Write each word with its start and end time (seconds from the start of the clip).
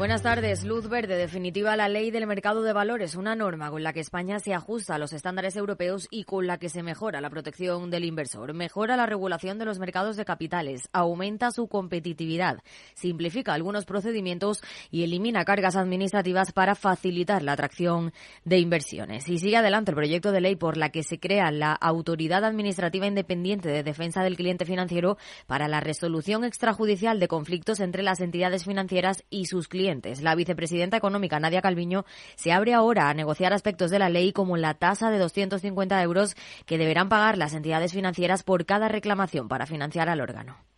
Buenas 0.00 0.22
tardes. 0.22 0.64
Luz 0.64 0.88
verde 0.88 1.14
definitiva 1.14 1.76
la 1.76 1.86
ley 1.86 2.10
del 2.10 2.26
mercado 2.26 2.62
de 2.62 2.72
valores, 2.72 3.16
una 3.16 3.36
norma 3.36 3.68
con 3.70 3.82
la 3.82 3.92
que 3.92 4.00
España 4.00 4.38
se 4.38 4.54
ajusta 4.54 4.94
a 4.94 4.98
los 4.98 5.12
estándares 5.12 5.56
europeos 5.56 6.08
y 6.10 6.24
con 6.24 6.46
la 6.46 6.56
que 6.56 6.70
se 6.70 6.82
mejora 6.82 7.20
la 7.20 7.28
protección 7.28 7.90
del 7.90 8.06
inversor, 8.06 8.54
mejora 8.54 8.96
la 8.96 9.04
regulación 9.04 9.58
de 9.58 9.66
los 9.66 9.78
mercados 9.78 10.16
de 10.16 10.24
capitales, 10.24 10.88
aumenta 10.94 11.50
su 11.50 11.68
competitividad, 11.68 12.60
simplifica 12.94 13.52
algunos 13.52 13.84
procedimientos 13.84 14.62
y 14.90 15.04
elimina 15.04 15.44
cargas 15.44 15.76
administrativas 15.76 16.52
para 16.52 16.74
facilitar 16.74 17.42
la 17.42 17.52
atracción 17.52 18.14
de 18.46 18.58
inversiones. 18.58 19.28
Y 19.28 19.38
sigue 19.38 19.58
adelante 19.58 19.90
el 19.90 19.96
proyecto 19.96 20.32
de 20.32 20.40
ley 20.40 20.56
por 20.56 20.78
la 20.78 20.88
que 20.88 21.02
se 21.02 21.20
crea 21.20 21.50
la 21.50 21.74
Autoridad 21.74 22.46
Administrativa 22.46 23.06
Independiente 23.06 23.68
de 23.68 23.82
Defensa 23.82 24.22
del 24.22 24.38
Cliente 24.38 24.64
Financiero 24.64 25.18
para 25.46 25.68
la 25.68 25.80
resolución 25.80 26.44
extrajudicial 26.44 27.20
de 27.20 27.28
conflictos 27.28 27.80
entre 27.80 28.02
las 28.02 28.22
entidades 28.22 28.64
financieras 28.64 29.24
y 29.28 29.44
sus 29.44 29.68
clientes 29.68 29.89
la 30.22 30.34
vicepresidenta 30.34 30.96
económica 30.96 31.40
Nadia 31.40 31.62
Calviño 31.62 32.04
se 32.36 32.52
abre 32.52 32.74
ahora 32.74 33.08
a 33.08 33.14
negociar 33.14 33.52
aspectos 33.52 33.90
de 33.90 33.98
la 33.98 34.08
ley 34.08 34.32
como 34.32 34.56
la 34.56 34.74
tasa 34.74 35.10
de 35.10 35.18
250 35.18 36.02
euros 36.02 36.36
que 36.66 36.78
deberán 36.78 37.08
pagar 37.08 37.36
las 37.36 37.54
entidades 37.54 37.92
financieras 37.92 38.42
por 38.42 38.66
cada 38.66 38.88
reclamación 38.88 39.48
para 39.48 39.66
financiar 39.66 40.08
al 40.08 40.20
órgano. 40.20 40.69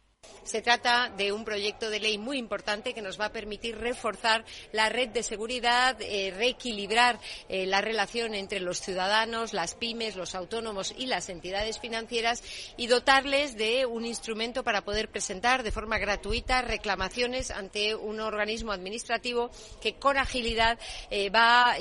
Se 0.44 0.60
trata 0.60 1.08
de 1.16 1.30
un 1.30 1.44
proyecto 1.44 1.88
de 1.88 2.00
ley 2.00 2.18
muy 2.18 2.36
importante 2.36 2.94
que 2.94 3.02
nos 3.02 3.20
va 3.20 3.26
a 3.26 3.32
permitir 3.32 3.78
reforzar 3.78 4.44
la 4.72 4.88
red 4.88 5.10
de 5.10 5.22
seguridad, 5.22 5.96
eh, 6.00 6.34
reequilibrar 6.36 7.20
eh, 7.48 7.64
la 7.66 7.80
relación 7.80 8.34
entre 8.34 8.58
los 8.58 8.80
ciudadanos, 8.80 9.52
las 9.52 9.76
pymes, 9.76 10.16
los 10.16 10.34
autónomos 10.34 10.94
y 10.98 11.06
las 11.06 11.28
entidades 11.28 11.78
financieras 11.78 12.42
y 12.76 12.88
dotarles 12.88 13.56
de 13.56 13.86
un 13.86 14.04
instrumento 14.04 14.64
para 14.64 14.82
poder 14.82 15.10
presentar 15.10 15.62
de 15.62 15.70
forma 15.70 15.98
gratuita 15.98 16.60
reclamaciones 16.62 17.52
ante 17.52 17.94
un 17.94 18.18
organismo 18.18 18.72
administrativo 18.72 19.50
que 19.80 19.94
con 19.94 20.18
agilidad 20.18 20.76
eh, 21.10 21.30
va, 21.30 21.76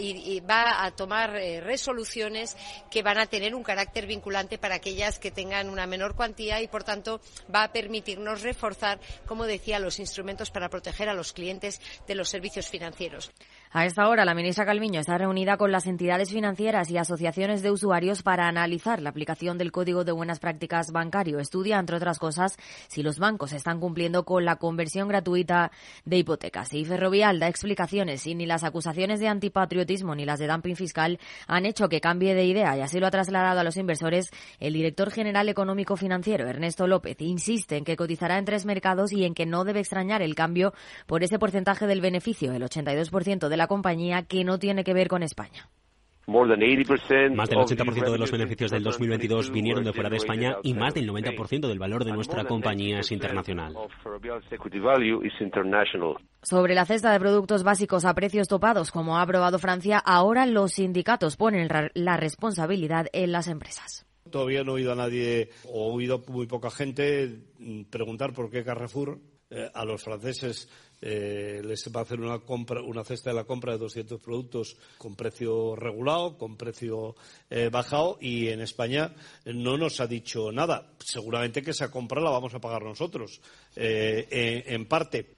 va 0.47 0.85
a 0.85 0.91
tomar 0.91 1.31
resoluciones 1.31 2.55
que 2.91 3.01
van 3.01 3.17
a 3.17 3.25
tener 3.25 3.55
un 3.55 3.63
carácter 3.63 4.05
vinculante 4.05 4.59
para 4.59 4.75
aquellas 4.75 5.17
que 5.17 5.31
tengan 5.31 5.69
una 5.69 5.87
menor 5.87 6.15
cuantía 6.15 6.61
y, 6.61 6.67
por 6.67 6.83
tanto, 6.83 7.21
va 7.53 7.63
a 7.63 7.71
permitirnos 7.71 8.43
reforzar, 8.51 8.99
como 9.25 9.45
decía, 9.45 9.79
los 9.79 9.99
instrumentos 9.99 10.51
para 10.51 10.69
proteger 10.69 11.07
a 11.09 11.13
los 11.13 11.31
clientes 11.33 11.79
de 12.07 12.15
los 12.15 12.29
servicios 12.29 12.67
financieros. 12.69 13.31
A 13.73 13.85
esta 13.85 14.09
hora, 14.09 14.25
la 14.25 14.33
ministra 14.33 14.65
Calviño 14.65 14.99
está 14.99 15.17
reunida 15.17 15.55
con 15.55 15.71
las 15.71 15.87
entidades 15.87 16.29
financieras 16.29 16.91
y 16.91 16.97
asociaciones 16.97 17.61
de 17.61 17.71
usuarios 17.71 18.21
para 18.21 18.49
analizar 18.49 19.01
la 19.01 19.11
aplicación 19.11 19.57
del 19.57 19.71
Código 19.71 20.03
de 20.03 20.11
Buenas 20.11 20.39
Prácticas 20.39 20.91
Bancario. 20.91 21.39
Estudia, 21.39 21.79
entre 21.79 21.95
otras 21.95 22.19
cosas, 22.19 22.57
si 22.89 23.01
los 23.01 23.17
bancos 23.17 23.53
están 23.53 23.79
cumpliendo 23.79 24.25
con 24.25 24.43
la 24.43 24.57
conversión 24.57 25.07
gratuita 25.07 25.71
de 26.03 26.17
hipotecas. 26.17 26.73
Y 26.73 26.83
Ferrovial 26.83 27.39
da 27.39 27.47
explicaciones 27.47 28.27
y 28.27 28.35
ni 28.35 28.45
las 28.45 28.65
acusaciones 28.65 29.21
de 29.21 29.29
antipatriotismo 29.29 30.15
ni 30.15 30.25
las 30.25 30.39
de 30.39 30.47
dumping 30.47 30.75
fiscal 30.75 31.17
han 31.47 31.65
hecho 31.65 31.87
que 31.87 32.01
cambie 32.01 32.35
de 32.35 32.43
idea 32.43 32.75
y 32.75 32.81
así 32.81 32.99
lo 32.99 33.07
ha 33.07 33.11
trasladado 33.11 33.61
a 33.61 33.63
los 33.63 33.77
inversores 33.77 34.31
el 34.59 34.73
director 34.73 35.11
general 35.11 35.47
económico 35.47 35.95
financiero, 35.95 36.45
Ernesto 36.45 36.87
López. 36.87 37.21
Insiste 37.21 37.77
en 37.77 37.85
que 37.85 37.95
cotizará 37.95 38.37
en 38.37 38.43
tres 38.43 38.65
mercados 38.65 39.13
y 39.13 39.23
en 39.23 39.33
que 39.33 39.45
no 39.45 39.63
debe 39.63 39.79
extrañar 39.79 40.21
el 40.21 40.35
cambio 40.35 40.73
por 41.05 41.23
ese 41.23 41.39
porcentaje 41.39 41.87
del 41.87 42.01
beneficio, 42.01 42.51
el 42.51 42.63
82% 42.63 43.47
de 43.47 43.60
la 43.60 43.60
compañía 43.67 44.23
que 44.23 44.43
no 44.43 44.59
tiene 44.59 44.83
que 44.83 44.93
ver 44.93 45.07
con 45.07 45.23
España. 45.23 45.69
Más 46.27 46.47
del 47.49 47.59
80% 47.59 48.11
de 48.11 48.17
los 48.17 48.31
beneficios 48.31 48.71
del 48.71 48.83
2022 48.83 49.51
vinieron 49.51 49.83
de 49.83 49.91
fuera 49.91 50.09
de 50.09 50.17
España 50.17 50.55
y 50.63 50.73
más 50.73 50.93
del 50.93 51.09
90% 51.09 51.67
del 51.67 51.79
valor 51.79 52.05
de 52.05 52.13
nuestra 52.13 52.45
compañía 52.45 52.99
es 52.99 53.11
internacional. 53.11 53.75
Sobre 56.43 56.75
la 56.75 56.85
cesta 56.85 57.11
de 57.11 57.19
productos 57.19 57.63
básicos 57.63 58.05
a 58.05 58.13
precios 58.13 58.47
topados, 58.47 58.91
como 58.91 59.17
ha 59.17 59.23
aprobado 59.23 59.59
Francia, 59.59 59.97
ahora 59.97 60.45
los 60.45 60.73
sindicatos 60.73 61.37
ponen 61.37 61.67
la 61.95 62.17
responsabilidad 62.17 63.07
en 63.13 63.31
las 63.31 63.47
empresas. 63.47 64.05
Todavía 64.29 64.63
no 64.63 64.71
he 64.71 64.75
oído 64.75 64.93
a 64.93 64.95
nadie, 64.95 65.49
o 65.65 65.89
he 65.89 65.95
oído 65.95 66.23
muy 66.29 66.45
poca 66.45 66.69
gente 66.69 67.39
preguntar 67.89 68.31
por 68.31 68.49
qué 68.49 68.63
Carrefour 68.63 69.19
eh, 69.49 69.69
a 69.73 69.83
los 69.83 70.03
franceses 70.03 70.69
eh, 71.01 71.61
les 71.63 71.89
va 71.95 72.01
a 72.01 72.03
hacer 72.03 72.19
una 72.19 72.39
compra, 72.39 72.81
una 72.81 73.03
cesta 73.03 73.31
de 73.31 73.35
la 73.35 73.43
compra 73.43 73.73
de 73.73 73.79
200 73.79 74.21
productos 74.21 74.77
con 74.97 75.15
precio 75.15 75.75
regulado, 75.75 76.37
con 76.37 76.57
precio 76.57 77.15
eh, 77.49 77.69
bajado 77.71 78.17
y 78.21 78.49
en 78.49 78.61
España 78.61 79.13
no 79.45 79.77
nos 79.77 79.99
ha 79.99 80.07
dicho 80.07 80.51
nada. 80.51 80.93
Seguramente 80.99 81.63
que 81.63 81.71
esa 81.71 81.89
compra 81.89 82.21
la 82.21 82.29
vamos 82.29 82.53
a 82.53 82.59
pagar 82.59 82.83
nosotros, 82.83 83.41
eh, 83.75 84.27
en, 84.29 84.75
en 84.75 84.85
parte. 84.87 85.35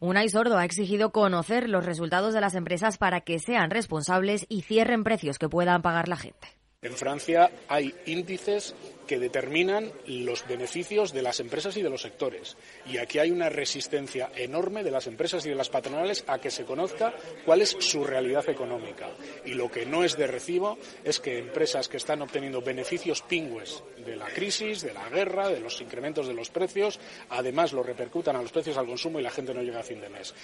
Unai 0.00 0.28
Sordo 0.28 0.58
ha 0.58 0.64
exigido 0.64 1.10
conocer 1.10 1.68
los 1.68 1.84
resultados 1.84 2.34
de 2.34 2.40
las 2.40 2.54
empresas 2.54 2.98
para 2.98 3.20
que 3.22 3.38
sean 3.38 3.70
responsables 3.70 4.46
y 4.48 4.62
cierren 4.62 5.02
precios 5.04 5.38
que 5.38 5.48
puedan 5.48 5.82
pagar 5.82 6.08
la 6.08 6.16
gente. 6.16 6.48
En 6.82 6.92
Francia 6.92 7.50
hay 7.68 7.92
índices 8.06 8.74
que 9.08 9.18
determinan 9.18 9.90
los 10.06 10.46
beneficios 10.46 11.12
de 11.12 11.22
las 11.22 11.40
empresas 11.40 11.76
y 11.76 11.82
de 11.82 11.90
los 11.90 12.02
sectores. 12.02 12.56
Y 12.86 12.98
aquí 12.98 13.18
hay 13.18 13.32
una 13.32 13.48
resistencia 13.48 14.30
enorme 14.36 14.84
de 14.84 14.92
las 14.92 15.08
empresas 15.08 15.44
y 15.44 15.48
de 15.48 15.56
las 15.56 15.70
patronales 15.70 16.22
a 16.28 16.38
que 16.38 16.52
se 16.52 16.64
conozca 16.64 17.12
cuál 17.44 17.62
es 17.62 17.76
su 17.80 18.04
realidad 18.04 18.48
económica. 18.48 19.08
Y 19.44 19.54
lo 19.54 19.70
que 19.70 19.86
no 19.86 20.04
es 20.04 20.16
de 20.16 20.28
recibo 20.28 20.78
es 21.02 21.18
que 21.18 21.38
empresas 21.38 21.88
que 21.88 21.96
están 21.96 22.22
obteniendo 22.22 22.60
beneficios 22.62 23.22
pingües 23.22 23.82
de 24.04 24.14
la 24.14 24.26
crisis, 24.26 24.82
de 24.82 24.92
la 24.92 25.08
guerra, 25.08 25.48
de 25.48 25.58
los 25.58 25.80
incrementos 25.80 26.28
de 26.28 26.34
los 26.34 26.50
precios, 26.50 27.00
además 27.30 27.72
lo 27.72 27.82
repercutan 27.82 28.36
a 28.36 28.42
los 28.42 28.52
precios 28.52 28.76
al 28.76 28.86
consumo 28.86 29.18
y 29.18 29.22
la 29.22 29.30
gente 29.30 29.54
no 29.54 29.62
llega 29.62 29.80
a 29.80 29.82
fin 29.82 30.00
de 30.00 30.10
mes. 30.10 30.34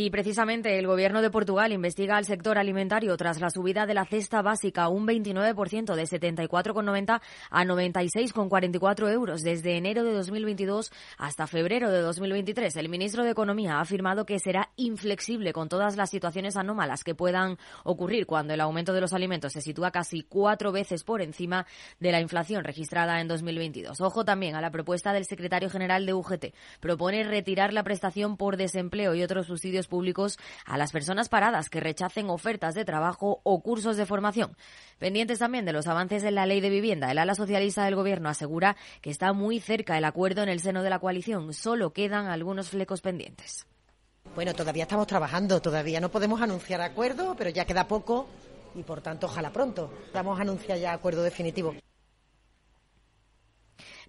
Y 0.00 0.10
precisamente 0.10 0.78
el 0.78 0.86
gobierno 0.86 1.22
de 1.22 1.28
Portugal 1.28 1.72
investiga 1.72 2.18
al 2.18 2.24
sector 2.24 2.56
alimentario 2.56 3.16
tras 3.16 3.40
la 3.40 3.50
subida 3.50 3.84
de 3.84 3.94
la 3.94 4.04
cesta 4.04 4.42
básica 4.42 4.88
un 4.88 5.08
29% 5.08 5.96
de 5.96 6.02
74,90 6.04 7.20
a 7.50 7.64
96,44 7.64 9.12
euros 9.12 9.42
desde 9.42 9.76
enero 9.76 10.04
de 10.04 10.12
2022 10.12 10.92
hasta 11.16 11.48
febrero 11.48 11.90
de 11.90 12.00
2023. 12.00 12.76
El 12.76 12.88
ministro 12.88 13.24
de 13.24 13.32
Economía 13.32 13.78
ha 13.78 13.80
afirmado 13.80 14.24
que 14.24 14.38
será 14.38 14.70
inflexible 14.76 15.52
con 15.52 15.68
todas 15.68 15.96
las 15.96 16.10
situaciones 16.10 16.56
anómalas 16.56 17.02
que 17.02 17.16
puedan 17.16 17.58
ocurrir 17.82 18.26
cuando 18.26 18.54
el 18.54 18.60
aumento 18.60 18.92
de 18.92 19.00
los 19.00 19.12
alimentos 19.12 19.52
se 19.52 19.62
sitúa 19.62 19.90
casi 19.90 20.22
cuatro 20.22 20.70
veces 20.70 21.02
por 21.02 21.22
encima 21.22 21.66
de 21.98 22.12
la 22.12 22.20
inflación 22.20 22.62
registrada 22.62 23.20
en 23.20 23.26
2022. 23.26 24.00
Ojo 24.00 24.24
también 24.24 24.54
a 24.54 24.60
la 24.60 24.70
propuesta 24.70 25.12
del 25.12 25.24
secretario 25.24 25.68
general 25.70 26.06
de 26.06 26.14
UGT. 26.14 26.54
Propone 26.78 27.24
retirar 27.24 27.72
la 27.72 27.82
prestación 27.82 28.36
por 28.36 28.56
desempleo 28.56 29.16
y 29.16 29.24
otros 29.24 29.48
subsidios 29.48 29.87
públicos 29.88 30.38
a 30.64 30.78
las 30.78 30.92
personas 30.92 31.28
paradas 31.28 31.68
que 31.68 31.80
rechacen 31.80 32.30
ofertas 32.30 32.76
de 32.76 32.84
trabajo 32.84 33.40
o 33.42 33.60
cursos 33.60 33.96
de 33.96 34.06
formación. 34.06 34.56
Pendientes 34.98 35.40
también 35.40 35.64
de 35.64 35.72
los 35.72 35.88
avances 35.88 36.22
en 36.22 36.36
la 36.36 36.46
ley 36.46 36.60
de 36.60 36.70
vivienda, 36.70 37.10
el 37.10 37.18
ala 37.18 37.34
socialista 37.34 37.84
del 37.84 37.96
Gobierno 37.96 38.28
asegura 38.28 38.76
que 39.00 39.10
está 39.10 39.32
muy 39.32 39.58
cerca 39.58 39.98
el 39.98 40.04
acuerdo 40.04 40.42
en 40.42 40.48
el 40.48 40.60
seno 40.60 40.82
de 40.82 40.90
la 40.90 41.00
coalición. 41.00 41.52
Solo 41.52 41.92
quedan 41.92 42.26
algunos 42.26 42.68
flecos 42.68 43.00
pendientes. 43.00 43.66
Bueno, 44.34 44.54
todavía 44.54 44.84
estamos 44.84 45.06
trabajando, 45.06 45.60
todavía 45.60 46.00
no 46.00 46.10
podemos 46.10 46.40
anunciar 46.40 46.80
acuerdo, 46.80 47.34
pero 47.36 47.50
ya 47.50 47.64
queda 47.64 47.88
poco 47.88 48.28
y 48.74 48.82
por 48.82 49.00
tanto 49.00 49.26
ojalá 49.26 49.50
pronto. 49.50 49.92
Vamos 50.12 50.38
a 50.38 50.42
anunciar 50.42 50.78
ya 50.78 50.92
acuerdo 50.92 51.22
definitivo. 51.22 51.74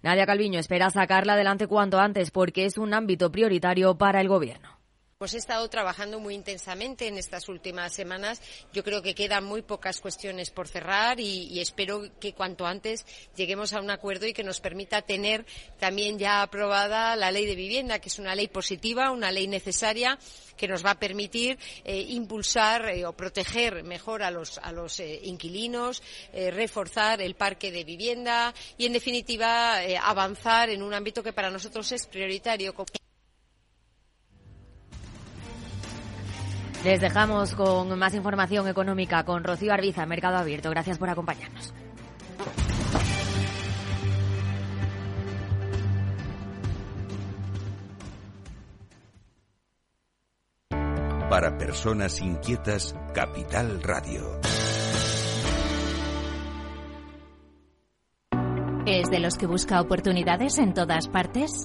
Nadia 0.02 0.26
Calviño 0.26 0.58
espera 0.58 0.90
sacarla 0.90 1.34
adelante 1.34 1.66
cuanto 1.66 1.98
antes 1.98 2.30
porque 2.30 2.64
es 2.64 2.78
un 2.78 2.94
ámbito 2.94 3.30
prioritario 3.30 3.98
para 3.98 4.20
el 4.20 4.28
Gobierno. 4.28 4.79
Pues 5.20 5.34
he 5.34 5.36
estado 5.36 5.68
trabajando 5.68 6.18
muy 6.18 6.34
intensamente 6.34 7.06
en 7.06 7.18
estas 7.18 7.50
últimas 7.50 7.92
semanas. 7.92 8.40
Yo 8.72 8.82
creo 8.82 9.02
que 9.02 9.14
quedan 9.14 9.44
muy 9.44 9.60
pocas 9.60 10.00
cuestiones 10.00 10.48
por 10.48 10.66
cerrar 10.66 11.20
y, 11.20 11.60
espero 11.60 12.08
que 12.18 12.32
cuanto 12.32 12.64
antes 12.64 13.04
lleguemos 13.36 13.74
a 13.74 13.80
un 13.80 13.90
acuerdo 13.90 14.26
y 14.26 14.32
que 14.32 14.42
nos 14.42 14.60
permita 14.60 15.02
tener 15.02 15.44
también 15.78 16.18
ya 16.18 16.40
aprobada 16.40 17.16
la 17.16 17.30
ley 17.32 17.44
de 17.44 17.54
vivienda, 17.54 17.98
que 17.98 18.08
es 18.08 18.18
una 18.18 18.34
ley 18.34 18.48
positiva, 18.48 19.10
una 19.10 19.30
ley 19.30 19.46
necesaria 19.46 20.18
que 20.56 20.66
nos 20.66 20.82
va 20.82 20.92
a 20.92 20.98
permitir 20.98 21.58
eh, 21.84 22.00
impulsar 22.00 22.88
eh, 22.88 23.04
o 23.04 23.12
proteger 23.12 23.84
mejor 23.84 24.22
a 24.22 24.30
los, 24.30 24.58
eh, 25.00 25.20
inquilinos, 25.24 26.02
reforzar 26.32 27.20
el 27.20 27.34
parque 27.34 27.70
de 27.70 27.84
vivienda 27.84 28.54
y, 28.78 28.86
en 28.86 28.94
definitiva, 28.94 29.80
avanzar 30.02 30.70
en 30.70 30.82
un 30.82 30.94
ámbito 30.94 31.22
que 31.22 31.34
para 31.34 31.50
nosotros 31.50 31.92
es 31.92 32.06
prioritario. 32.06 32.74
Les 36.84 36.98
dejamos 36.98 37.54
con 37.54 37.98
más 37.98 38.14
información 38.14 38.66
económica 38.66 39.22
con 39.24 39.44
Rocío 39.44 39.72
Arbiza, 39.72 40.06
Mercado 40.06 40.38
Abierto. 40.38 40.70
Gracias 40.70 40.96
por 40.96 41.10
acompañarnos. 41.10 41.74
Para 51.28 51.56
personas 51.58 52.20
inquietas, 52.20 52.96
Capital 53.14 53.82
Radio. 53.82 54.40
¿Es 58.86 59.08
de 59.10 59.20
los 59.20 59.36
que 59.36 59.46
busca 59.46 59.80
oportunidades 59.80 60.58
en 60.58 60.74
todas 60.74 61.06
partes? 61.06 61.64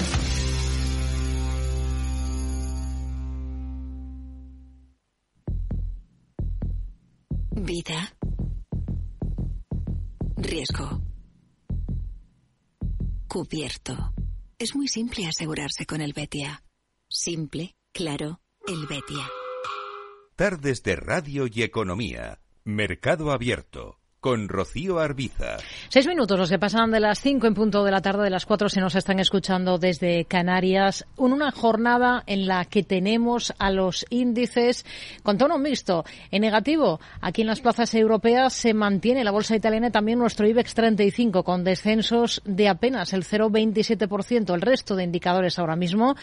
Vida. 7.51 8.15
Riesgo. 10.37 11.01
Cubierto. 13.27 14.13
Es 14.57 14.75
muy 14.75 14.87
simple 14.87 15.27
asegurarse 15.27 15.85
con 15.85 16.01
el 16.01 16.13
Betia. 16.13 16.63
Simple, 17.09 17.75
claro, 17.91 18.39
el 18.67 18.87
Betia. 18.87 19.29
Tardes 20.35 20.81
de 20.83 20.95
Radio 20.95 21.45
y 21.51 21.61
Economía. 21.63 22.39
Mercado 22.63 23.31
Abierto 23.31 24.00
con 24.21 24.47
Rocío 24.47 24.99
Arbiza. 24.99 25.57
Seis 25.89 26.05
minutos 26.05 26.37
los 26.37 26.49
que 26.49 26.59
pasan 26.59 26.91
de 26.91 26.99
las 26.99 27.19
cinco 27.19 27.47
en 27.47 27.55
punto 27.55 27.83
de 27.83 27.89
la 27.89 28.01
tarde, 28.01 28.23
de 28.23 28.29
las 28.29 28.45
cuatro 28.45 28.69
se 28.69 28.79
nos 28.79 28.93
están 28.93 29.19
escuchando 29.19 29.79
desde 29.79 30.25
Canarias, 30.25 31.07
en 31.17 31.33
una 31.33 31.51
jornada 31.51 32.23
en 32.27 32.45
la 32.45 32.65
que 32.65 32.83
tenemos 32.83 33.51
a 33.57 33.71
los 33.71 34.05
índices 34.11 34.85
con 35.23 35.39
tono 35.39 35.57
mixto. 35.57 36.05
En 36.29 36.43
negativo, 36.43 36.99
aquí 37.19 37.41
en 37.41 37.47
las 37.47 37.61
plazas 37.61 37.95
europeas 37.95 38.53
se 38.53 38.75
mantiene 38.75 39.23
la 39.23 39.31
bolsa 39.31 39.55
italiana 39.55 39.87
y 39.87 39.91
también 39.91 40.19
nuestro 40.19 40.47
IBEX 40.47 40.75
35 40.75 41.43
con 41.43 41.63
descensos 41.63 42.43
de 42.45 42.69
apenas 42.69 43.13
el 43.13 43.23
0,27%. 43.23 44.53
El 44.53 44.61
resto 44.61 44.95
de 44.95 45.03
indicadores 45.03 45.57
ahora 45.57 45.75
mismo 45.75 46.15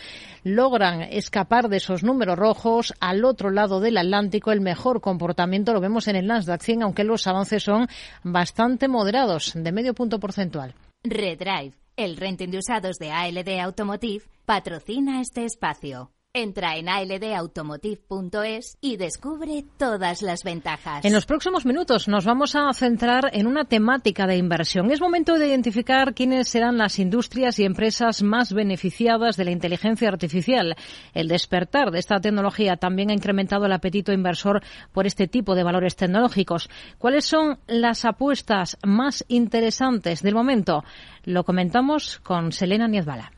logran 0.44 1.02
escapar 1.02 1.68
de 1.68 1.78
esos 1.78 2.04
números 2.04 2.38
rojos. 2.38 2.94
Al 3.00 3.24
otro 3.24 3.50
lado 3.50 3.80
del 3.80 3.98
Atlántico, 3.98 4.52
el 4.52 4.60
mejor 4.60 5.00
comportamiento 5.00 5.72
lo 5.72 5.80
vemos 5.80 6.06
en 6.06 6.14
el 6.14 6.28
Nasdaq 6.28 6.62
100, 6.62 6.84
aunque 6.84 7.02
los 7.02 7.26
avances 7.26 7.64
son 7.64 7.87
bastante 8.22 8.88
moderados, 8.88 9.52
de 9.54 9.72
medio 9.72 9.94
punto 9.94 10.18
porcentual. 10.20 10.74
Redrive, 11.02 11.74
el 11.96 12.16
renting 12.16 12.50
de 12.50 12.58
usados 12.58 12.96
de 12.98 13.10
ALD 13.10 13.60
Automotive, 13.60 14.24
patrocina 14.44 15.20
este 15.20 15.44
espacio. 15.44 16.10
Entra 16.40 16.76
en 16.76 16.88
aldautomotive.es 16.88 18.78
y 18.80 18.96
descubre 18.96 19.64
todas 19.76 20.22
las 20.22 20.44
ventajas. 20.44 21.04
En 21.04 21.12
los 21.12 21.26
próximos 21.26 21.66
minutos 21.66 22.06
nos 22.06 22.24
vamos 22.24 22.54
a 22.54 22.72
centrar 22.74 23.30
en 23.32 23.48
una 23.48 23.64
temática 23.64 24.24
de 24.28 24.36
inversión. 24.36 24.88
Es 24.92 25.00
momento 25.00 25.36
de 25.36 25.48
identificar 25.48 26.14
quiénes 26.14 26.48
serán 26.48 26.78
las 26.78 27.00
industrias 27.00 27.58
y 27.58 27.64
empresas 27.64 28.22
más 28.22 28.52
beneficiadas 28.52 29.36
de 29.36 29.46
la 29.46 29.50
inteligencia 29.50 30.10
artificial. 30.10 30.76
El 31.12 31.26
despertar 31.26 31.90
de 31.90 31.98
esta 31.98 32.20
tecnología 32.20 32.76
también 32.76 33.10
ha 33.10 33.14
incrementado 33.14 33.66
el 33.66 33.72
apetito 33.72 34.12
inversor 34.12 34.62
por 34.92 35.08
este 35.08 35.26
tipo 35.26 35.56
de 35.56 35.64
valores 35.64 35.96
tecnológicos. 35.96 36.70
¿Cuáles 36.98 37.24
son 37.24 37.58
las 37.66 38.04
apuestas 38.04 38.78
más 38.84 39.24
interesantes 39.26 40.22
del 40.22 40.36
momento? 40.36 40.84
Lo 41.24 41.42
comentamos 41.42 42.20
con 42.20 42.52
Selena 42.52 42.86
Niezbala. 42.86 43.32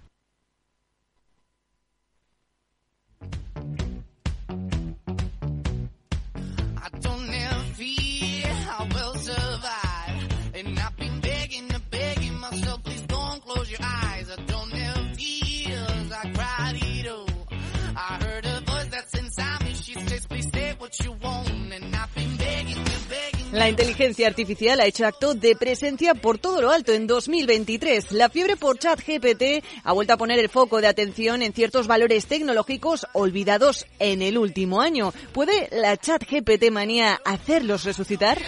La 23.52 23.68
inteligencia 23.68 24.28
artificial 24.28 24.78
ha 24.78 24.86
hecho 24.86 25.04
acto 25.04 25.34
de 25.34 25.56
presencia 25.56 26.14
por 26.14 26.38
todo 26.38 26.62
lo 26.62 26.70
alto 26.70 26.92
en 26.92 27.08
2023. 27.08 28.12
La 28.12 28.28
fiebre 28.28 28.56
por 28.56 28.78
ChatGPT 28.78 29.64
ha 29.82 29.92
vuelto 29.92 30.12
a 30.12 30.16
poner 30.16 30.38
el 30.38 30.48
foco 30.48 30.80
de 30.80 30.86
atención 30.86 31.42
en 31.42 31.52
ciertos 31.52 31.88
valores 31.88 32.26
tecnológicos 32.26 33.08
olvidados 33.12 33.86
en 33.98 34.22
el 34.22 34.38
último 34.38 34.80
año. 34.80 35.12
¿Puede 35.32 35.68
la 35.72 35.96
ChatGPT 35.96 36.70
manía 36.70 37.20
hacerlos 37.24 37.82
resucitar? 37.82 38.38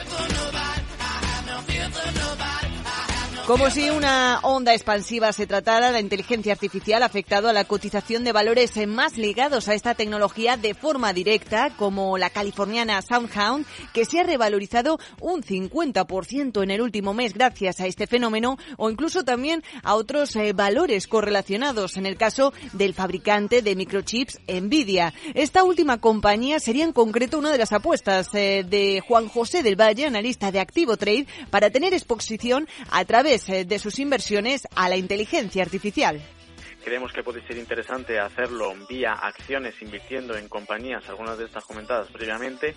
Como 3.53 3.69
si 3.69 3.91
una 3.91 4.41
onda 4.45 4.73
expansiva 4.73 5.31
se 5.35 5.47
tratara, 5.47 5.91
la 5.91 6.01
inteligencia 6.01 6.55
artificial 6.55 7.03
ha 7.03 7.07
afectado 7.07 7.51
a 7.51 7.53
la 7.53 7.65
cotización 7.65 8.25
de 8.25 8.33
valores 8.33 8.73
más 8.89 9.19
ligados 9.19 9.69
a 9.69 9.75
esta 9.75 9.95
tecnología 9.95 10.57
de 10.57 10.73
forma 10.73 11.13
directa, 11.13 11.69
como 11.77 12.17
la 12.17 12.31
californiana 12.31 13.03
SoundHound, 13.03 13.67
que 13.93 14.07
se 14.07 14.21
ha 14.21 14.23
revalorizado 14.23 14.99
un 15.21 15.43
50% 15.43 16.63
en 16.63 16.71
el 16.71 16.81
último 16.81 17.13
mes 17.13 17.35
gracias 17.35 17.83
a 17.83 17.87
este 17.87 18.07
fenómeno, 18.07 18.57
o 18.79 18.89
incluso 18.89 19.23
también 19.23 19.63
a 19.83 19.97
otros 19.97 20.35
eh, 20.35 20.55
valores 20.55 21.07
correlacionados, 21.07 21.99
en 21.99 22.07
el 22.07 22.17
caso 22.17 22.55
del 22.73 22.95
fabricante 22.95 23.61
de 23.61 23.77
microchips 23.77 24.41
Nvidia. 24.49 25.13
Esta 25.35 25.63
última 25.63 26.01
compañía 26.01 26.59
sería 26.59 26.85
en 26.85 26.95
concreto 26.95 27.39
una 27.39 27.53
de 27.53 27.59
las 27.59 27.75
apuestas 27.75 28.31
eh, 28.33 28.65
de 28.67 29.03
Juan 29.07 29.29
José 29.29 29.63
del 29.63 29.79
Valle, 29.79 30.07
analista 30.07 30.51
de 30.51 30.61
Activo 30.61 30.97
Trade, 30.97 31.27
para 31.51 31.69
tener 31.69 31.93
exposición 31.93 32.67
a 32.91 33.05
través 33.05 33.42
de 33.47 33.79
sus 33.79 33.99
inversiones 33.99 34.67
a 34.75 34.89
la 34.89 34.97
inteligencia 34.97 35.63
artificial. 35.63 36.21
Creemos 36.85 37.13
que 37.13 37.23
puede 37.23 37.47
ser 37.47 37.57
interesante 37.57 38.19
hacerlo 38.19 38.75
vía 38.89 39.13
acciones 39.13 39.75
invirtiendo 39.81 40.37
en 40.37 40.49
compañías, 40.49 41.09
algunas 41.09 41.39
de 41.39 41.45
estas 41.45 41.65
comentadas 41.65 42.09
previamente, 42.11 42.75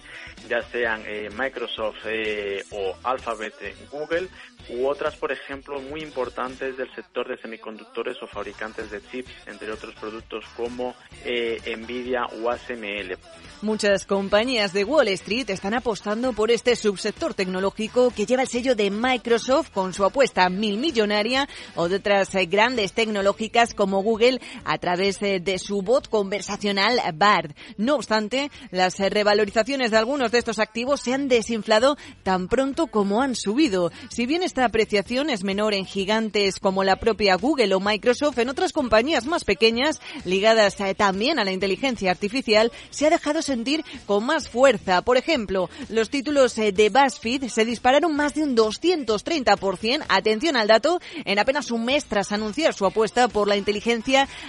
ya 0.48 0.62
sean 0.62 1.04
eh, 1.06 1.30
Microsoft 1.36 2.06
eh, 2.06 2.64
o 2.72 2.96
Alphabet 3.04 3.54
Google, 3.92 4.28
u 4.70 4.88
otras, 4.88 5.16
por 5.16 5.32
ejemplo, 5.32 5.80
muy 5.80 6.02
importantes 6.02 6.78
del 6.78 6.94
sector 6.94 7.28
de 7.28 7.38
semiconductores 7.38 8.22
o 8.22 8.28
fabricantes 8.28 8.90
de 8.92 9.02
chips, 9.10 9.32
entre 9.48 9.72
otros 9.72 9.94
productos 9.96 10.46
como 10.56 10.96
Nvidia 11.24 12.26
o 12.26 12.50
ASML. 12.50 13.18
Muchas 13.62 14.06
compañías 14.06 14.74
de 14.74 14.84
Wall 14.84 15.08
Street 15.10 15.50
están 15.50 15.74
apostando 15.74 16.34
por 16.34 16.52
este 16.52 16.76
subsector 16.76 17.34
tecnológico 17.34 18.12
que 18.12 18.26
lleva 18.26 18.44
el 18.44 18.48
sello 18.48 18.76
de 18.76 18.92
Microsoft 18.92 19.72
con 19.72 19.94
su 19.94 20.04
apuesta 20.04 20.50
mil 20.50 20.78
millonaria 20.78 21.48
o 21.76 21.88
de 21.88 21.96
otras 21.96 22.36
eh, 22.36 22.46
grandes 22.46 22.94
tecnológicas 22.94 23.74
como 23.74 23.95
Google 24.02 24.42
a 24.64 24.80
través 24.80 25.22
eh, 25.22 25.40
de 25.40 25.60
su 25.60 25.84
bot 25.84 26.10
conversacional 26.10 27.00
Bard. 27.14 27.54
No 27.78 27.96
obstante, 27.96 28.50
las 28.72 29.00
eh, 29.00 29.10
revalorizaciones 29.10 29.92
de 29.92 29.98
algunos 29.98 30.32
de 30.32 30.40
estos 30.40 30.58
activos 30.58 31.02
se 31.02 31.14
han 31.14 31.28
desinflado 31.28 31.98
tan 32.24 32.48
pronto 32.48 32.88
como 32.88 33.22
han 33.22 33.36
subido. 33.36 33.92
Si 34.10 34.26
bien 34.26 34.42
es 34.42 34.56
esta 34.56 34.64
apreciación 34.64 35.30
es 35.30 35.44
menor 35.44 35.74
en 35.74 35.86
gigantes 35.86 36.62
como 36.62 36.86
la 36.86 36.96
propia 36.96 37.36
Google 37.36 37.76
o 37.76 37.82
Microsoft, 37.82 38.38
en 38.38 38.48
otras 38.48 38.72
compañías 38.72 39.26
más 39.26 39.44
pequeñas, 39.44 40.00
ligadas 40.24 40.80
eh, 40.80 40.96
también 40.96 41.40
a 41.40 41.44
la 41.44 41.52
inteligencia 41.52 42.10
artificial, 42.10 42.72
se 42.90 43.06
ha 43.06 43.10
dejado 43.10 43.42
sentir 43.42 43.84
con 44.06 44.26
más 44.26 44.48
fuerza. 44.48 45.02
Por 45.02 45.18
ejemplo, 45.18 45.70
los 45.90 46.10
títulos 46.10 46.56
de 46.56 46.90
BuzzFeed 46.90 47.50
se 47.50 47.66
dispararon 47.66 48.16
más 48.16 48.34
de 48.34 48.44
un 48.44 48.56
230%, 48.56 50.06
atención 50.08 50.56
al 50.56 50.70
dato, 50.70 51.02
en 51.26 51.38
apenas 51.38 51.70
un 51.70 51.84
mes 51.84 52.06
tras 52.06 52.32
anunciar 52.32 52.74
su 52.74 52.86
apuesta 52.86 53.28
por 53.28 53.50
la 53.50 53.58
inteligencia 53.58 53.85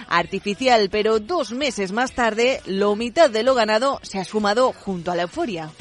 artificial. 0.07 0.89
Pero 0.91 1.19
dos 1.19 1.51
meses 1.51 1.91
más 1.91 2.13
tarde, 2.13 2.61
lo 2.65 2.95
mitad 2.95 3.29
de 3.29 3.43
lo 3.43 3.53
ganado 3.55 3.99
se 4.03 4.19
ha 4.19 4.23
sumado 4.23 4.73
junto 4.73 5.11
a 5.11 5.15
la 5.15 5.23
euforia. 5.23 5.71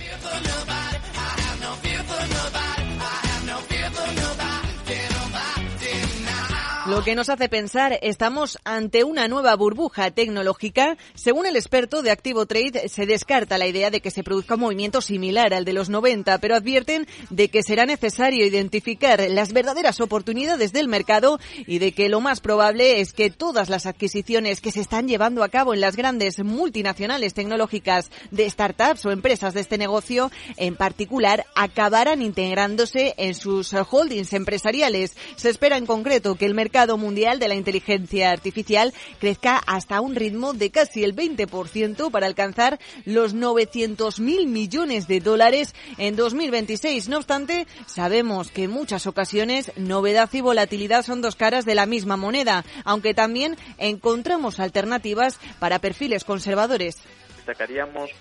Lo 6.88 7.02
que 7.02 7.16
nos 7.16 7.30
hace 7.30 7.48
pensar, 7.48 7.98
estamos 8.00 8.58
ante 8.62 9.02
una 9.02 9.26
nueva 9.26 9.56
burbuja 9.56 10.12
tecnológica. 10.12 10.96
Según 11.14 11.44
el 11.44 11.56
experto 11.56 12.00
de 12.00 12.12
Activo 12.12 12.46
Trade, 12.46 12.88
se 12.88 13.06
descarta 13.06 13.58
la 13.58 13.66
idea 13.66 13.90
de 13.90 14.00
que 14.00 14.12
se 14.12 14.22
produzca 14.22 14.54
un 14.54 14.60
movimiento 14.60 15.00
similar 15.00 15.52
al 15.52 15.64
de 15.64 15.72
los 15.72 15.88
90, 15.88 16.38
pero 16.38 16.54
advierten 16.54 17.08
de 17.30 17.48
que 17.48 17.64
será 17.64 17.86
necesario 17.86 18.46
identificar 18.46 19.20
las 19.30 19.52
verdaderas 19.52 20.00
oportunidades 20.00 20.72
del 20.72 20.86
mercado 20.86 21.40
y 21.66 21.80
de 21.80 21.90
que 21.90 22.08
lo 22.08 22.20
más 22.20 22.38
probable 22.38 23.00
es 23.00 23.12
que 23.12 23.30
todas 23.30 23.68
las 23.68 23.86
adquisiciones 23.86 24.60
que 24.60 24.70
se 24.70 24.80
están 24.80 25.08
llevando 25.08 25.42
a 25.42 25.48
cabo 25.48 25.74
en 25.74 25.80
las 25.80 25.96
grandes 25.96 26.38
multinacionales 26.38 27.34
tecnológicas 27.34 28.12
de 28.30 28.48
startups 28.48 29.04
o 29.06 29.10
empresas 29.10 29.54
de 29.54 29.60
este 29.60 29.76
negocio, 29.76 30.30
en 30.56 30.76
particular, 30.76 31.46
acabarán 31.56 32.22
integrándose 32.22 33.14
en 33.16 33.34
sus 33.34 33.74
holdings 33.74 34.32
empresariales. 34.34 35.16
Se 35.34 35.50
espera 35.50 35.78
en 35.78 35.86
concreto 35.86 36.36
que 36.36 36.46
el 36.46 36.54
mercado 36.54 36.75
mercado 36.76 36.99
mundial 36.99 37.38
de 37.38 37.49
la 37.49 37.54
inteligencia 37.54 38.33
artificial 38.33 38.92
crezca 39.18 39.56
hasta 39.66 40.02
un 40.02 40.14
ritmo 40.14 40.52
de 40.52 40.71
casi 40.71 41.04
el 41.04 41.16
20% 41.16 42.11
para 42.11 42.26
alcanzar 42.26 42.78
los 43.06 43.35
900.000 43.35 44.47
millones 44.47 45.09
de 45.09 45.21
dólares 45.21 45.75
en 45.97 46.16
2026. 46.16 47.09
No 47.09 47.16
obstante, 47.16 47.66
sabemos 47.87 48.50
que 48.50 48.64
en 48.64 48.73
muchas 48.73 49.06
ocasiones 49.06 49.73
novedad 49.78 50.28
y 50.35 50.42
volatilidad 50.42 51.02
son 51.02 51.23
dos 51.23 51.35
caras 51.35 51.64
de 51.64 51.75
la 51.75 51.87
misma 51.87 52.18
moneda, 52.18 52.62
aunque 52.85 53.14
también 53.14 53.56
encontramos 53.78 54.61
alternativas 54.61 55.38
para 55.59 55.78
perfiles 55.78 56.25
conservadores. 56.25 56.99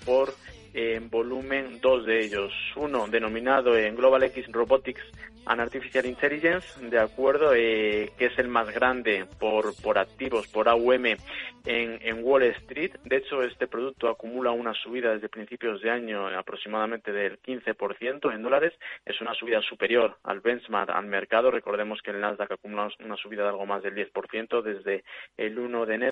Por 0.06 0.34
en 0.76 1.10
volumen 1.10 1.80
dos 1.80 2.06
de 2.06 2.20
ellos. 2.20 2.52
Uno 2.76 3.08
denominado 3.08 3.78
en 3.78 3.96
Global 3.96 4.24
X 4.24 4.46
Robotics 4.52 5.02
and 5.46 5.62
Artificial 5.62 6.06
Intelligence, 6.06 6.68
de 6.86 7.00
acuerdo, 7.00 7.54
eh, 7.56 8.12
que 8.18 8.26
es 8.26 8.38
el 8.40 8.50
más 8.50 8.70
grande 8.74 9.26
por, 9.40 9.74
por 9.82 9.98
activos, 9.98 10.48
por 10.48 10.68
AUM 10.68 11.06
en, 11.06 11.20
en 11.66 12.24
Wall 12.24 12.44
Street. 12.44 12.92
De 13.06 13.18
hecho, 13.18 13.42
este 13.42 13.68
producto 13.68 14.10
acumula 14.10 14.52
una 14.52 14.74
subida 14.74 15.14
desde 15.14 15.30
principios 15.30 15.82
de 15.82 15.92
año 15.92 16.28
aproximadamente 16.28 17.14
del 17.14 17.40
15% 17.42 18.34
en 18.34 18.44
dólares. 18.44 18.74
Es 19.06 19.22
una 19.22 19.34
subida 19.34 19.62
superior 19.62 20.18
al 20.24 20.42
benchmark, 20.42 20.90
al 20.90 21.06
mercado. 21.06 21.52
Recordemos 21.52 22.02
que 22.02 22.12
el 22.12 22.20
Nasdaq 22.20 22.52
acumula 22.52 22.90
una 23.00 23.16
subida 23.16 23.44
de 23.44 23.50
algo 23.50 23.66
más 23.66 23.82
del 23.82 23.96
10% 23.96 24.62
desde 24.62 25.06
el 25.38 25.58
1 25.58 25.86
de 25.86 25.96
enero. 25.96 26.12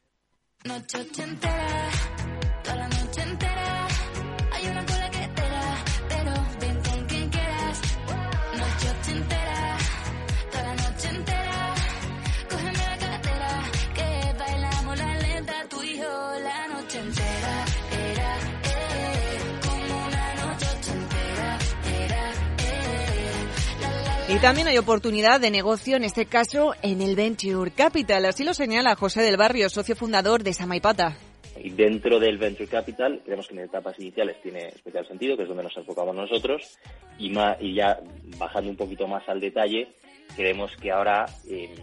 Y 24.33 24.39
también 24.39 24.67
hay 24.67 24.79
oportunidad 24.79 25.39
de 25.39 25.51
negocio, 25.51 25.95
en 25.95 26.03
este 26.03 26.25
caso, 26.25 26.73
en 26.81 27.03
el 27.03 27.15
Venture 27.15 27.69
Capital. 27.69 28.25
Así 28.25 28.43
lo 28.43 28.55
señala 28.55 28.95
José 28.95 29.21
del 29.21 29.37
Barrio, 29.37 29.69
socio 29.69 29.95
fundador 29.95 30.41
de 30.41 30.53
Samaipata. 30.53 31.15
Y 31.55 31.69
dentro 31.69 32.19
del 32.19 32.39
Venture 32.39 32.67
Capital, 32.67 33.21
creemos 33.23 33.47
que 33.47 33.53
en 33.53 33.59
etapas 33.59 33.93
iniciales 33.99 34.41
tiene 34.41 34.69
especial 34.69 35.07
sentido, 35.07 35.37
que 35.37 35.43
es 35.43 35.49
donde 35.49 35.61
nos 35.61 35.77
enfocamos 35.77 36.15
nosotros, 36.15 36.79
y, 37.19 37.31
y 37.59 37.75
ya 37.75 37.99
bajando 38.39 38.71
un 38.71 38.75
poquito 38.75 39.07
más 39.07 39.21
al 39.29 39.39
detalle, 39.39 39.89
creemos 40.35 40.75
que 40.77 40.91
ahora 40.91 41.27
eh, 41.47 41.75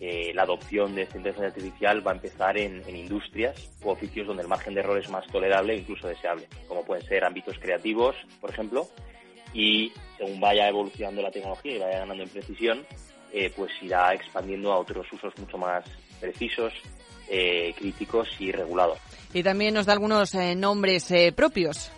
eh, 0.00 0.32
la 0.34 0.42
adopción 0.42 0.96
de 0.96 1.02
esta 1.02 1.18
inteligencia 1.18 1.54
artificial 1.54 2.04
va 2.04 2.10
a 2.10 2.14
empezar 2.16 2.58
en, 2.58 2.82
en, 2.88 2.96
industrias 2.96 3.70
o 3.84 3.92
oficios 3.92 4.26
donde 4.26 4.42
el 4.42 4.48
margen 4.48 4.74
de 4.74 4.80
error 4.80 4.98
es 4.98 5.08
más 5.08 5.24
tolerable 5.28 5.74
e 5.74 5.78
incluso 5.78 6.08
deseable, 6.08 6.48
como 6.66 6.84
pueden 6.84 7.06
ser 7.06 7.24
ámbitos 7.24 7.56
creativos, 7.60 8.16
por 8.40 8.50
ejemplo, 8.50 8.88
y 9.54 9.92
según 10.16 10.40
vaya 10.40 10.68
evolucionando 10.68 11.22
la 11.22 11.30
tecnología 11.30 11.76
y 11.76 11.78
vaya 11.78 11.98
ganando 12.00 12.22
en 12.22 12.28
precisión, 12.28 12.86
eh, 13.32 13.52
pues 13.54 13.70
irá 13.82 14.12
expandiendo 14.12 14.72
a 14.72 14.78
otros 14.78 15.06
usos 15.12 15.32
mucho 15.38 15.56
más 15.56 15.84
precisos, 16.20 16.72
eh, 17.28 17.72
críticos 17.78 18.28
y 18.38 18.52
regulados. 18.52 18.98
Y 19.32 19.42
también 19.42 19.74
nos 19.74 19.86
da 19.86 19.92
algunos 19.92 20.34
eh, 20.34 20.54
nombres 20.54 21.12
propios. 21.34 21.90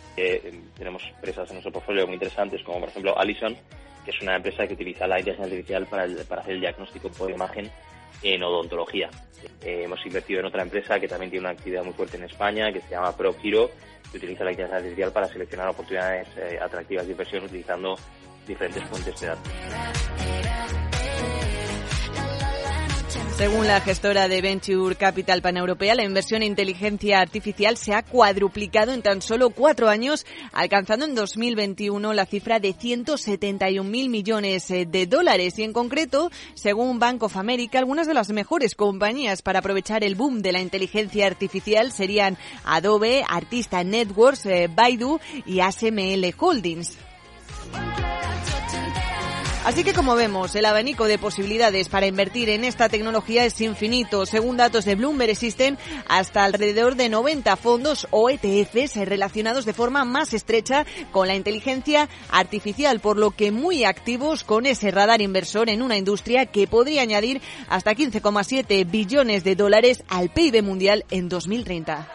tenemos 0.77 1.03
empresas 1.05 1.49
en 1.49 1.55
nuestro 1.55 1.73
portfolio 1.73 2.07
muy 2.07 2.15
interesantes, 2.15 2.63
como 2.63 2.81
por 2.81 2.91
ejemplo 2.91 3.19
Allison, 3.19 3.57
que 4.05 4.11
es 4.11 4.21
una 4.21 4.37
empresa 4.37 4.67
que 4.67 4.75
utiliza 4.75 5.07
la 5.07 5.19
inteligencia 5.19 5.57
artificial 5.57 5.87
para, 5.87 6.07
para 6.29 6.43
hacer 6.43 6.55
el 6.55 6.61
diagnóstico 6.61 7.09
por 7.11 7.31
imagen 7.31 7.71
en 8.23 8.43
odontología. 8.43 9.11
hemos 9.61 10.05
invertido 10.07 10.41
en 10.41 10.47
otra 10.47 10.63
empresa 10.63 11.01
que 11.01 11.09
también 11.09 11.31
tiene 11.31 11.47
una 11.47 11.55
actividad 11.55 11.85
muy 11.85 11.93
fuerte 11.95 12.17
en 12.17 12.25
España, 12.25 12.73
que 12.73 12.81
se 12.81 12.91
llama 12.91 13.17
ProGiro, 13.17 13.71
que 14.11 14.19
utiliza 14.19 14.45
la 14.45 14.51
inteligencia 14.51 14.77
artificial 14.77 15.13
para 15.13 15.27
seleccionar 15.27 15.69
oportunidades 15.69 16.29
eh, 16.37 16.59
atractivas 16.61 17.07
de 17.07 17.13
inversión 17.13 17.45
utilizando 17.45 17.97
diferentes 18.47 18.85
fuentes 18.85 19.21
de 19.21 19.27
datos. 19.27 19.53
Según 23.43 23.67
la 23.67 23.81
gestora 23.81 24.29
de 24.29 24.41
Venture 24.41 24.95
Capital 24.95 25.43
Paneuropea, 25.43 25.97
la 25.97 26.05
inversión 26.05 26.45
en 26.45 26.51
inteligencia 26.51 27.19
artificial 27.19 27.77
se 27.77 27.93
ha 27.93 28.05
cuadruplicado 28.05 28.93
en 28.93 29.03
tan 29.03 29.21
solo 29.21 29.51
cuatro 29.51 29.89
años, 29.89 30.25
alcanzando 30.53 31.07
en 31.07 31.17
2021 31.17 32.13
la 32.13 32.25
cifra 32.25 32.61
de 32.61 32.73
171 32.73 33.83
mil 33.91 34.11
millones 34.11 34.71
eh, 34.71 34.87
de 34.87 35.09
dólares. 35.09 35.59
Y 35.59 35.65
en 35.65 35.73
concreto, 35.73 36.31
según 36.55 37.01
Bank 37.01 37.25
of 37.25 37.37
America, 37.37 37.81
algunas 37.81 38.07
de 38.07 38.15
las 38.15 38.31
mejores 38.31 38.77
compañías 38.77 39.43
para 39.43 39.59
aprovechar 39.59 40.05
el 40.05 40.15
boom 40.15 40.41
de 40.41 40.53
la 40.53 40.61
inteligencia 40.61 41.27
artificial 41.27 41.91
serían 41.91 42.39
Adobe, 42.63 43.25
Artista 43.29 43.83
Networks, 43.83 44.47
eh, 44.47 44.71
Baidu 44.73 45.19
y 45.47 45.59
ASML 45.59 46.33
Holdings. 46.39 46.97
Así 49.65 49.85
que 49.85 49.93
como 49.93 50.17
vemos, 50.17 50.57
el 50.57 50.65
abanico 50.65 51.05
de 51.05 51.19
posibilidades 51.19 51.89
para 51.89 52.07
invertir 52.07 52.49
en 52.51 52.65
esta 52.65 52.89
tecnología 52.89 53.45
es 53.45 53.61
infinito. 53.61 54.27
Según 54.27 54.57
datos 54.57 54.85
de 54.85 54.97
Bloomberg 54.97 55.31
existen 55.31 55.79
hasta 56.09 56.43
alrededor 56.43 56.97
de 56.97 57.09
90 57.09 57.55
fondos 57.57 58.09
o 58.11 58.29
ETFs 58.29 58.97
relacionados 58.97 59.65
de 59.65 59.73
forma 59.73 60.05
más 60.05 60.35
estrecha 60.35 60.85
con 61.13 61.29
la 61.29 61.37
inteligencia 61.37 62.09
artificial, 62.31 62.99
por 62.99 63.17
lo 63.17 63.31
que 63.31 63.53
muy 63.53 63.85
activos 63.85 64.43
con 64.43 64.67
ese 64.67 64.91
radar 64.91 65.23
inversor 65.23 65.71
en 65.71 65.83
una 65.83 65.97
industria 65.97 66.47
que 66.47 66.67
podría 66.67 67.03
añadir 67.03 67.41
hasta 67.69 67.95
15,7 67.95 68.91
billones 68.91 69.45
de 69.45 69.55
dólares 69.55 70.03
al 70.09 70.31
PIB 70.31 70.65
mundial 70.65 71.05
en 71.11 71.29
2030. 71.29 72.09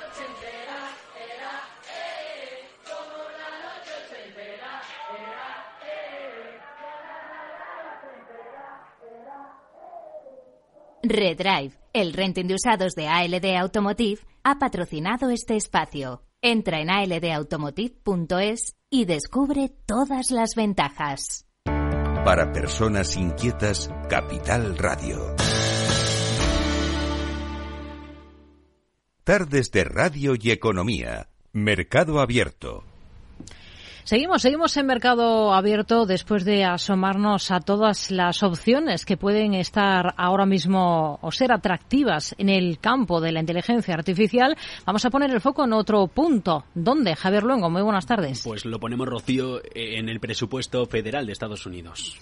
Redrive, 11.09 11.73
el 11.93 12.13
renting 12.13 12.47
de 12.47 12.55
usados 12.55 12.93
de 12.95 13.07
ALD 13.07 13.55
Automotive, 13.57 14.21
ha 14.43 14.59
patrocinado 14.59 15.29
este 15.29 15.55
espacio. 15.55 16.23
Entra 16.41 16.79
en 16.79 16.89
aldautomotive.es 16.89 18.75
y 18.89 19.05
descubre 19.05 19.69
todas 19.85 20.31
las 20.31 20.55
ventajas. 20.55 21.45
Para 21.65 22.51
personas 22.51 23.15
inquietas, 23.17 23.89
Capital 24.09 24.77
Radio. 24.77 25.35
Tardes 29.23 29.71
de 29.71 29.83
Radio 29.83 30.35
y 30.39 30.51
Economía. 30.51 31.29
Mercado 31.51 32.21
Abierto. 32.21 32.86
Seguimos, 34.07 34.41
seguimos 34.41 34.77
en 34.77 34.85
mercado 34.85 35.53
abierto 35.53 36.05
después 36.05 36.45
de 36.45 36.63
asomarnos 36.63 37.51
a 37.51 37.59
todas 37.59 38.09
las 38.09 38.41
opciones 38.41 39.03
que 39.03 39.17
pueden 39.17 39.53
estar 39.53 40.13
ahora 40.15 40.45
mismo 40.45 41.19
o 41.21 41.29
ser 41.33 41.51
atractivas 41.51 42.33
en 42.37 42.47
el 42.47 42.79
campo 42.79 43.19
de 43.19 43.33
la 43.33 43.41
inteligencia 43.41 43.95
artificial. 43.95 44.55
Vamos 44.85 45.03
a 45.03 45.09
poner 45.09 45.31
el 45.31 45.41
foco 45.41 45.65
en 45.65 45.73
otro 45.73 46.07
punto. 46.07 46.63
¿Dónde? 46.73 47.17
Javier 47.17 47.43
Luengo, 47.43 47.69
muy 47.69 47.81
buenas 47.81 48.05
tardes. 48.05 48.43
Pues 48.45 48.63
lo 48.63 48.79
ponemos, 48.79 49.09
Rocío, 49.09 49.59
en 49.75 50.07
el 50.07 50.21
presupuesto 50.21 50.85
federal 50.85 51.25
de 51.25 51.33
Estados 51.33 51.65
Unidos. 51.65 52.17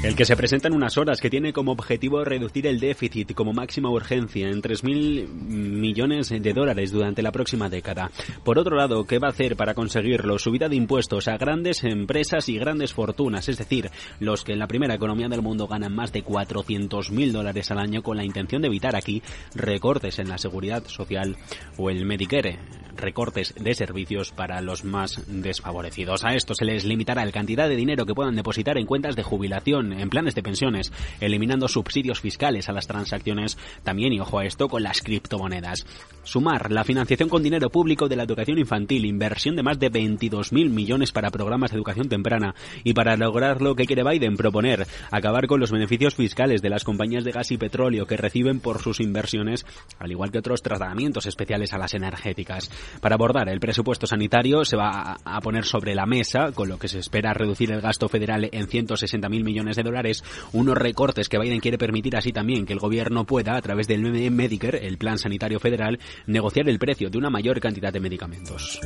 El 0.00 0.14
que 0.14 0.24
se 0.24 0.36
presenta 0.36 0.68
en 0.68 0.74
unas 0.74 0.96
horas, 0.96 1.20
que 1.20 1.28
tiene 1.28 1.52
como 1.52 1.72
objetivo 1.72 2.22
reducir 2.24 2.68
el 2.68 2.78
déficit 2.78 3.34
como 3.34 3.52
máxima 3.52 3.90
urgencia 3.90 4.48
en 4.48 4.62
3.000 4.62 5.26
millones 5.26 6.28
de 6.28 6.52
dólares 6.52 6.92
durante 6.92 7.20
la 7.20 7.32
próxima 7.32 7.68
década. 7.68 8.08
Por 8.44 8.60
otro 8.60 8.76
lado, 8.76 9.04
¿qué 9.06 9.18
va 9.18 9.26
a 9.26 9.32
hacer 9.32 9.56
para 9.56 9.74
conseguirlo? 9.74 10.38
Subida 10.38 10.68
de 10.68 10.76
impuestos 10.76 11.26
a 11.26 11.36
grandes 11.36 11.82
empresas 11.82 12.48
y 12.48 12.58
grandes 12.58 12.92
fortunas, 12.92 13.48
es 13.48 13.58
decir, 13.58 13.90
los 14.20 14.44
que 14.44 14.52
en 14.52 14.60
la 14.60 14.68
primera 14.68 14.94
economía 14.94 15.28
del 15.28 15.42
mundo 15.42 15.66
ganan 15.66 15.96
más 15.96 16.12
de 16.12 16.24
400.000 16.24 17.32
dólares 17.32 17.68
al 17.72 17.80
año 17.80 18.00
con 18.00 18.16
la 18.16 18.24
intención 18.24 18.62
de 18.62 18.68
evitar 18.68 18.94
aquí 18.94 19.20
recortes 19.56 20.20
en 20.20 20.28
la 20.28 20.38
seguridad 20.38 20.84
social 20.86 21.36
o 21.76 21.90
el 21.90 22.06
Medicare 22.06 22.60
recortes 22.98 23.54
de 23.58 23.74
servicios 23.74 24.32
para 24.32 24.60
los 24.60 24.84
más 24.84 25.22
desfavorecidos. 25.26 26.24
A 26.24 26.34
esto 26.34 26.54
se 26.54 26.64
les 26.64 26.84
limitará 26.84 27.24
la 27.24 27.32
cantidad 27.32 27.68
de 27.68 27.76
dinero 27.76 28.06
que 28.06 28.14
puedan 28.14 28.36
depositar 28.36 28.78
en 28.78 28.86
cuentas 28.86 29.16
de 29.16 29.22
jubilación, 29.22 29.92
en 29.92 30.10
planes 30.10 30.34
de 30.34 30.42
pensiones, 30.42 30.92
eliminando 31.20 31.68
subsidios 31.68 32.20
fiscales 32.20 32.68
a 32.68 32.72
las 32.72 32.86
transacciones, 32.86 33.58
también 33.82 34.12
y 34.12 34.20
ojo 34.20 34.38
a 34.38 34.44
esto 34.44 34.68
con 34.68 34.82
las 34.82 35.02
criptomonedas. 35.02 35.86
Sumar 36.24 36.70
la 36.70 36.84
financiación 36.84 37.28
con 37.28 37.42
dinero 37.42 37.70
público 37.70 38.08
de 38.08 38.16
la 38.16 38.24
educación 38.24 38.58
infantil, 38.58 39.06
inversión 39.06 39.56
de 39.56 39.62
más 39.62 39.78
de 39.78 39.90
22.000 39.90 40.68
millones 40.68 41.12
para 41.12 41.30
programas 41.30 41.70
de 41.70 41.76
educación 41.76 42.08
temprana 42.08 42.54
y 42.84 42.92
para 42.92 43.16
lograr 43.16 43.62
lo 43.62 43.74
que 43.74 43.86
quiere 43.86 44.04
Biden 44.04 44.36
proponer, 44.36 44.86
acabar 45.10 45.46
con 45.46 45.60
los 45.60 45.70
beneficios 45.70 46.14
fiscales 46.14 46.62
de 46.62 46.70
las 46.70 46.84
compañías 46.84 47.24
de 47.24 47.32
gas 47.32 47.50
y 47.50 47.58
petróleo 47.58 48.06
que 48.06 48.16
reciben 48.16 48.60
por 48.60 48.80
sus 48.80 49.00
inversiones, 49.00 49.64
al 49.98 50.10
igual 50.10 50.30
que 50.30 50.38
otros 50.38 50.62
tratamientos 50.62 51.26
especiales 51.26 51.72
a 51.72 51.78
las 51.78 51.94
energéticas. 51.94 52.70
Para 53.00 53.14
abordar 53.14 53.48
el 53.48 53.60
presupuesto 53.60 54.06
sanitario 54.06 54.64
se 54.64 54.76
va 54.76 55.18
a 55.24 55.40
poner 55.40 55.64
sobre 55.64 55.94
la 55.94 56.06
mesa, 56.06 56.52
con 56.52 56.68
lo 56.68 56.78
que 56.78 56.88
se 56.88 56.98
espera 56.98 57.34
reducir 57.34 57.70
el 57.72 57.80
gasto 57.80 58.08
federal 58.08 58.48
en 58.52 58.66
160.000 58.66 59.28
millones 59.44 59.76
de 59.76 59.82
dólares, 59.82 60.24
unos 60.52 60.76
recortes 60.76 61.28
que 61.28 61.38
Biden 61.38 61.60
quiere 61.60 61.78
permitir 61.78 62.16
así 62.16 62.32
también 62.32 62.66
que 62.66 62.72
el 62.72 62.78
gobierno 62.78 63.24
pueda, 63.24 63.56
a 63.56 63.62
través 63.62 63.88
del 63.88 64.00
Medicare, 64.30 64.86
el 64.86 64.98
Plan 64.98 65.18
Sanitario 65.18 65.60
Federal, 65.60 65.98
negociar 66.26 66.68
el 66.68 66.78
precio 66.78 67.10
de 67.10 67.18
una 67.18 67.30
mayor 67.30 67.60
cantidad 67.60 67.92
de 67.92 68.00
medicamentos. 68.00 68.80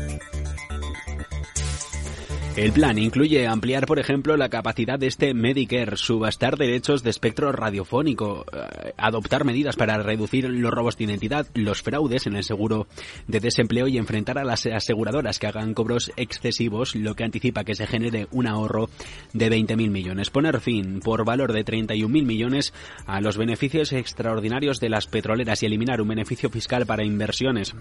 El 2.54 2.72
plan 2.72 2.98
incluye 2.98 3.46
ampliar, 3.46 3.86
por 3.86 3.98
ejemplo, 3.98 4.36
la 4.36 4.50
capacidad 4.50 4.98
de 4.98 5.06
este 5.06 5.32
Medicare, 5.32 5.96
subastar 5.96 6.58
derechos 6.58 7.02
de 7.02 7.08
espectro 7.08 7.50
radiofónico, 7.50 8.44
eh, 8.52 8.92
adoptar 8.98 9.46
medidas 9.46 9.74
para 9.74 9.96
reducir 10.02 10.50
los 10.50 10.70
robos 10.70 10.98
de 10.98 11.04
identidad, 11.04 11.46
los 11.54 11.80
fraudes 11.80 12.26
en 12.26 12.36
el 12.36 12.44
seguro 12.44 12.88
de 13.26 13.40
desempleo 13.40 13.88
y 13.88 13.96
enfrentar 13.96 14.36
a 14.36 14.44
las 14.44 14.66
aseguradoras 14.66 15.38
que 15.38 15.46
hagan 15.46 15.72
cobros 15.72 16.12
excesivos, 16.16 16.94
lo 16.94 17.14
que 17.14 17.24
anticipa 17.24 17.64
que 17.64 17.74
se 17.74 17.86
genere 17.86 18.28
un 18.32 18.46
ahorro 18.46 18.90
de 19.32 19.50
20.000 19.50 19.90
millones. 19.90 20.28
Poner 20.28 20.60
fin 20.60 21.00
por 21.00 21.24
valor 21.24 21.54
de 21.54 21.64
31.000 21.64 22.06
millones 22.26 22.74
a 23.06 23.22
los 23.22 23.38
beneficios 23.38 23.94
extraordinarios 23.94 24.78
de 24.78 24.90
las 24.90 25.06
petroleras 25.06 25.62
y 25.62 25.66
eliminar 25.66 26.02
un 26.02 26.08
beneficio 26.08 26.50
fiscal 26.50 26.84
para 26.84 27.02
inversiones 27.02 27.74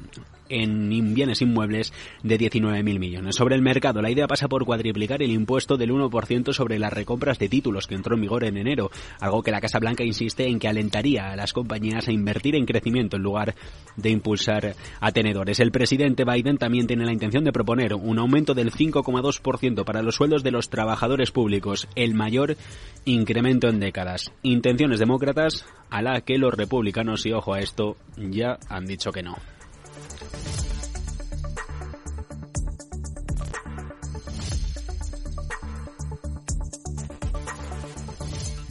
en 0.48 1.14
bienes 1.14 1.42
inmuebles 1.42 1.92
de 2.24 2.40
19.000 2.40 3.00
millones. 3.00 3.36
Sobre 3.36 3.56
el 3.56 3.62
mercado, 3.62 4.02
la 4.02 4.10
idea 4.10 4.28
pasa 4.28 4.48
por 4.48 4.61
cuadriplicar 4.66 5.22
el 5.22 5.32
impuesto 5.32 5.78
del 5.78 5.92
1% 5.92 6.54
sobre 6.54 6.80
las 6.80 6.94
recompras 6.94 7.40
de 7.40 7.50
títulos 7.50 7.88
que 7.88 7.96
entró 7.96 8.16
en 8.16 8.22
vigor 8.22 8.44
en 8.44 8.58
enero, 8.58 8.92
algo 9.20 9.44
que 9.44 9.52
la 9.52 9.62
Casa 9.62 9.80
Blanca 9.80 10.04
insiste 10.04 10.48
en 10.48 10.60
que 10.60 10.68
alentaría 10.68 11.32
a 11.32 11.36
las 11.36 11.54
compañías 11.54 12.08
a 12.08 12.12
invertir 12.12 12.56
en 12.56 12.66
crecimiento 12.66 13.18
en 13.18 13.24
lugar 13.24 13.56
de 13.96 14.10
impulsar 14.10 14.76
a 15.00 15.12
tenedores. 15.12 15.60
El 15.60 15.72
presidente 15.72 16.24
Biden 16.26 16.58
también 16.58 16.88
tiene 16.88 17.06
la 17.06 17.14
intención 17.14 17.44
de 17.44 17.52
proponer 17.52 17.94
un 17.94 18.20
aumento 18.20 18.54
del 18.54 18.72
5,2% 18.72 19.84
para 19.84 20.02
los 20.02 20.16
sueldos 20.16 20.44
de 20.44 20.52
los 20.52 20.70
trabajadores 20.70 21.32
públicos, 21.32 21.88
el 21.96 22.14
mayor 22.14 22.58
incremento 23.06 23.68
en 23.68 23.80
décadas. 23.80 24.32
Intenciones 24.44 25.00
demócratas 25.00 25.66
a 25.90 26.02
la 26.02 26.22
que 26.22 26.38
los 26.38 26.54
republicanos, 26.54 27.26
y 27.26 27.34
ojo 27.34 27.54
a 27.54 27.60
esto, 27.60 27.98
ya 28.18 28.58
han 28.70 28.86
dicho 28.86 29.12
que 29.12 29.24
no. 29.24 29.36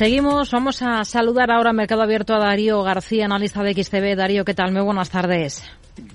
Seguimos, 0.00 0.50
vamos 0.50 0.80
a 0.80 1.04
saludar 1.04 1.50
ahora 1.50 1.74
Mercado 1.74 2.00
Abierto 2.00 2.32
a 2.32 2.38
Darío 2.38 2.82
García, 2.82 3.26
analista 3.26 3.62
de 3.62 3.74
XTV. 3.74 4.16
Darío, 4.16 4.46
¿qué 4.46 4.54
tal? 4.54 4.72
Muy 4.72 4.80
buenas 4.80 5.10
tardes. 5.10 5.62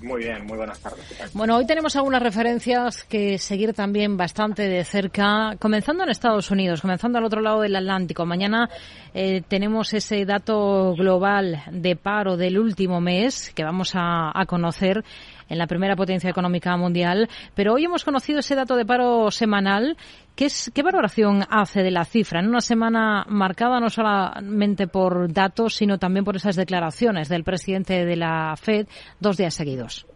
Muy 0.02 0.24
bien, 0.24 0.44
muy 0.44 0.56
buenas 0.56 0.80
tardes. 0.80 1.04
Bueno, 1.32 1.56
hoy 1.56 1.66
tenemos 1.66 1.94
algunas 1.94 2.20
referencias 2.20 3.04
que 3.04 3.38
seguir 3.38 3.74
también 3.74 4.16
bastante 4.16 4.68
de 4.68 4.82
cerca, 4.82 5.54
comenzando 5.60 6.02
en 6.02 6.10
Estados 6.10 6.50
Unidos, 6.50 6.80
comenzando 6.80 7.18
al 7.18 7.26
otro 7.26 7.40
lado 7.40 7.60
del 7.60 7.76
Atlántico. 7.76 8.26
Mañana 8.26 8.68
eh, 9.14 9.42
tenemos 9.46 9.94
ese 9.94 10.24
dato 10.24 10.94
global 10.96 11.62
de 11.70 11.94
paro 11.94 12.36
del 12.36 12.58
último 12.58 13.00
mes 13.00 13.52
que 13.54 13.62
vamos 13.62 13.92
a, 13.94 14.32
a 14.34 14.46
conocer 14.46 15.04
en 15.48 15.58
la 15.58 15.66
primera 15.66 15.96
potencia 15.96 16.30
económica 16.30 16.76
mundial, 16.76 17.28
pero 17.54 17.74
hoy 17.74 17.84
hemos 17.84 18.04
conocido 18.04 18.40
ese 18.40 18.54
dato 18.54 18.76
de 18.76 18.84
paro 18.84 19.30
semanal. 19.30 19.96
¿Qué, 20.34 20.46
es, 20.46 20.70
¿Qué 20.74 20.82
valoración 20.82 21.42
hace 21.48 21.82
de 21.82 21.90
la 21.90 22.04
cifra 22.04 22.40
en 22.40 22.48
una 22.48 22.60
semana 22.60 23.24
marcada 23.28 23.80
no 23.80 23.88
solamente 23.88 24.86
por 24.86 25.32
datos, 25.32 25.74
sino 25.74 25.98
también 25.98 26.24
por 26.24 26.36
esas 26.36 26.56
declaraciones 26.56 27.28
del 27.28 27.44
presidente 27.44 28.04
de 28.04 28.16
la 28.16 28.54
Fed 28.56 28.86
dos 29.20 29.36
días 29.36 29.54
seguidos? 29.54 30.06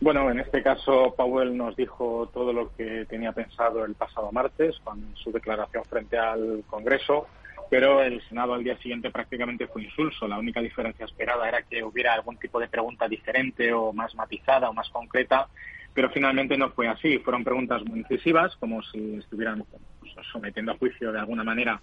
Bueno, 0.00 0.28
en 0.30 0.40
este 0.40 0.64
caso 0.64 1.14
Powell 1.16 1.56
nos 1.56 1.76
dijo 1.76 2.28
todo 2.34 2.52
lo 2.52 2.74
que 2.74 3.06
tenía 3.08 3.30
pensado 3.30 3.84
el 3.84 3.94
pasado 3.94 4.32
martes 4.32 4.74
con 4.82 5.14
su 5.14 5.30
declaración 5.30 5.84
frente 5.84 6.18
al 6.18 6.64
Congreso 6.66 7.28
pero 7.72 8.02
el 8.02 8.20
Senado 8.28 8.52
al 8.52 8.62
día 8.62 8.76
siguiente 8.76 9.10
prácticamente 9.10 9.66
fue 9.66 9.84
insulso. 9.84 10.28
La 10.28 10.38
única 10.38 10.60
diferencia 10.60 11.06
esperada 11.06 11.48
era 11.48 11.62
que 11.62 11.82
hubiera 11.82 12.12
algún 12.12 12.36
tipo 12.36 12.60
de 12.60 12.68
pregunta 12.68 13.08
diferente 13.08 13.72
o 13.72 13.94
más 13.94 14.14
matizada 14.14 14.68
o 14.68 14.74
más 14.74 14.90
concreta, 14.90 15.48
pero 15.94 16.10
finalmente 16.10 16.58
no 16.58 16.68
fue 16.68 16.86
así. 16.86 17.16
Fueron 17.20 17.42
preguntas 17.42 17.82
muy 17.86 18.00
incisivas, 18.00 18.54
como 18.56 18.82
si 18.82 19.14
estuvieran 19.14 19.64
pues, 20.00 20.12
sometiendo 20.30 20.72
a 20.72 20.76
juicio 20.76 21.12
de 21.12 21.20
alguna 21.20 21.44
manera 21.44 21.80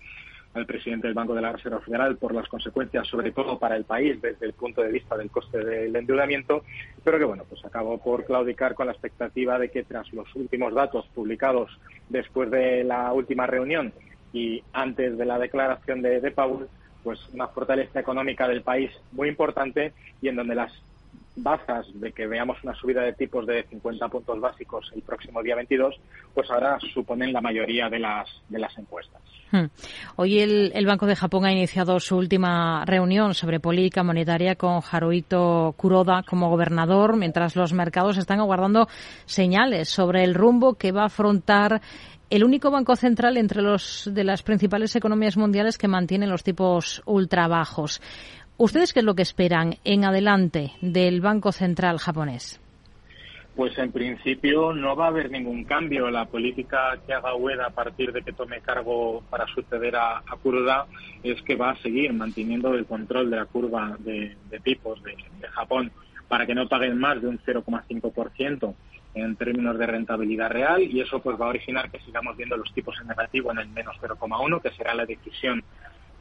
al 0.53 0.67
presidente 0.67 1.07
del 1.07 1.15
Banco 1.15 1.33
de 1.33 1.41
la 1.41 1.53
Reserva 1.53 1.79
Federal 1.79 2.17
por 2.17 2.35
las 2.35 2.47
consecuencias, 2.47 3.07
sobre 3.07 3.31
todo 3.31 3.57
para 3.57 3.75
el 3.75 3.85
país, 3.85 4.21
desde 4.21 4.45
el 4.45 4.53
punto 4.53 4.83
de 4.83 4.91
vista 4.91 5.17
del 5.17 5.31
coste 5.31 5.57
del 5.57 5.95
endeudamiento, 5.95 6.65
pero 7.03 7.17
que 7.17 7.25
bueno, 7.25 7.45
pues 7.49 7.65
acabó 7.65 7.97
por 7.97 8.25
claudicar 8.25 8.75
con 8.75 8.85
la 8.85 8.93
expectativa 8.93 9.57
de 9.57 9.71
que 9.71 9.85
tras 9.85 10.13
los 10.13 10.35
últimos 10.35 10.71
datos 10.71 11.07
publicados 11.15 11.71
después 12.09 12.51
de 12.51 12.83
la 12.83 13.11
última 13.11 13.47
reunión 13.47 13.91
y 14.33 14.63
antes 14.73 15.17
de 15.17 15.25
la 15.25 15.39
declaración 15.39 16.01
de, 16.01 16.19
de 16.19 16.31
Paul, 16.31 16.67
pues 17.03 17.19
una 17.33 17.47
fortaleza 17.47 17.99
económica 17.99 18.47
del 18.47 18.61
país 18.61 18.91
muy 19.11 19.29
importante 19.29 19.93
y 20.21 20.27
en 20.27 20.35
donde 20.35 20.55
las 20.55 20.71
bazas 21.43 21.87
de 21.93 22.11
que 22.11 22.27
veamos 22.27 22.57
una 22.63 22.75
subida 22.75 23.01
de 23.01 23.13
tipos 23.13 23.45
de 23.45 23.63
50 23.63 24.07
puntos 24.09 24.39
básicos 24.39 24.91
el 24.93 25.01
próximo 25.01 25.41
día 25.41 25.55
22, 25.55 25.95
pues 26.33 26.49
ahora 26.51 26.77
suponen 26.93 27.33
la 27.33 27.41
mayoría 27.41 27.89
de 27.89 27.99
las, 27.99 28.29
de 28.49 28.59
las 28.59 28.77
encuestas. 28.77 29.21
Hmm. 29.51 29.65
Hoy 30.17 30.39
el, 30.39 30.71
el, 30.75 30.85
Banco 30.85 31.05
de 31.05 31.15
Japón 31.15 31.45
ha 31.45 31.51
iniciado 31.51 31.99
su 31.99 32.17
última 32.17 32.85
reunión 32.85 33.33
sobre 33.33 33.59
política 33.59 34.03
monetaria 34.03 34.55
con 34.55 34.81
Haruhito 34.91 35.73
Kuroda 35.75 36.23
como 36.23 36.49
gobernador, 36.49 37.17
mientras 37.17 37.55
los 37.55 37.73
mercados 37.73 38.17
están 38.17 38.39
aguardando 38.39 38.87
señales 39.25 39.89
sobre 39.89 40.23
el 40.23 40.35
rumbo 40.35 40.75
que 40.75 40.91
va 40.91 41.03
a 41.03 41.07
afrontar 41.07 41.81
el 42.29 42.43
único 42.43 42.69
banco 42.71 42.95
central 42.95 43.37
entre 43.37 43.61
los 43.61 44.09
de 44.13 44.23
las 44.23 44.43
principales 44.43 44.95
economías 44.95 45.37
mundiales 45.37 45.77
que 45.77 45.87
mantiene 45.87 46.27
los 46.27 46.43
tipos 46.43 47.01
ultra 47.05 47.47
bajos. 47.47 48.01
¿Ustedes 48.57 48.93
qué 48.93 48.99
es 48.99 49.05
lo 49.05 49.15
que 49.15 49.21
esperan 49.21 49.75
en 49.83 50.03
adelante 50.05 50.73
del 50.81 51.21
Banco 51.21 51.51
Central 51.51 51.97
japonés? 51.97 52.59
Pues 53.55 53.77
en 53.77 53.91
principio 53.91 54.73
no 54.73 54.95
va 54.95 55.05
a 55.05 55.07
haber 55.09 55.31
ningún 55.31 55.63
cambio. 55.65 56.09
La 56.09 56.25
política 56.25 56.97
que 57.05 57.13
haga 57.13 57.35
Ueda 57.35 57.67
a 57.67 57.71
partir 57.71 58.13
de 58.13 58.21
que 58.21 58.31
tome 58.31 58.61
cargo 58.61 59.23
para 59.29 59.45
suceder 59.47 59.95
a, 59.95 60.19
a 60.19 60.85
es 61.23 61.41
que 61.41 61.55
va 61.55 61.71
a 61.71 61.81
seguir 61.81 62.13
manteniendo 62.13 62.73
el 62.73 62.85
control 62.85 63.29
de 63.29 63.37
la 63.37 63.45
curva 63.45 63.97
de, 63.99 64.35
tipos 64.63 65.01
de 65.03 65.15
Japón 65.51 65.91
para 66.29 66.45
que 66.45 66.55
no 66.55 66.69
paguen 66.69 66.97
más 66.97 67.21
de 67.21 67.27
un 67.27 67.39
0,5% 67.39 68.75
en 69.15 69.35
términos 69.35 69.77
de 69.77 69.87
rentabilidad 69.87 70.51
real 70.51 70.81
y 70.81 71.01
eso 71.01 71.19
pues 71.19 71.39
va 71.41 71.47
a 71.47 71.49
originar 71.49 71.89
que 71.89 71.99
sigamos 71.99 72.37
viendo 72.37 72.55
los 72.55 72.71
tipos 72.73 72.95
en 73.01 73.07
negativo 73.07 73.51
en 73.51 73.57
el 73.57 73.67
menos 73.67 73.97
0,1, 73.99 74.61
que 74.61 74.71
será 74.71 74.93
la 74.93 75.05
decisión 75.05 75.63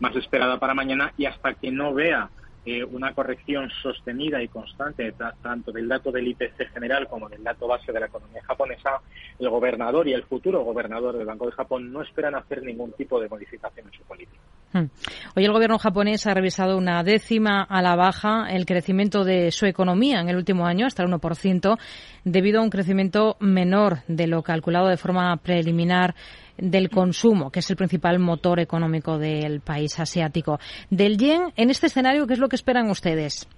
más 0.01 0.17
esperada 0.17 0.59
para 0.59 0.75
mañana 0.75 1.13
y 1.17 1.27
hasta 1.27 1.55
que 1.55 1.71
no 1.71 1.93
vea 1.93 2.31
una 2.91 3.13
corrección 3.15 3.71
sostenida 3.83 4.43
y 4.43 4.49
constante 4.49 5.13
tanto 5.43 5.73
del 5.73 5.89
dato 5.89 6.11
del 6.11 6.29
IPC 6.29 6.73
general 6.73 7.07
como 7.09 7.29
del 7.29 7.43
dato 7.43 7.67
base 7.67 7.93
de 7.93 8.01
la 8.01 8.07
economía 8.07 8.43
japonesa, 8.45 9.01
el 9.39 9.49
gobernador 9.49 10.07
y 10.09 10.13
el 10.13 10.25
futuro 10.25 10.65
gobernador 10.65 11.17
del 11.17 11.27
Banco 11.27 11.47
de 11.47 11.53
Japón 11.53 11.93
no 11.93 12.03
esperan 12.03 12.35
hacer 12.35 12.63
ningún 12.63 12.93
tipo 12.93 13.21
de 13.21 13.29
modificación 13.29 13.87
en 13.87 13.93
su 13.93 14.05
política. 14.05 14.39
Hmm. 14.73 14.85
Hoy 15.35 15.45
el 15.45 15.53
gobierno 15.53 15.79
japonés 15.79 16.27
ha 16.27 16.35
revisado 16.35 16.77
una 16.77 17.03
décima 17.03 17.63
a 17.63 17.81
la 17.81 17.97
baja 17.97 18.49
el 18.51 18.67
crecimiento 18.67 19.25
de 19.25 19.51
su 19.51 19.67
economía 19.67 20.21
en 20.21 20.29
el 20.29 20.37
último 20.37 20.67
año, 20.67 20.87
hasta 20.87 21.03
el 21.03 21.11
1%, 21.11 21.79
debido 22.25 22.61
a 22.61 22.65
un 22.65 22.71
crecimiento 22.71 23.37
menor 23.41 23.99
de 24.09 24.27
lo 24.27 24.43
calculado 24.43 24.89
de 24.89 24.97
forma 24.97 25.35
preliminar 25.39 26.15
del 26.59 26.91
consumo, 26.91 27.51
que 27.51 27.61
es 27.61 27.71
el 27.71 27.77
principal 27.77 28.19
motor 28.19 28.61
económico 28.61 29.19
del 29.19 29.61
país 29.61 29.99
asiático. 29.99 30.59
Del 30.91 31.17
yen, 31.17 31.53
en 31.57 31.71
este 31.71 31.87
escenario, 31.87 32.27
¿qué 32.27 32.35
es 32.35 32.39
lo 32.39 32.49
que 32.49 32.57
esperan 32.57 32.91
ustedes? 32.91 33.49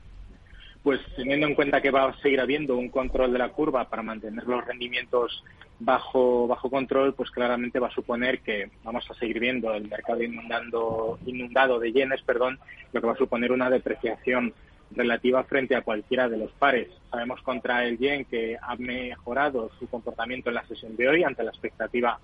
Pues 0.82 1.00
teniendo 1.14 1.46
en 1.46 1.54
cuenta 1.54 1.80
que 1.82 1.90
va 1.90 2.08
a 2.08 2.20
seguir 2.20 2.40
habiendo 2.40 2.76
un 2.76 2.88
control 2.88 3.32
de 3.32 3.38
la 3.38 3.50
curva 3.50 3.88
para 3.88 4.02
mantener 4.02 4.44
los 4.44 4.64
rendimientos 4.64 5.44
bajo, 5.78 6.46
bajo 6.46 6.70
control, 6.70 7.14
pues 7.14 7.30
claramente 7.30 7.78
va 7.78 7.88
a 7.88 7.94
suponer 7.94 8.40
que 8.40 8.70
vamos 8.82 9.04
a 9.10 9.14
seguir 9.14 9.40
viendo 9.40 9.74
el 9.74 9.88
mercado 9.88 10.22
inundando, 10.22 11.18
inundado 11.26 11.78
de 11.78 11.92
yenes, 11.92 12.22
perdón, 12.22 12.58
lo 12.92 13.00
que 13.00 13.06
va 13.06 13.12
a 13.12 13.16
suponer 13.16 13.52
una 13.52 13.68
depreciación 13.68 14.54
relativa 14.92 15.44
frente 15.44 15.76
a 15.76 15.82
cualquiera 15.82 16.28
de 16.28 16.38
los 16.38 16.50
pares. 16.52 16.88
Sabemos 17.10 17.40
contra 17.42 17.84
el 17.84 17.98
yen 17.98 18.24
que 18.24 18.56
ha 18.60 18.76
mejorado 18.76 19.70
su 19.78 19.86
comportamiento 19.88 20.48
en 20.48 20.56
la 20.56 20.66
sesión 20.66 20.96
de 20.96 21.08
hoy 21.08 21.24
ante 21.24 21.44
la 21.44 21.50
expectativa 21.50 22.18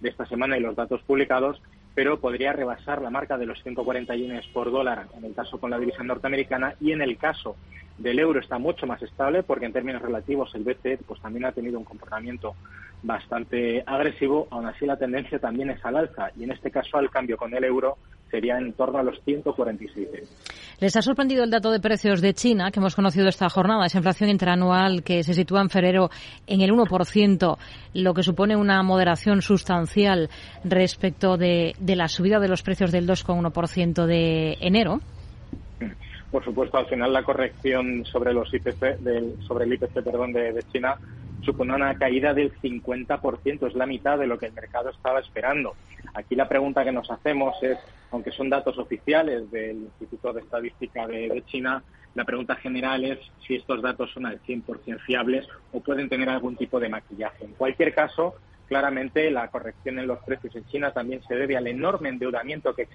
de 0.00 0.08
esta 0.08 0.26
semana 0.26 0.56
y 0.56 0.60
los 0.60 0.76
datos 0.76 1.02
publicados, 1.02 1.60
pero 1.94 2.18
podría 2.20 2.52
rebasar 2.52 3.00
la 3.00 3.10
marca 3.10 3.38
de 3.38 3.46
los 3.46 3.62
140 3.62 4.14
yenes 4.16 4.46
por 4.48 4.70
dólar 4.70 5.06
en 5.16 5.24
el 5.24 5.34
caso 5.34 5.58
con 5.58 5.70
la 5.70 5.78
división 5.78 6.06
norteamericana. 6.06 6.74
Y 6.80 6.92
en 6.92 7.02
el 7.02 7.16
caso 7.16 7.56
del 7.98 8.18
euro 8.18 8.40
está 8.40 8.58
mucho 8.58 8.86
más 8.86 9.00
estable 9.02 9.42
porque 9.42 9.66
en 9.66 9.72
términos 9.72 10.02
relativos 10.02 10.54
el 10.54 10.64
BCE 10.64 10.98
pues 11.06 11.20
también 11.20 11.44
ha 11.44 11.52
tenido 11.52 11.78
un 11.78 11.84
comportamiento 11.84 12.54
bastante 13.02 13.84
agresivo, 13.86 14.48
aún 14.50 14.66
así 14.66 14.86
la 14.86 14.96
tendencia 14.96 15.38
también 15.38 15.70
es 15.70 15.84
al 15.84 15.96
alza. 15.96 16.30
Y 16.36 16.44
en 16.44 16.52
este 16.52 16.70
caso 16.70 16.96
al 16.96 17.10
cambio 17.10 17.36
con 17.36 17.54
el 17.54 17.64
euro 17.64 17.98
sería 18.34 18.58
en 18.58 18.72
torno 18.72 18.98
a 18.98 19.02
los 19.04 19.22
147. 19.24 20.24
¿Les 20.80 20.96
ha 20.96 21.02
sorprendido 21.02 21.44
el 21.44 21.50
dato 21.50 21.70
de 21.70 21.78
precios 21.78 22.20
de 22.20 22.34
China 22.34 22.72
que 22.72 22.80
hemos 22.80 22.96
conocido 22.96 23.28
esta 23.28 23.48
jornada? 23.48 23.86
Esa 23.86 23.98
inflación 23.98 24.28
interanual 24.28 25.04
que 25.04 25.22
se 25.22 25.34
sitúa 25.34 25.60
en 25.60 25.70
febrero 25.70 26.10
en 26.48 26.60
el 26.60 26.72
1%, 26.72 27.56
lo 27.94 28.12
que 28.12 28.22
supone 28.24 28.56
una 28.56 28.82
moderación 28.82 29.40
sustancial 29.40 30.30
respecto 30.64 31.36
de, 31.36 31.76
la 31.78 32.08
subida 32.08 32.40
de 32.40 32.48
los 32.48 32.62
precios 32.62 32.90
del 32.90 33.06
2,1% 33.06 34.04
de 34.04 34.56
enero. 34.60 34.98
Por 36.32 36.44
supuesto, 36.44 36.78
al 36.78 36.86
final 36.86 37.12
la 37.12 37.22
corrección 37.22 38.04
sobre 38.04 38.32
los 38.32 38.52
IPC, 38.52 38.98
del, 38.98 39.36
sobre 39.46 39.66
el 39.66 39.74
IPC 39.74 40.02
perdón, 40.02 40.32
de 40.32 40.60
China 40.72 40.96
supone 41.44 41.74
una 41.74 41.96
caída 41.96 42.34
del 42.34 42.52
50%, 42.60 43.66
es 43.66 43.74
la 43.74 43.86
mitad 43.86 44.18
de 44.18 44.26
lo 44.26 44.38
que 44.38 44.46
el 44.46 44.52
mercado 44.52 44.90
estaba 44.90 45.20
esperando. 45.20 45.74
Aquí 46.14 46.34
la 46.34 46.48
pregunta 46.48 46.84
que 46.84 46.92
nos 46.92 47.10
hacemos 47.10 47.54
es, 47.62 47.78
aunque 48.10 48.30
son 48.32 48.48
datos 48.48 48.78
oficiales 48.78 49.50
del 49.50 49.76
Instituto 49.76 50.32
de 50.32 50.40
Estadística 50.40 51.06
de, 51.06 51.42
China, 51.46 51.82
la 52.14 52.24
pregunta 52.24 52.54
general 52.56 53.04
es 53.04 53.18
si 53.46 53.56
estos 53.56 53.82
datos 53.82 54.10
son 54.12 54.26
al 54.26 54.40
100% 54.42 55.00
fiables 55.00 55.46
o 55.72 55.80
pueden 55.80 56.08
tener 56.08 56.28
algún 56.28 56.56
tipo 56.56 56.78
de 56.78 56.88
maquillaje. 56.88 57.44
En 57.44 57.54
cualquier 57.54 57.92
caso, 57.92 58.34
claramente 58.68 59.30
la 59.30 59.48
corrección 59.48 59.98
en 59.98 60.06
los 60.06 60.20
precios 60.20 60.54
en 60.54 60.64
China 60.66 60.92
también 60.92 61.22
se 61.26 61.34
debe 61.34 61.56
al 61.56 61.66
enorme 61.66 62.08
endeudamiento 62.08 62.74
que, 62.74 62.88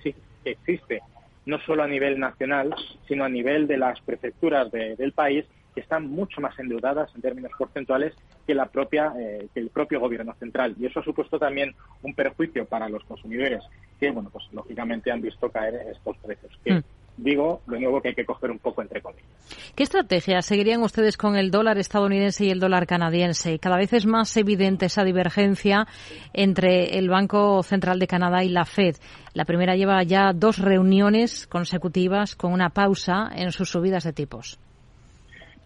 existe, 0.46 1.02
no 1.46 1.60
solo 1.60 1.84
a 1.84 1.88
nivel 1.88 2.20
nacional, 2.20 2.74
sino 3.08 3.26
a 3.26 3.30
nivel 3.30 3.68
de 3.68 3.78
las 3.78 4.00
prefecturas 4.02 4.72
del 4.72 5.12
país 5.12 5.46
que 5.74 5.82
están 5.82 6.10
mucho 6.10 6.42
más 6.42 6.58
endeudadas 6.60 7.14
en 7.16 7.22
términos 7.22 7.52
porcentuales 7.58 8.14
que 8.46 8.54
la 8.54 8.66
propia 8.68 9.14
eh, 9.20 9.48
que 9.54 9.60
el 9.60 9.70
propio 9.70 10.00
gobierno 10.00 10.34
central 10.36 10.76
y 10.80 10.86
eso 10.86 11.00
ha 11.00 11.04
supuesto 11.04 11.38
también 11.38 11.76
un 12.04 12.14
perjuicio 12.14 12.66
para 12.66 12.90
los 12.90 13.04
consumidores 13.04 13.64
que 14.00 14.12
bueno 14.12 14.30
pues 14.32 14.46
lógicamente 14.52 15.12
han 15.12 15.22
visto 15.22 15.50
caer 15.50 15.76
estos 15.92 16.18
precios 16.18 16.52
que 16.64 16.74
mm. 16.74 16.84
digo 17.18 17.62
de 17.68 17.80
nuevo 17.80 18.02
que 18.02 18.10
hay 18.10 18.16
que 18.16 18.26
coger 18.26 18.52
un 18.52 18.60
poco 18.60 18.82
entre 18.82 19.02
comillas 19.02 19.30
¿Qué 19.76 19.84
estrategia 19.84 20.42
seguirían 20.42 20.82
ustedes 20.84 21.16
con 21.16 21.38
el 21.38 21.52
dólar 21.52 21.78
estadounidense 21.78 22.46
y 22.46 22.50
el 22.50 22.60
dólar 22.60 22.86
canadiense? 22.86 23.60
Cada 23.60 23.78
vez 23.78 23.94
es 23.94 24.06
más 24.06 24.36
evidente 24.36 24.88
esa 24.88 25.04
divergencia 25.04 25.88
entre 26.34 26.98
el 26.98 27.08
Banco 27.10 27.64
Central 27.64 27.98
de 27.98 28.08
Canadá 28.08 28.44
y 28.44 28.50
la 28.50 28.66
Fed. 28.66 28.98
La 29.34 29.46
primera 29.46 29.76
lleva 29.76 30.04
ya 30.04 30.34
dos 30.34 30.58
reuniones 30.58 31.48
consecutivas 31.48 32.36
con 32.36 32.52
una 32.52 32.72
pausa 32.72 33.30
en 33.34 33.52
sus 33.52 33.70
subidas 33.70 34.04
de 34.04 34.12
tipos. 34.12 34.60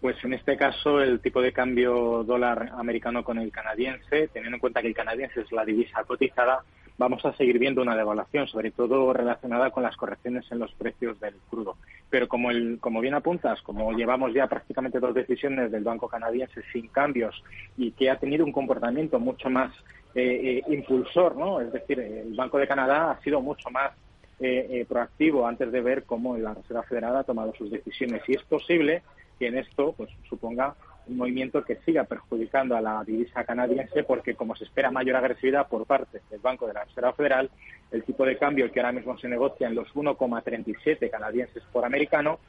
Pues 0.03 0.21
en 0.25 0.33
este 0.33 0.57
caso 0.57 0.99
el 0.99 1.21
tipo 1.21 1.41
de 1.41 1.53
cambio 1.53 2.25
dólar 2.25 2.73
americano 2.77 3.23
con 3.23 3.37
el 3.37 3.53
canadiense, 3.53 4.27
teniendo 4.33 4.57
en 4.57 4.59
cuenta 4.59 4.81
que 4.81 4.89
el 4.89 4.93
canadiense 4.93 5.39
es 5.39 5.51
la 5.53 5.63
divisa 5.63 6.03
cotizada, 6.03 6.61
vamos 6.97 7.23
a 7.23 7.31
seguir 7.37 7.57
viendo 7.57 7.81
una 7.81 7.95
devaluación, 7.95 8.45
sobre 8.49 8.71
todo 8.71 9.13
relacionada 9.13 9.71
con 9.71 9.81
las 9.81 9.95
correcciones 9.95 10.43
en 10.51 10.59
los 10.59 10.73
precios 10.73 11.17
del 11.21 11.35
crudo. 11.49 11.77
Pero 12.09 12.27
como, 12.27 12.51
el, 12.51 12.79
como 12.81 12.99
bien 12.99 13.13
apuntas, 13.13 13.61
como 13.61 13.93
llevamos 13.93 14.33
ya 14.33 14.47
prácticamente 14.47 14.99
dos 14.99 15.15
decisiones 15.15 15.71
del 15.71 15.85
Banco 15.85 16.09
canadiense 16.09 16.63
sin 16.73 16.89
cambios 16.89 17.41
y 17.77 17.91
que 17.91 18.09
ha 18.09 18.19
tenido 18.19 18.43
un 18.43 18.51
comportamiento 18.51 19.21
mucho 19.21 19.49
más 19.49 19.71
eh, 20.15 20.61
eh, 20.67 20.73
impulsor, 20.73 21.37
¿no? 21.37 21.61
Es 21.61 21.71
decir, 21.71 22.01
el 22.01 22.33
Banco 22.33 22.57
de 22.57 22.67
Canadá 22.67 23.11
ha 23.11 23.21
sido 23.21 23.39
mucho 23.39 23.69
más 23.69 23.93
eh, 24.41 24.85
proactivo 24.85 25.47
antes 25.47 25.71
de 25.71 25.79
ver 25.79 26.03
cómo 26.03 26.37
la 26.37 26.53
Reserva 26.53 26.83
Federal 26.83 27.15
ha 27.15 27.23
tomado 27.23 27.53
sus 27.55 27.71
decisiones. 27.71 28.21
Y 28.27 28.33
es 28.33 28.43
posible 28.43 29.01
que 29.37 29.47
en 29.47 29.57
esto 29.57 29.93
pues 29.97 30.09
suponga 30.29 30.75
un 31.07 31.17
movimiento 31.17 31.63
que 31.63 31.77
siga 31.85 32.05
perjudicando 32.05 32.75
a 32.75 32.81
la 32.81 33.03
divisa 33.03 33.43
canadiense 33.43 34.03
porque 34.03 34.35
como 34.35 34.55
se 34.55 34.63
espera 34.63 34.91
mayor 34.91 35.17
agresividad 35.17 35.67
por 35.67 35.85
parte 35.85 36.21
del 36.29 36.39
Banco 36.39 36.67
de 36.67 36.73
la 36.73 36.85
Reserva 36.85 37.13
Federal, 37.13 37.49
el 37.91 38.03
tipo 38.03 38.25
de 38.25 38.37
cambio 38.37 38.71
que 38.71 38.79
ahora 38.79 38.93
mismo 38.93 39.17
se 39.17 39.27
negocia 39.27 39.67
en 39.67 39.75
los 39.75 39.87
1,37 39.93 41.09
canadienses 41.09 41.63
por 41.71 41.85
americano, 41.85 42.39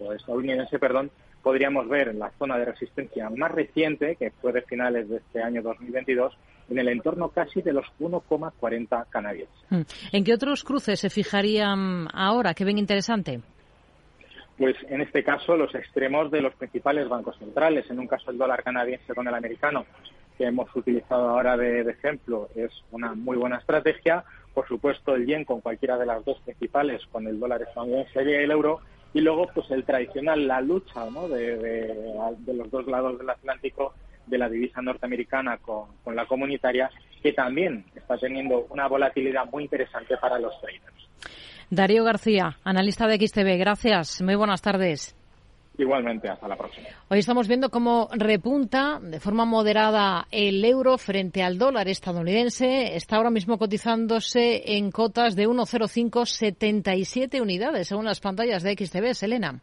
o 0.00 0.12
estadounidense, 0.12 0.78
perdón, 0.78 1.10
podríamos 1.42 1.88
ver 1.88 2.08
en 2.08 2.18
la 2.18 2.30
zona 2.38 2.56
de 2.58 2.66
resistencia 2.66 3.30
más 3.30 3.50
reciente, 3.50 4.16
que 4.16 4.30
fue 4.30 4.52
de 4.52 4.62
finales 4.62 5.08
de 5.08 5.16
este 5.16 5.42
año 5.42 5.62
2022, 5.62 6.36
en 6.70 6.78
el 6.78 6.88
entorno 6.88 7.30
casi 7.30 7.62
de 7.62 7.72
los 7.72 7.86
1,40 7.98 9.06
canadienses. 9.08 9.56
Hmm. 9.70 9.82
¿En 10.12 10.24
qué 10.24 10.34
otros 10.34 10.64
cruces 10.64 11.00
se 11.00 11.10
fijarían 11.10 12.08
ahora? 12.12 12.54
¿Qué 12.54 12.64
ven 12.64 12.78
interesante? 12.78 13.40
Pues 14.58 14.76
en 14.88 15.00
este 15.00 15.22
caso 15.22 15.56
los 15.56 15.72
extremos 15.74 16.30
de 16.32 16.42
los 16.42 16.52
principales 16.54 17.08
bancos 17.08 17.38
centrales. 17.38 17.88
En 17.90 18.00
un 18.00 18.08
caso 18.08 18.30
el 18.30 18.38
dólar 18.38 18.64
canadiense 18.64 19.14
con 19.14 19.28
el 19.28 19.34
americano, 19.34 19.86
que 20.36 20.44
hemos 20.44 20.74
utilizado 20.74 21.28
ahora 21.28 21.56
de, 21.56 21.80
ejemplo, 21.82 22.48
es 22.56 22.72
una 22.90 23.14
muy 23.14 23.36
buena 23.36 23.58
estrategia. 23.58 24.24
Por 24.52 24.66
supuesto 24.66 25.14
el 25.14 25.26
yen 25.26 25.44
con 25.44 25.60
cualquiera 25.60 25.96
de 25.96 26.06
las 26.06 26.24
dos 26.24 26.40
principales, 26.40 27.06
con 27.12 27.26
el 27.28 27.38
dólar 27.38 27.62
estadounidense 27.62 28.24
y 28.24 28.34
el 28.34 28.50
euro. 28.50 28.80
Y 29.14 29.20
luego 29.20 29.48
pues 29.54 29.70
el 29.70 29.84
tradicional, 29.84 30.46
la 30.48 30.60
lucha 30.60 31.04
de, 31.06 32.52
los 32.52 32.70
dos 32.70 32.86
lados 32.88 33.16
del 33.16 33.30
Atlántico 33.30 33.94
de 34.26 34.38
la 34.38 34.48
divisa 34.48 34.82
norteamericana 34.82 35.56
con, 35.58 35.86
con 36.04 36.14
la 36.16 36.26
comunitaria, 36.26 36.90
que 37.22 37.32
también 37.32 37.84
está 37.94 38.18
teniendo 38.18 38.66
una 38.70 38.88
volatilidad 38.88 39.46
muy 39.46 39.62
interesante 39.62 40.16
para 40.18 40.38
los 40.38 40.60
traders. 40.60 41.08
Darío 41.70 42.02
García, 42.02 42.56
analista 42.64 43.06
de 43.06 43.16
XTV, 43.16 43.58
gracias. 43.58 44.22
Muy 44.22 44.36
buenas 44.36 44.62
tardes. 44.62 45.14
Igualmente, 45.76 46.28
hasta 46.28 46.48
la 46.48 46.56
próxima. 46.56 46.88
Hoy 47.08 47.18
estamos 47.20 47.46
viendo 47.46 47.70
cómo 47.70 48.08
repunta 48.10 48.98
de 49.00 49.20
forma 49.20 49.44
moderada 49.44 50.26
el 50.30 50.64
euro 50.64 50.98
frente 50.98 51.42
al 51.42 51.56
dólar 51.58 51.86
estadounidense. 51.88 52.96
Está 52.96 53.16
ahora 53.16 53.30
mismo 53.30 53.58
cotizándose 53.58 54.76
en 54.76 54.90
cotas 54.90 55.36
de 55.36 55.46
1,0577 55.46 57.40
unidades, 57.40 57.86
según 57.86 58.06
las 58.06 58.18
pantallas 58.20 58.64
de 58.64 58.72
XTV. 58.72 59.14
Selena. 59.14 59.60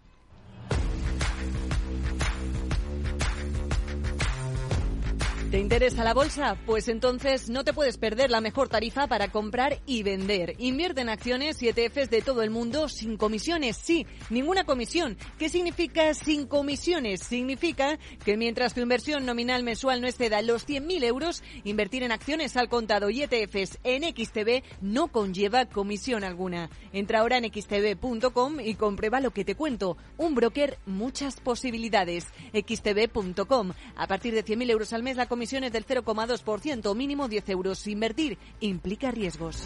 ¿Te 5.56 5.62
interesa 5.62 6.04
la 6.04 6.13
bolsa? 6.13 6.58
Pues 6.65 6.89
entonces 6.89 7.50
no 7.50 7.63
te 7.63 7.72
puedes 7.72 7.98
perder 7.98 8.30
la 8.30 8.41
mejor 8.41 8.68
tarifa 8.68 9.08
para 9.08 9.32
comprar 9.32 9.80
y 9.86 10.04
vender. 10.04 10.54
Invierte 10.58 11.00
en 11.00 11.08
acciones 11.08 11.63
y 11.63 11.70
ETFs 11.70 12.10
de 12.10 12.22
todo 12.22 12.41
el 12.41 12.50
mundo 12.50 12.89
sin 12.89 13.15
comisiones. 13.15 13.78
Sí, 13.78 14.06
ninguna 14.30 14.65
comisión. 14.65 15.15
¿Qué 15.39 15.48
significa 15.48 16.13
sin 16.13 16.46
comisiones? 16.46 17.22
Significa 17.22 17.98
que 18.26 18.36
mientras 18.36 18.74
tu 18.74 18.82
inversión 18.82 19.26
nominal 19.26 19.63
mensual 19.63 20.02
no 20.02 20.08
exceda 20.08 20.41
los 20.41 20.68
100.000 20.68 21.06
euros, 21.06 21.41
invertir 21.63 22.04
en 22.04 22.12
acciones 22.12 22.58
al 22.58 22.68
contado 22.68 23.10
y 23.10 23.24
ETFs 23.24 23.80
en 23.86 24.04
XTB 24.04 24.62
no 24.82 25.08
conlleva 25.08 25.68
comisión 25.68 26.26
alguna. 26.26 26.70
Entra 26.91 27.20
ahora 27.20 27.38
en 27.38 27.46
xtb.com 27.46 28.60
y 28.60 28.76
comprueba 28.76 29.22
lo 29.22 29.32
que 29.32 29.46
te 29.46 29.56
cuento. 29.56 29.96
Un 30.18 30.36
broker, 30.36 30.80
muchas 30.86 31.39
posibilidades. 31.39 32.26
xtb.com. 32.52 33.72
A 33.96 34.08
partir 34.08 34.34
de 34.34 34.44
100.000 34.44 34.70
euros 34.70 34.91
al 34.91 35.02
mes 35.02 35.15
la 35.15 35.28
comisión 35.30 35.44
comisiones 35.45 35.71
del 35.71 35.86
0,2%, 35.86 36.95
mínimo 36.95 37.27
10 37.27 37.49
euros. 37.49 37.86
Invertir 37.86 38.39
implica 38.62 39.12
riesgos. 39.12 39.63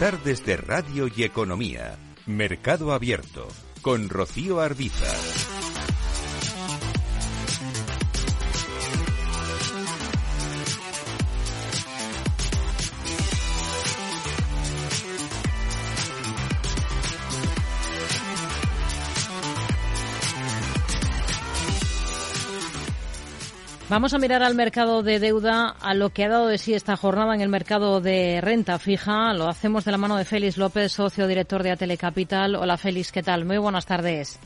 Tardes 0.00 0.46
de 0.46 0.56
Radio 0.56 1.08
y 1.14 1.24
Economía. 1.24 1.98
Mercado 2.24 2.92
Abierto. 2.92 3.46
Con 3.82 4.08
Rocío 4.08 4.60
Arbiza. 4.60 5.65
Vamos 23.88 24.14
a 24.14 24.18
mirar 24.18 24.42
al 24.42 24.56
mercado 24.56 25.04
de 25.04 25.20
deuda, 25.20 25.68
a 25.68 25.94
lo 25.94 26.10
que 26.10 26.24
ha 26.24 26.28
dado 26.28 26.48
de 26.48 26.58
sí 26.58 26.74
esta 26.74 26.96
jornada 26.96 27.36
en 27.36 27.40
el 27.40 27.48
mercado 27.48 28.00
de 28.00 28.40
renta 28.40 28.80
fija. 28.80 29.32
Lo 29.32 29.48
hacemos 29.48 29.84
de 29.84 29.92
la 29.92 29.96
mano 29.96 30.16
de 30.16 30.24
Félix 30.24 30.56
López, 30.56 30.90
socio 30.90 31.28
director 31.28 31.62
de 31.62 31.70
Atelecapital. 31.70 32.56
Hola 32.56 32.76
Félix, 32.76 33.12
¿qué 33.12 33.22
tal? 33.22 33.44
Muy 33.44 33.58
buenas 33.58 33.86
tardes. 33.86 34.40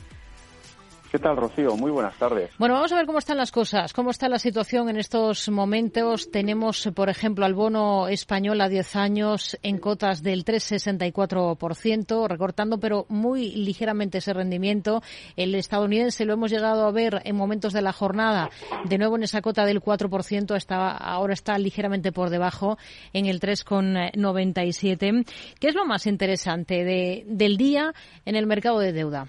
¿Qué 1.11 1.19
tal, 1.19 1.35
Rocío? 1.35 1.75
Muy 1.75 1.91
buenas 1.91 2.15
tardes. 2.15 2.51
Bueno, 2.57 2.75
vamos 2.75 2.93
a 2.93 2.95
ver 2.95 3.05
cómo 3.05 3.19
están 3.19 3.35
las 3.35 3.51
cosas, 3.51 3.91
cómo 3.91 4.11
está 4.11 4.29
la 4.29 4.39
situación 4.39 4.87
en 4.87 4.95
estos 4.95 5.49
momentos. 5.49 6.31
Tenemos, 6.31 6.89
por 6.95 7.09
ejemplo, 7.09 7.43
al 7.43 7.53
bono 7.53 8.07
español 8.07 8.61
a 8.61 8.69
10 8.69 8.95
años 8.95 9.59
en 9.61 9.77
cotas 9.77 10.23
del 10.23 10.45
3,64%, 10.45 12.29
recortando 12.29 12.79
pero 12.79 13.07
muy 13.09 13.51
ligeramente 13.51 14.19
ese 14.19 14.31
rendimiento. 14.31 15.03
El 15.35 15.53
estadounidense 15.53 16.23
lo 16.23 16.31
hemos 16.31 16.49
llegado 16.49 16.87
a 16.87 16.91
ver 16.91 17.21
en 17.25 17.35
momentos 17.35 17.73
de 17.73 17.81
la 17.81 17.91
jornada, 17.91 18.49
de 18.85 18.97
nuevo 18.97 19.17
en 19.17 19.23
esa 19.23 19.41
cota 19.41 19.65
del 19.65 19.81
4%, 19.81 20.55
está, 20.55 20.95
ahora 20.95 21.33
está 21.33 21.57
ligeramente 21.57 22.13
por 22.13 22.29
debajo 22.29 22.77
en 23.11 23.25
el 23.25 23.41
3,97%. 23.41 25.25
¿Qué 25.59 25.67
es 25.67 25.75
lo 25.75 25.83
más 25.83 26.07
interesante 26.07 26.85
de, 26.85 27.25
del 27.27 27.57
día 27.57 27.93
en 28.23 28.37
el 28.37 28.47
mercado 28.47 28.79
de 28.79 28.93
deuda? 28.93 29.27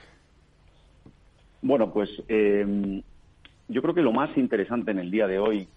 Bueno, 1.63 1.93
pues 1.93 2.11
eh, 2.29 3.03
yo 3.69 3.83
creo 3.83 3.95
que 3.95 4.03
lo 4.03 4.13
más 4.13 4.37
interesante 4.37 4.91
en 4.91 4.99
el 4.99 5.11
día 5.11 5.29
de 5.29 5.39
hoy, 5.39 5.69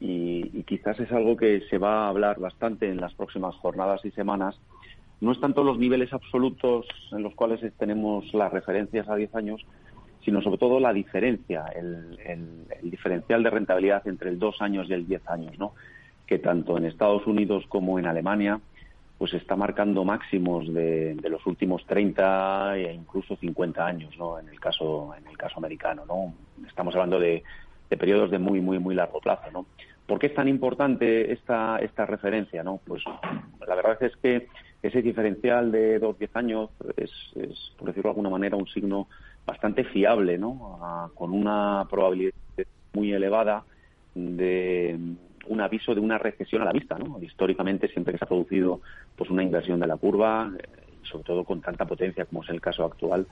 y, 0.00 0.62
quizás 0.62 0.98
es 1.00 1.10
algo 1.12 1.36
que 1.36 1.62
se 1.68 1.78
va 1.78 2.04
a 2.04 2.08
hablar 2.08 2.38
bastante 2.38 2.88
en 2.88 3.00
las 3.00 3.14
próximas 3.14 3.54
jornadas 3.56 4.04
y 4.04 4.10
semanas, 4.12 4.58
no 5.20 5.32
es 5.32 5.40
tanto 5.40 5.64
los 5.64 5.78
niveles 5.78 6.12
absolutos 6.12 6.86
en 7.12 7.22
los 7.22 7.34
cuales 7.34 7.60
tenemos 7.78 8.32
las 8.32 8.52
referencias 8.52 9.08
a 9.08 9.16
10 9.16 9.34
años, 9.34 9.66
sino 10.24 10.40
sobre 10.40 10.58
todo 10.58 10.80
la 10.80 10.92
diferencia, 10.92 11.66
el, 11.74 12.18
el, 12.24 12.90
diferencial 12.90 13.42
de 13.42 13.50
rentabilidad 13.50 14.06
entre 14.06 14.30
el 14.30 14.38
2 14.38 14.62
años 14.62 14.88
y 14.88 14.94
el 14.94 15.06
10 15.06 15.28
años, 15.28 15.58
¿no? 15.58 15.72
que 16.26 16.38
tanto 16.38 16.78
en 16.78 16.86
Estados 16.86 17.26
Unidos 17.26 17.64
como 17.68 17.98
en 17.98 18.06
Alemania 18.06 18.60
pues 19.18 19.32
está 19.34 19.56
marcando 19.56 20.04
máximos 20.04 20.72
de, 20.72 21.16
los 21.28 21.46
últimos 21.46 21.86
30 21.86 22.76
e 22.78 22.92
incluso 22.92 23.36
50 23.36 23.86
años, 23.86 24.16
¿no? 24.18 24.38
En 24.38 24.48
el 24.48 24.58
caso 24.60 25.14
en 25.16 25.26
el 25.26 25.36
caso 25.36 25.58
americano, 25.58 26.04
¿no? 26.06 26.34
Estamos 26.66 26.94
hablando 26.94 27.18
de, 27.18 27.42
periodos 27.88 28.30
de 28.30 28.38
muy 28.38 28.60
muy 28.60 28.80
muy 28.80 28.94
largo 28.94 29.20
plazo, 29.20 29.50
¿no? 29.52 29.66
¿Por 30.06 30.18
qué 30.18 30.26
es 30.26 30.34
tan 30.34 30.48
importante 30.48 31.32
esta 31.32 31.78
esta 31.78 32.06
referencia, 32.06 32.62
no? 32.64 32.80
Pues 32.84 33.04
la 33.66 33.74
verdad 33.74 34.02
es 34.02 34.16
que 34.16 34.48
ese 34.82 35.00
diferencial 35.00 35.72
de 35.72 35.98
2-10 36.00 36.28
años 36.34 36.70
es, 36.96 37.10
por 37.78 37.88
decirlo 37.88 38.08
de 38.08 38.12
alguna 38.12 38.28
manera, 38.28 38.56
un 38.56 38.66
signo 38.66 39.08
bastante 39.46 39.84
fiable, 39.84 40.36
¿no? 40.36 41.10
con 41.14 41.32
una 41.32 41.86
probabilidad 41.88 42.34
muy 42.92 43.12
elevada 43.12 43.64
de 44.14 44.98
un 45.46 45.60
aviso 45.60 45.94
de 45.94 46.00
una 46.00 46.18
recesión 46.18 46.62
a 46.62 46.64
la 46.64 46.72
vista. 46.72 46.98
¿no? 46.98 47.20
Históricamente, 47.22 47.88
siempre 47.88 48.12
que 48.12 48.18
se 48.18 48.24
ha 48.24 48.28
producido 48.28 48.80
pues 49.16 49.30
una 49.30 49.42
inversión 49.42 49.80
de 49.80 49.86
la 49.86 49.96
curva, 49.96 50.52
eh, 50.58 50.62
sobre 51.02 51.24
todo 51.24 51.44
con 51.44 51.60
tanta 51.60 51.84
potencia 51.84 52.24
como 52.24 52.42
es 52.42 52.50
el 52.50 52.60
caso 52.60 52.84
actual, 52.84 53.26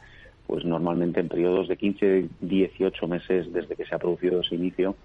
pues 0.46 0.64
normalmente 0.64 1.20
en 1.20 1.28
periodos 1.28 1.68
de 1.68 1.76
15, 1.76 2.28
18 2.40 3.08
meses 3.08 3.52
desde 3.52 3.76
que 3.76 3.84
se 3.84 3.94
ha 3.94 3.98
producido 3.98 4.40
ese 4.40 4.54
inicio, 4.54 4.96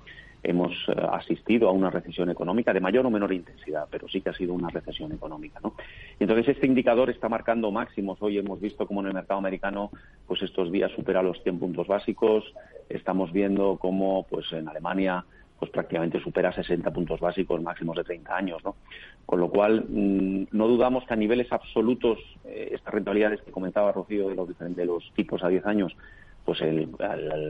hemos 0.44 0.74
eh, 0.88 0.94
asistido 1.12 1.68
a 1.68 1.72
una 1.72 1.90
recesión 1.90 2.30
económica 2.30 2.74
de 2.74 2.80
mayor 2.80 3.06
o 3.06 3.10
menor 3.10 3.34
intensidad, 3.34 3.88
pero 3.90 4.08
sí 4.08 4.22
que 4.22 4.30
ha 4.30 4.34
sido 4.34 4.54
una 4.54 4.70
recesión 4.70 5.12
económica, 5.12 5.60
¿no? 5.64 5.74
Entonces 6.20 6.50
este 6.50 6.68
indicador 6.68 7.10
está 7.10 7.30
marcando 7.30 7.72
máximos. 7.72 8.18
Hoy 8.22 8.38
hemos 8.38 8.60
visto 8.60 8.88
cómo 8.88 9.02
en 9.02 9.08
el 9.08 9.14
mercado 9.14 9.40
americano, 9.40 9.92
pues 10.26 10.42
estos 10.42 10.72
días 10.72 10.92
supera 10.92 11.22
los 11.22 11.42
100 11.44 11.60
puntos 11.60 11.88
básicos. 11.88 12.54
Estamos 12.90 13.32
viendo 13.32 13.78
cómo, 13.78 14.26
pues 14.30 14.52
en 14.54 14.68
Alemania 14.68 15.26
pues 15.60 15.72
prácticamente 15.72 16.20
supera 16.20 16.54
60 16.54 16.92
puntos 16.92 17.20
básicos 17.20 17.62
máximos 17.62 17.98
de 17.98 18.04
30 18.04 18.36
años, 18.36 18.64
¿no? 18.64 18.76
Con 19.26 19.40
lo 19.40 19.50
cual, 19.50 19.86
mm, 19.88 20.48
no 20.52 20.68
dudamos 20.68 21.06
que 21.06 21.14
a 21.14 21.18
niveles 21.18 21.52
absolutos 21.52 22.20
eh, 22.46 22.70
estas 22.74 22.94
rentabilidades 22.94 23.42
que 23.42 23.52
comentaba 23.52 23.92
Rocío 23.92 24.30
de 24.30 24.36
los, 24.36 24.50
de 24.58 24.86
los 24.86 25.12
tipos 25.16 25.44
a 25.44 25.48
10 25.48 25.66
años, 25.66 25.96
pues 26.46 26.62
el, 26.62 26.90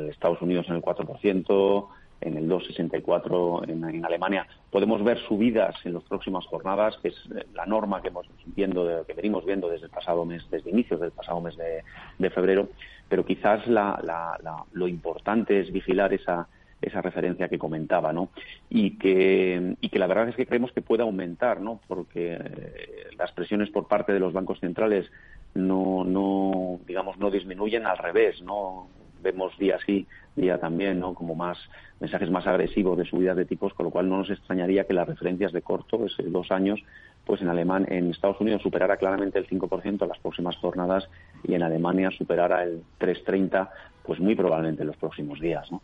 Estados 0.10 0.42
Unidos 0.42 0.66
en 0.70 0.76
el 0.76 0.82
4%, 0.82 1.88
en 2.22 2.36
el 2.36 2.50
2,64 2.50 3.70
en, 3.70 3.84
en, 3.84 4.06
Alemania. 4.06 4.48
Podemos 4.72 5.04
ver 5.04 5.20
subidas 5.28 5.76
en 5.86 5.94
las 5.94 6.04
próximas 6.04 6.46
jornadas, 6.48 6.98
que 7.02 7.10
es 7.10 7.16
eh, 7.36 7.46
la 7.54 7.66
norma 7.66 8.02
que 8.02 8.08
hemos 8.08 8.28
viendo, 8.46 9.06
que 9.06 9.14
venimos 9.14 9.46
viendo 9.46 9.70
desde 9.70 9.86
el 9.86 9.92
pasado 9.92 10.26
mes, 10.26 10.50
desde 10.50 10.72
inicios 10.72 11.00
del 11.00 11.12
pasado 11.12 11.42
mes 11.42 11.56
de, 11.58 12.30
febrero. 12.32 12.70
Pero 13.08 13.24
quizás 13.24 13.62
lo 13.68 14.88
importante 14.88 15.60
es 15.60 15.72
vigilar 15.72 16.14
esa 16.14 16.48
esa 16.82 17.02
referencia 17.02 17.48
que 17.48 17.58
comentaba, 17.58 18.14
¿no? 18.14 18.30
Y 18.70 18.98
que, 18.98 19.76
y 19.82 19.90
que 19.90 20.00
la 20.00 20.08
verdad 20.08 20.30
es 20.30 20.36
que 20.36 20.46
creemos 20.46 20.72
que 20.72 20.82
puede 20.82 21.04
aumentar, 21.04 21.60
¿no? 21.60 21.80
Porque 21.88 22.34
eh, 22.34 23.08
las 23.18 23.32
presiones 23.32 23.70
por 23.70 23.88
parte 23.88 24.14
de 24.14 24.20
los 24.20 24.34
bancos 24.34 24.60
centrales 24.60 25.12
no, 25.54 26.04
no, 26.04 26.80
digamos, 26.86 27.18
no 27.18 27.32
disminuyen, 27.32 27.86
al 27.86 27.98
revés, 27.98 28.42
¿no? 28.42 28.88
Vemos 29.22 29.58
día 29.58 29.80
sí, 29.86 30.06
día 30.38 30.58
también, 30.58 31.00
¿no? 31.00 31.14
Como 31.14 31.36
más 31.36 31.58
mensajes 32.00 32.30
más 32.30 32.48
agresivos 32.48 32.98
de 32.98 33.06
subidas 33.06 33.36
de 33.36 33.46
tipos, 33.46 33.74
con 33.74 33.86
lo 33.86 33.92
cual 33.92 34.08
no 34.08 34.20
nos 34.20 34.30
extrañaría 34.30 34.86
que 34.86 34.94
las 34.94 35.08
referencias 35.08 35.52
de 35.52 35.62
corto, 35.62 36.06
ese 36.06 36.24
dos 36.24 36.52
años, 36.52 36.80
pues 37.26 37.42
en 37.42 37.50
alemán, 37.50 37.86
en 37.90 38.12
Estados 38.12 38.40
Unidos 38.40 38.62
superara 38.62 38.98
claramente 38.98 39.40
el 39.40 39.48
5% 39.48 40.02
en 40.02 40.08
las 40.08 40.20
próximas 40.20 40.56
jornadas 40.58 41.10
y 41.44 41.54
en 41.54 41.64
Alemania 41.64 42.10
superara 42.18 42.64
el 42.64 42.84
3,30, 43.00 43.70
pues 44.04 44.20
muy 44.20 44.36
probablemente 44.36 44.84
en 44.84 44.88
los 44.88 44.98
próximos 44.98 45.40
días, 45.40 45.70
¿no? 45.72 45.82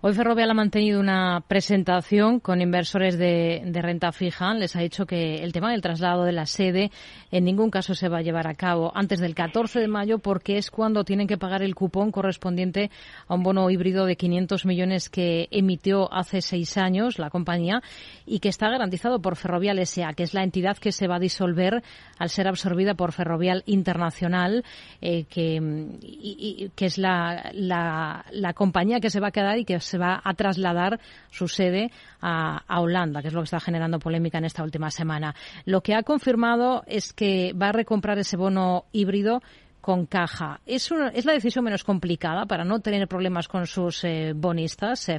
Hoy 0.00 0.14
Ferrovial 0.14 0.50
ha 0.50 0.54
mantenido 0.54 1.00
una 1.00 1.42
presentación 1.46 2.38
con 2.38 2.60
inversores 2.60 3.18
de, 3.18 3.62
renta 3.74 4.12
fija. 4.12 4.54
Les 4.54 4.76
ha 4.76 4.80
dicho 4.80 5.06
que 5.06 5.42
el 5.42 5.52
tema 5.52 5.72
del 5.72 5.82
traslado 5.82 6.24
de 6.24 6.32
la 6.32 6.46
sede 6.46 6.92
en 7.32 7.44
ningún 7.44 7.70
caso 7.70 7.94
se 7.94 8.08
va 8.08 8.18
a 8.18 8.22
llevar 8.22 8.46
a 8.46 8.54
cabo 8.54 8.92
antes 8.94 9.18
del 9.18 9.34
14 9.34 9.80
de 9.80 9.88
mayo 9.88 10.20
porque 10.20 10.56
es 10.56 10.70
cuando 10.70 11.02
tienen 11.02 11.26
que 11.26 11.36
pagar 11.36 11.62
el 11.62 11.74
cupón 11.74 12.12
correspondiente 12.12 12.90
a 13.26 13.34
un 13.34 13.42
bono 13.42 13.64
híbrido 13.78 14.06
de 14.06 14.16
500 14.16 14.66
millones 14.66 15.08
que 15.08 15.46
emitió 15.52 16.12
hace 16.12 16.42
seis 16.42 16.76
años 16.76 17.18
la 17.18 17.30
compañía 17.30 17.80
y 18.26 18.40
que 18.40 18.48
está 18.48 18.68
garantizado 18.68 19.20
por 19.20 19.36
Ferrovial 19.36 19.78
S.A., 19.78 20.12
que 20.14 20.24
es 20.24 20.34
la 20.34 20.42
entidad 20.42 20.76
que 20.76 20.90
se 20.90 21.06
va 21.06 21.16
a 21.16 21.20
disolver 21.20 21.82
al 22.18 22.28
ser 22.28 22.48
absorbida 22.48 22.94
por 22.94 23.12
Ferrovial 23.12 23.62
Internacional, 23.66 24.64
eh, 25.00 25.24
que, 25.24 26.68
es 26.76 26.98
la 26.98 28.52
compañía 28.54 28.98
que 28.98 29.10
se 29.10 29.20
va 29.20 29.28
a 29.28 29.32
quedar 29.32 29.58
y 29.58 29.64
que 29.64 29.78
se 29.78 29.98
va 29.98 30.20
a 30.24 30.34
trasladar 30.34 30.98
su 31.30 31.46
sede 31.46 31.90
a, 32.20 32.80
Holanda, 32.80 33.22
que 33.22 33.28
es 33.28 33.34
lo 33.34 33.40
que 33.40 33.44
está 33.46 33.60
generando 33.60 33.98
polémica 33.98 34.38
en 34.38 34.44
esta 34.44 34.62
última 34.62 34.90
semana. 34.90 35.34
Lo 35.64 35.82
que 35.82 35.94
ha 35.94 36.02
confirmado 36.02 36.82
es 36.86 37.12
que 37.12 37.52
va 37.52 37.68
a 37.68 37.72
recomprar 37.72 38.18
ese 38.18 38.36
bono 38.36 38.84
híbrido 38.92 39.42
con 39.88 40.04
caja. 40.04 40.60
¿Es, 40.66 40.92
¿Es 41.14 41.24
la 41.24 41.32
decisión 41.32 41.64
menos 41.64 41.82
complicada 41.82 42.44
para 42.44 42.62
no 42.62 42.80
tener 42.80 43.08
problemas 43.08 43.48
con 43.48 43.66
sus 43.66 44.04
eh, 44.04 44.34
bonistas, 44.36 45.08
eh? 45.08 45.18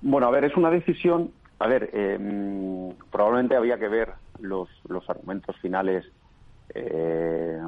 Bueno, 0.00 0.26
a 0.26 0.30
ver, 0.32 0.46
es 0.46 0.56
una 0.56 0.68
decisión. 0.68 1.30
A 1.60 1.68
ver, 1.68 1.90
em, 1.92 2.92
probablemente 3.12 3.54
había 3.54 3.78
que 3.78 3.86
ver 3.86 4.08
los, 4.40 4.68
los 4.88 5.08
argumentos 5.08 5.56
finales 5.58 6.04
eh, 6.74 7.60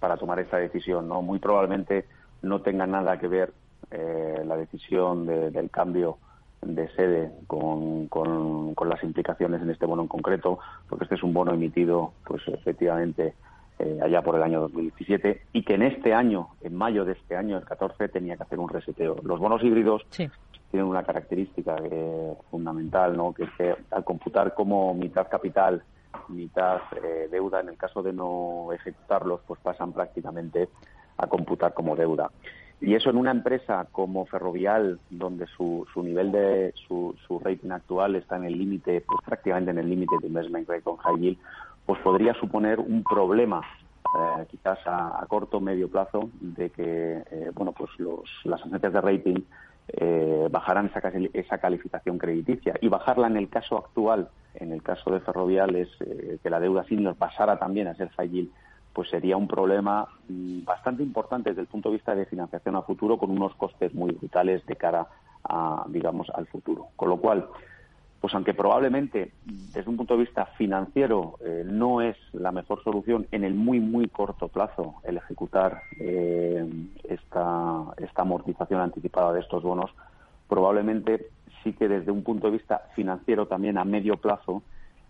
para 0.00 0.16
tomar 0.16 0.40
esta 0.40 0.56
decisión, 0.56 1.06
¿no? 1.06 1.22
Muy 1.22 1.38
probablemente 1.38 2.06
no 2.42 2.62
tenga 2.62 2.84
nada 2.84 3.20
que 3.20 3.28
ver 3.28 3.52
eh, 3.92 4.42
la 4.44 4.56
decisión 4.56 5.24
del 5.26 5.70
cambio 5.70 6.18
de 6.62 6.88
sede 6.96 7.30
con, 7.46 8.08
con, 8.08 8.74
las 8.88 9.04
implicaciones 9.04 9.62
en 9.62 9.70
este 9.70 9.86
bono 9.86 10.02
en 10.02 10.08
concreto, 10.08 10.58
porque 10.88 11.04
este 11.04 11.14
es 11.14 11.22
un 11.22 11.32
bono 11.32 11.54
emitido, 11.54 12.12
pues 12.24 12.42
efectivamente, 12.48 13.34
eh, 13.78 13.98
allá 14.02 14.22
por 14.22 14.36
el 14.36 14.42
año 14.42 14.60
2017 14.60 15.42
y 15.52 15.62
que 15.62 15.74
en 15.74 15.82
este 15.82 16.14
año, 16.14 16.48
en 16.62 16.74
mayo 16.74 17.04
de 17.04 17.12
este 17.12 17.36
año, 17.36 17.58
el 17.58 17.64
14, 17.64 18.08
tenía 18.08 18.36
que 18.36 18.42
hacer 18.42 18.58
un 18.58 18.68
reseteo. 18.68 19.16
Los 19.22 19.38
bonos 19.38 19.62
híbridos 19.62 20.06
tienen 20.10 20.88
una 20.88 21.02
característica 21.02 21.76
fundamental, 22.50 23.16
¿no? 23.16 23.32
que 23.32 23.44
es 23.44 23.50
que 23.56 23.76
al 23.90 24.04
computar 24.04 24.54
como 24.54 24.94
mitad 24.94 25.28
capital, 25.28 25.82
mitad 26.28 26.80
eh, 27.02 27.28
deuda, 27.30 27.60
en 27.60 27.68
el 27.68 27.76
caso 27.76 28.02
de 28.02 28.12
no 28.12 28.72
ejecutarlos, 28.72 29.40
pues 29.46 29.60
pasan 29.60 29.92
prácticamente 29.92 30.68
a 31.18 31.26
computar 31.26 31.74
como 31.74 31.96
deuda. 31.96 32.30
Y 32.80 32.94
eso 32.94 33.08
en 33.08 33.16
una 33.16 33.30
empresa 33.30 33.86
como 33.90 34.26
Ferrovial, 34.26 35.00
donde 35.08 35.46
su, 35.46 35.86
su 35.94 36.02
nivel 36.02 36.30
de 36.30 36.74
su, 36.86 37.16
su 37.26 37.38
rating 37.38 37.70
actual 37.70 38.16
está 38.16 38.36
en 38.36 38.44
el 38.44 38.58
límite, 38.58 39.00
pues 39.00 39.20
prácticamente 39.24 39.70
en 39.70 39.78
el 39.78 39.88
límite 39.88 40.16
de 40.20 40.26
investment 40.26 40.68
grade 40.68 40.82
con 40.82 40.96
high 40.98 41.18
yield, 41.18 41.38
pues 41.86 42.00
podría 42.02 42.34
suponer 42.34 42.80
un 42.80 43.02
problema 43.02 43.62
eh, 44.04 44.46
quizás 44.50 44.78
a, 44.86 45.24
corto 45.28 45.58
o 45.58 45.60
medio 45.60 45.88
plazo 45.88 46.30
de 46.40 46.70
que 46.70 47.22
eh, 47.30 47.50
bueno 47.54 47.72
pues 47.72 47.90
las 48.44 48.60
agencias 48.60 48.92
de 48.92 49.00
rating 49.00 49.40
eh, 49.88 50.48
bajaran 50.50 50.86
esa, 50.86 51.00
esa 51.32 51.58
calificación 51.58 52.18
crediticia 52.18 52.74
y 52.80 52.88
bajarla 52.88 53.28
en 53.28 53.36
el 53.36 53.48
caso 53.48 53.78
actual 53.78 54.28
en 54.54 54.72
el 54.72 54.82
caso 54.82 55.10
de 55.10 55.20
Ferrovial 55.20 55.76
es 55.76 55.88
que 56.42 56.50
la 56.50 56.60
deuda 56.60 56.84
senior 56.84 57.14
pasara 57.14 57.58
también 57.58 57.86
a 57.88 57.94
ser 57.94 58.10
fallil 58.10 58.50
pues 58.96 59.10
sería 59.10 59.36
un 59.36 59.46
problema 59.46 60.08
mm, 60.28 60.64
bastante 60.64 61.02
importante 61.02 61.50
desde 61.50 61.60
el 61.60 61.68
punto 61.68 61.90
de 61.90 61.96
vista 61.96 62.14
de 62.14 62.24
financiación 62.24 62.76
a 62.76 62.82
futuro 62.82 63.18
con 63.18 63.30
unos 63.30 63.54
costes 63.56 63.92
muy 63.92 64.12
brutales 64.12 64.64
de 64.64 64.76
cara 64.76 65.06
a 65.44 65.84
digamos 65.88 66.30
al 66.30 66.46
futuro. 66.46 66.88
Con 66.96 67.10
lo 67.10 67.18
cual 67.18 67.46
pues 68.20 68.34
aunque 68.34 68.54
probablemente 68.54 69.32
desde 69.44 69.88
un 69.88 69.96
punto 69.96 70.14
de 70.14 70.24
vista 70.24 70.46
financiero 70.56 71.34
eh, 71.44 71.64
no 71.66 72.00
es 72.00 72.16
la 72.32 72.50
mejor 72.50 72.82
solución 72.82 73.26
en 73.30 73.44
el 73.44 73.54
muy 73.54 73.80
muy 73.80 74.08
corto 74.08 74.48
plazo 74.48 74.96
el 75.04 75.18
ejecutar 75.18 75.82
eh, 75.98 76.66
esta, 77.04 77.84
esta 77.98 78.22
amortización 78.22 78.80
anticipada 78.80 79.32
de 79.32 79.40
estos 79.40 79.62
bonos, 79.62 79.90
probablemente 80.48 81.26
sí 81.62 81.72
que 81.72 81.88
desde 81.88 82.10
un 82.10 82.22
punto 82.22 82.46
de 82.46 82.54
vista 82.54 82.88
financiero 82.94 83.46
también 83.46 83.78
a 83.78 83.84
medio 83.84 84.16
plazo 84.16 84.62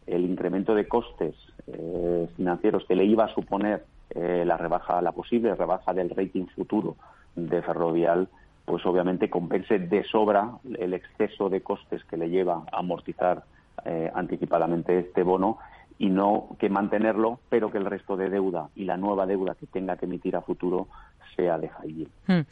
el 0.07 0.25
incremento 0.25 0.75
de 0.75 0.87
costes 0.89 1.35
eh, 1.67 2.29
financieros 2.37 2.85
que 2.87 2.97
le 2.97 3.05
iba 3.05 3.25
a 3.25 3.35
suponer 3.35 3.85
la 4.15 4.57
rebaja, 4.57 5.03
la 5.03 5.13
posible 5.13 5.55
rebaja 5.57 5.93
del 5.93 6.09
rating 6.09 6.47
futuro 6.47 6.97
de 7.35 7.61
Ferrovial 7.61 8.29
pues 8.67 8.85
obviamente 8.85 9.31
compense 9.31 9.79
de 9.79 10.05
sobra 10.05 10.59
el 10.79 10.93
exceso 10.93 11.49
de 11.49 11.63
costes 11.63 12.05
que 12.05 12.19
le 12.19 12.29
lleva 12.29 12.65
a 12.71 12.81
amortizar 12.81 13.45
eh, 13.85 14.11
anticipadamente 14.13 14.99
este 14.99 15.23
bono 15.23 15.59
y 15.99 16.11
no 16.11 16.57
que 16.59 16.69
mantenerlo, 16.69 17.41
pero 17.49 17.71
que 17.71 17.79
el 17.79 17.87
resto 17.87 18.17
de 18.17 18.29
deuda 18.29 18.69
y 18.75 18.85
la 18.85 18.97
nueva 18.97 19.25
deuda 19.25 19.55
que 19.55 19.67
tenga 19.67 19.97
que 19.97 20.07
emitir 20.07 20.37
a 20.37 20.43
futuro 20.43 20.89
sea 21.35 21.59
de 21.59 21.71
Hailey. 21.79 22.09
Hmm. 22.27 22.43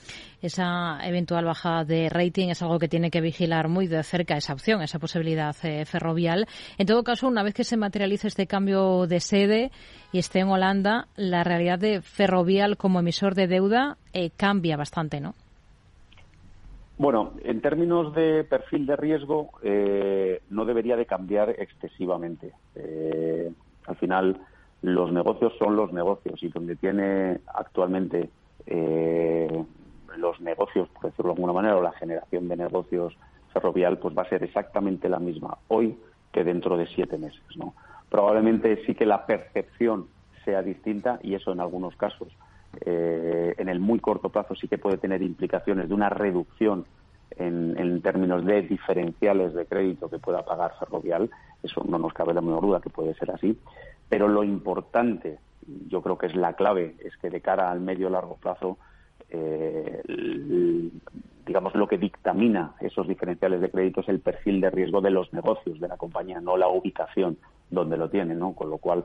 Esa 0.40 0.98
eventual 1.02 1.44
baja 1.44 1.84
de 1.84 2.08
rating 2.08 2.48
es 2.48 2.62
algo 2.62 2.78
que 2.78 2.88
tiene 2.88 3.10
que 3.10 3.20
vigilar 3.20 3.68
muy 3.68 3.86
de 3.86 4.02
cerca 4.02 4.36
esa 4.36 4.52
opción, 4.52 4.82
esa 4.82 4.98
posibilidad 4.98 5.54
eh, 5.62 5.84
ferrovial. 5.84 6.46
En 6.78 6.86
todo 6.86 7.02
caso, 7.02 7.26
una 7.26 7.42
vez 7.42 7.54
que 7.54 7.64
se 7.64 7.76
materialice 7.76 8.28
este 8.28 8.46
cambio 8.46 9.06
de 9.06 9.20
sede 9.20 9.72
y 10.12 10.18
esté 10.18 10.40
en 10.40 10.48
Holanda, 10.48 11.08
la 11.16 11.44
realidad 11.44 11.78
de 11.78 12.02
ferrovial 12.02 12.76
como 12.76 13.00
emisor 13.00 13.34
de 13.34 13.46
deuda 13.46 13.96
eh, 14.12 14.30
cambia 14.30 14.76
bastante, 14.76 15.20
¿no? 15.20 15.34
Bueno, 17.04 17.34
en 17.42 17.60
términos 17.60 18.14
de 18.14 18.44
perfil 18.44 18.86
de 18.86 18.96
riesgo, 18.96 19.50
eh, 19.62 20.40
no 20.48 20.64
debería 20.64 20.96
de 20.96 21.04
cambiar 21.04 21.50
excesivamente. 21.50 22.54
Eh, 22.76 23.52
al 23.86 23.96
final, 23.96 24.40
los 24.80 25.12
negocios 25.12 25.52
son 25.58 25.76
los 25.76 25.92
negocios 25.92 26.42
y 26.42 26.48
donde 26.48 26.76
tiene 26.76 27.40
actualmente 27.52 28.30
eh, 28.64 29.64
los 30.16 30.40
negocios, 30.40 30.88
por 30.94 31.10
decirlo 31.10 31.32
de 31.32 31.34
alguna 31.34 31.52
manera, 31.52 31.76
o 31.76 31.82
la 31.82 31.92
generación 31.92 32.48
de 32.48 32.56
negocios 32.56 33.14
ferrovial, 33.52 33.98
pues 33.98 34.16
va 34.16 34.22
a 34.22 34.28
ser 34.30 34.42
exactamente 34.42 35.10
la 35.10 35.18
misma 35.18 35.58
hoy 35.68 35.98
que 36.32 36.42
dentro 36.42 36.78
de 36.78 36.86
siete 36.86 37.18
meses. 37.18 37.44
¿no? 37.56 37.74
Probablemente 38.08 38.82
sí 38.86 38.94
que 38.94 39.04
la 39.04 39.26
percepción 39.26 40.06
sea 40.46 40.62
distinta 40.62 41.18
y 41.22 41.34
eso 41.34 41.52
en 41.52 41.60
algunos 41.60 41.96
casos 41.96 42.28
eh, 42.84 43.54
en 43.58 43.68
el 43.68 43.80
muy 43.80 44.00
corto 44.00 44.28
plazo 44.28 44.54
sí 44.54 44.68
que 44.68 44.78
puede 44.78 44.98
tener 44.98 45.22
implicaciones 45.22 45.88
de 45.88 45.94
una 45.94 46.08
reducción 46.08 46.86
en, 47.36 48.00
términos 48.02 48.44
de 48.44 48.62
diferenciales 48.62 49.54
de 49.54 49.66
crédito 49.66 50.08
que 50.08 50.18
pueda 50.18 50.44
pagar 50.44 50.72
Ferrovial. 50.78 51.30
Eso 51.62 51.82
no 51.88 51.98
nos 51.98 52.12
cabe 52.12 52.34
la 52.34 52.40
menor 52.40 52.62
duda 52.62 52.80
que 52.80 52.90
puede 52.90 53.14
ser 53.14 53.30
así. 53.30 53.58
Pero 54.08 54.28
lo 54.28 54.44
importante, 54.44 55.38
yo 55.88 56.02
creo 56.02 56.18
que 56.18 56.26
es 56.26 56.36
la 56.36 56.52
clave, 56.52 56.94
es 57.04 57.16
que 57.16 57.30
de 57.30 57.40
cara 57.40 57.70
al 57.70 57.80
medio 57.80 58.10
largo 58.10 58.36
plazo, 58.36 58.78
eh, 59.30 60.02
digamos, 61.46 61.74
lo 61.74 61.88
que 61.88 61.98
dictamina 61.98 62.74
esos 62.80 63.08
diferenciales 63.08 63.60
de 63.60 63.70
crédito 63.70 64.00
es 64.00 64.08
el 64.08 64.20
perfil 64.20 64.60
de 64.60 64.70
riesgo 64.70 65.00
de 65.00 65.10
los 65.10 65.32
negocios 65.32 65.80
de 65.80 65.88
la 65.88 65.96
compañía, 65.96 66.40
no 66.40 66.56
la 66.56 66.68
ubicación 66.68 67.38
donde 67.70 67.96
lo 67.96 68.08
tiene, 68.08 68.34
¿no? 68.34 68.52
Con 68.52 68.70
lo 68.70 68.78
cual, 68.78 69.04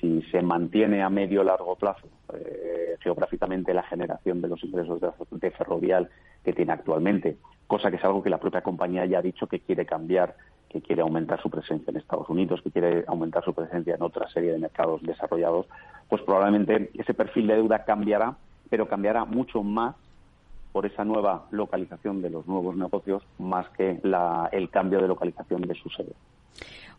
si 0.00 0.22
se 0.30 0.42
mantiene 0.42 1.02
a 1.02 1.10
medio 1.10 1.44
largo 1.44 1.76
plazo 1.76 2.08
eh, 2.32 2.96
geográficamente 3.00 3.74
la 3.74 3.82
generación 3.82 4.40
de 4.40 4.48
los 4.48 4.62
ingresos 4.64 5.00
de, 5.30 5.50
ferrovial 5.50 6.10
que 6.44 6.52
tiene 6.52 6.72
actualmente, 6.72 7.36
cosa 7.66 7.90
que 7.90 7.96
es 7.96 8.04
algo 8.04 8.22
que 8.22 8.30
la 8.30 8.38
propia 8.38 8.62
compañía 8.62 9.06
ya 9.06 9.18
ha 9.18 9.22
dicho 9.22 9.46
que 9.46 9.60
quiere 9.60 9.86
cambiar, 9.86 10.36
que 10.68 10.80
quiere 10.82 11.02
aumentar 11.02 11.40
su 11.40 11.50
presencia 11.50 11.90
en 11.90 11.98
Estados 11.98 12.28
Unidos, 12.28 12.60
que 12.62 12.70
quiere 12.70 13.04
aumentar 13.06 13.44
su 13.44 13.54
presencia 13.54 13.94
en 13.94 14.02
otra 14.02 14.28
serie 14.28 14.52
de 14.52 14.58
mercados 14.58 15.02
desarrollados, 15.02 15.66
pues 16.08 16.22
probablemente 16.22 16.90
ese 16.94 17.14
perfil 17.14 17.46
de 17.46 17.56
deuda 17.56 17.84
cambiará, 17.84 18.36
pero 18.70 18.88
cambiará 18.88 19.24
mucho 19.24 19.62
más 19.62 19.94
por 20.72 20.86
esa 20.86 21.04
nueva 21.04 21.46
localización 21.52 22.20
de 22.20 22.30
los 22.30 22.48
nuevos 22.48 22.76
negocios 22.76 23.22
más 23.38 23.68
que 23.70 24.00
el 24.52 24.70
cambio 24.70 25.00
de 25.00 25.06
localización 25.06 25.62
de 25.62 25.74
su 25.74 25.88
sede. 25.90 26.14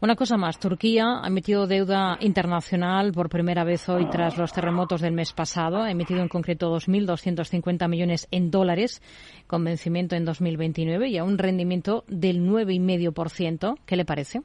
Una 0.02 0.16
cosa 0.16 0.38
más, 0.38 0.60
Turquía 0.60 1.22
ha 1.24 1.28
emitido 1.28 1.68
deuda 1.68 2.18
internacional 2.20 3.14
por 3.14 3.30
primera 3.30 3.64
vez 3.64 3.88
hoy 3.88 4.06
tras 4.10 4.38
los 4.38 4.52
terremotos 4.52 5.02
del 5.02 5.14
mes 5.14 5.32
pasado. 5.32 5.78
Ha 5.78 5.90
emitido 5.90 6.22
en 6.22 6.28
concreto 6.28 6.76
2.250 6.76 7.88
millones 7.88 8.28
en 8.32 8.52
dólares 8.52 9.02
con 9.48 9.64
vencimiento 9.64 10.16
en 10.16 10.26
2029 10.26 11.08
y 11.08 11.18
a 11.18 11.24
un 11.24 11.38
rendimiento 11.38 12.04
del 12.08 12.46
9,5%. 12.46 13.78
¿Qué 13.86 13.96
le 13.96 14.06
parece? 14.06 14.42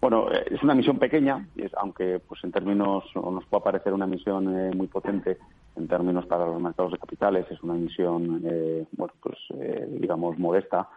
Bueno, 0.00 0.30
eh, 0.30 0.44
es 0.52 0.62
una 0.62 0.74
misión 0.74 0.98
pequeña, 0.98 1.46
aunque 1.76 2.20
pues 2.20 2.42
en 2.44 2.52
términos 2.52 3.04
nos 3.16 3.44
puede 3.46 3.64
parecer 3.64 3.92
una 3.92 4.06
misión 4.06 4.56
eh, 4.56 4.70
muy 4.74 4.86
potente 4.86 5.38
en 5.74 5.88
términos 5.88 6.24
para 6.26 6.46
los 6.46 6.62
mercados 6.62 6.92
de 6.92 6.98
capitales, 6.98 7.46
es 7.50 7.60
una 7.62 7.74
misión, 7.74 8.42
eh, 8.44 8.86
bueno, 8.92 9.12
pues 9.20 9.36
digamos 10.00 10.38
modesta 10.38 10.88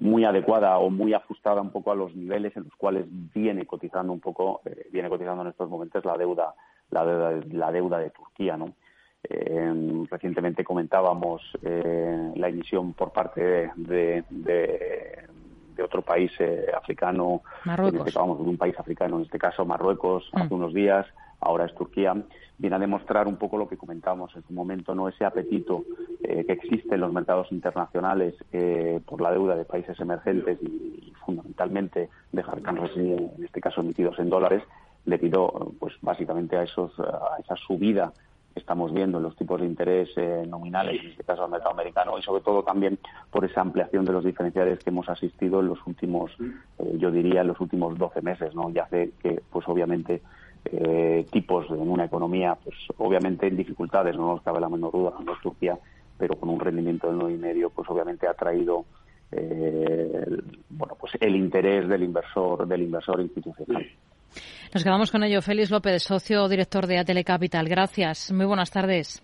muy 0.00 0.24
adecuada 0.24 0.78
o 0.78 0.90
muy 0.90 1.14
ajustada 1.14 1.60
un 1.60 1.70
poco 1.70 1.90
a 1.90 1.94
los 1.94 2.14
niveles 2.14 2.56
en 2.56 2.64
los 2.64 2.74
cuales 2.76 3.06
viene 3.08 3.66
cotizando 3.66 4.12
un 4.12 4.20
poco, 4.20 4.60
eh, 4.64 4.88
viene 4.92 5.08
cotizando 5.08 5.42
en 5.42 5.48
estos 5.48 5.68
momentos 5.68 6.04
la 6.04 6.16
deuda, 6.16 6.54
la 6.90 7.04
deuda, 7.04 7.40
la 7.52 7.72
deuda 7.72 7.98
de 7.98 8.10
Turquía, 8.10 8.56
¿no? 8.56 8.74
Eh, 9.28 10.06
recientemente 10.08 10.62
comentábamos 10.62 11.42
eh, 11.62 12.32
la 12.36 12.48
emisión 12.48 12.92
por 12.92 13.12
parte 13.12 13.70
de, 13.74 14.24
de, 14.30 15.82
otro 15.82 16.02
país 16.02 16.32
africano, 16.74 17.42
Marruecos. 17.64 18.06
Este, 18.06 18.18
vamos, 18.18 18.38
de 18.38 18.48
un 18.48 18.56
país 18.56 18.78
africano, 18.78 19.16
en 19.16 19.22
este 19.22 19.38
caso 19.38 19.64
Marruecos, 19.64 20.30
hace 20.32 20.54
mm. 20.54 20.56
unos 20.56 20.72
días, 20.72 21.06
ahora 21.46 21.66
es 21.66 21.74
Turquía, 21.74 22.14
viene 22.58 22.76
a 22.76 22.78
demostrar 22.78 23.28
un 23.28 23.36
poco 23.36 23.56
lo 23.56 23.68
que 23.68 23.76
comentábamos 23.76 24.34
en 24.34 24.42
su 24.42 24.52
momento, 24.52 24.94
no 24.94 25.08
ese 25.08 25.24
apetito 25.24 25.84
eh, 26.22 26.44
que 26.44 26.52
existe 26.52 26.94
en 26.94 27.00
los 27.00 27.12
mercados 27.12 27.52
internacionales 27.52 28.34
eh, 28.52 29.00
por 29.06 29.20
la 29.20 29.30
deuda 29.30 29.54
de 29.54 29.64
países 29.64 29.98
emergentes 30.00 30.58
y, 30.62 31.12
fundamentalmente 31.24 32.08
de 32.30 32.42
jarcanos, 32.42 32.90
en 32.94 33.32
este 33.42 33.60
caso 33.60 33.80
emitidos 33.80 34.16
en 34.20 34.30
dólares, 34.30 34.62
debido 35.04 35.72
pues 35.80 35.94
básicamente 36.00 36.56
a 36.56 36.62
esos 36.62 36.92
a 37.00 37.36
esa 37.40 37.56
subida 37.56 38.12
que 38.54 38.60
estamos 38.60 38.92
viendo 38.94 39.18
en 39.18 39.24
los 39.24 39.34
tipos 39.34 39.60
de 39.60 39.66
interés 39.66 40.08
eh, 40.16 40.44
nominales, 40.48 41.00
en 41.00 41.10
este 41.10 41.24
caso 41.24 41.44
al 41.44 41.50
mercado 41.50 41.72
americano, 41.72 42.16
y 42.16 42.22
sobre 42.22 42.42
todo 42.42 42.62
también 42.62 42.98
por 43.30 43.44
esa 43.44 43.60
ampliación 43.60 44.04
de 44.04 44.12
los 44.12 44.24
diferenciales 44.24 44.78
que 44.78 44.90
hemos 44.90 45.08
asistido 45.08 45.60
en 45.60 45.66
los 45.66 45.84
últimos, 45.84 46.30
yo 46.94 47.10
diría, 47.10 47.40
en 47.40 47.48
los 47.48 47.60
últimos 47.60 47.98
12 47.98 48.22
meses, 48.22 48.54
¿no? 48.54 48.70
Ya 48.70 48.84
hace 48.84 49.10
que, 49.20 49.42
pues 49.50 49.66
obviamente, 49.68 50.22
eh, 50.72 51.26
tipos 51.30 51.66
en 51.70 51.88
una 51.88 52.04
economía, 52.04 52.56
pues 52.62 52.76
obviamente 52.98 53.46
en 53.46 53.56
dificultades, 53.56 54.16
no 54.16 54.28
nos 54.28 54.42
cabe 54.42 54.60
la 54.60 54.68
menor 54.68 54.92
duda, 54.92 55.12
no 55.24 55.32
Turquía, 55.42 55.78
pero 56.18 56.36
con 56.36 56.48
un 56.48 56.60
rendimiento 56.60 57.08
del 57.08 57.18
9,5, 57.18 57.70
pues 57.74 57.88
obviamente 57.90 58.26
ha 58.26 58.34
traído 58.34 58.84
eh, 59.32 60.26
bueno, 60.70 60.96
pues 60.98 61.12
el 61.20 61.36
interés 61.36 61.88
del 61.88 62.02
inversor, 62.02 62.66
del 62.66 62.82
inversor 62.82 63.20
institucional. 63.20 63.86
Nos 64.72 64.84
quedamos 64.84 65.10
con 65.10 65.24
ello. 65.24 65.42
Félix 65.42 65.70
López, 65.70 66.02
socio 66.02 66.48
director 66.48 66.86
de 66.86 66.98
Atele 66.98 67.24
Capital. 67.24 67.68
Gracias. 67.68 68.32
Muy 68.32 68.46
buenas 68.46 68.70
tardes. 68.70 69.22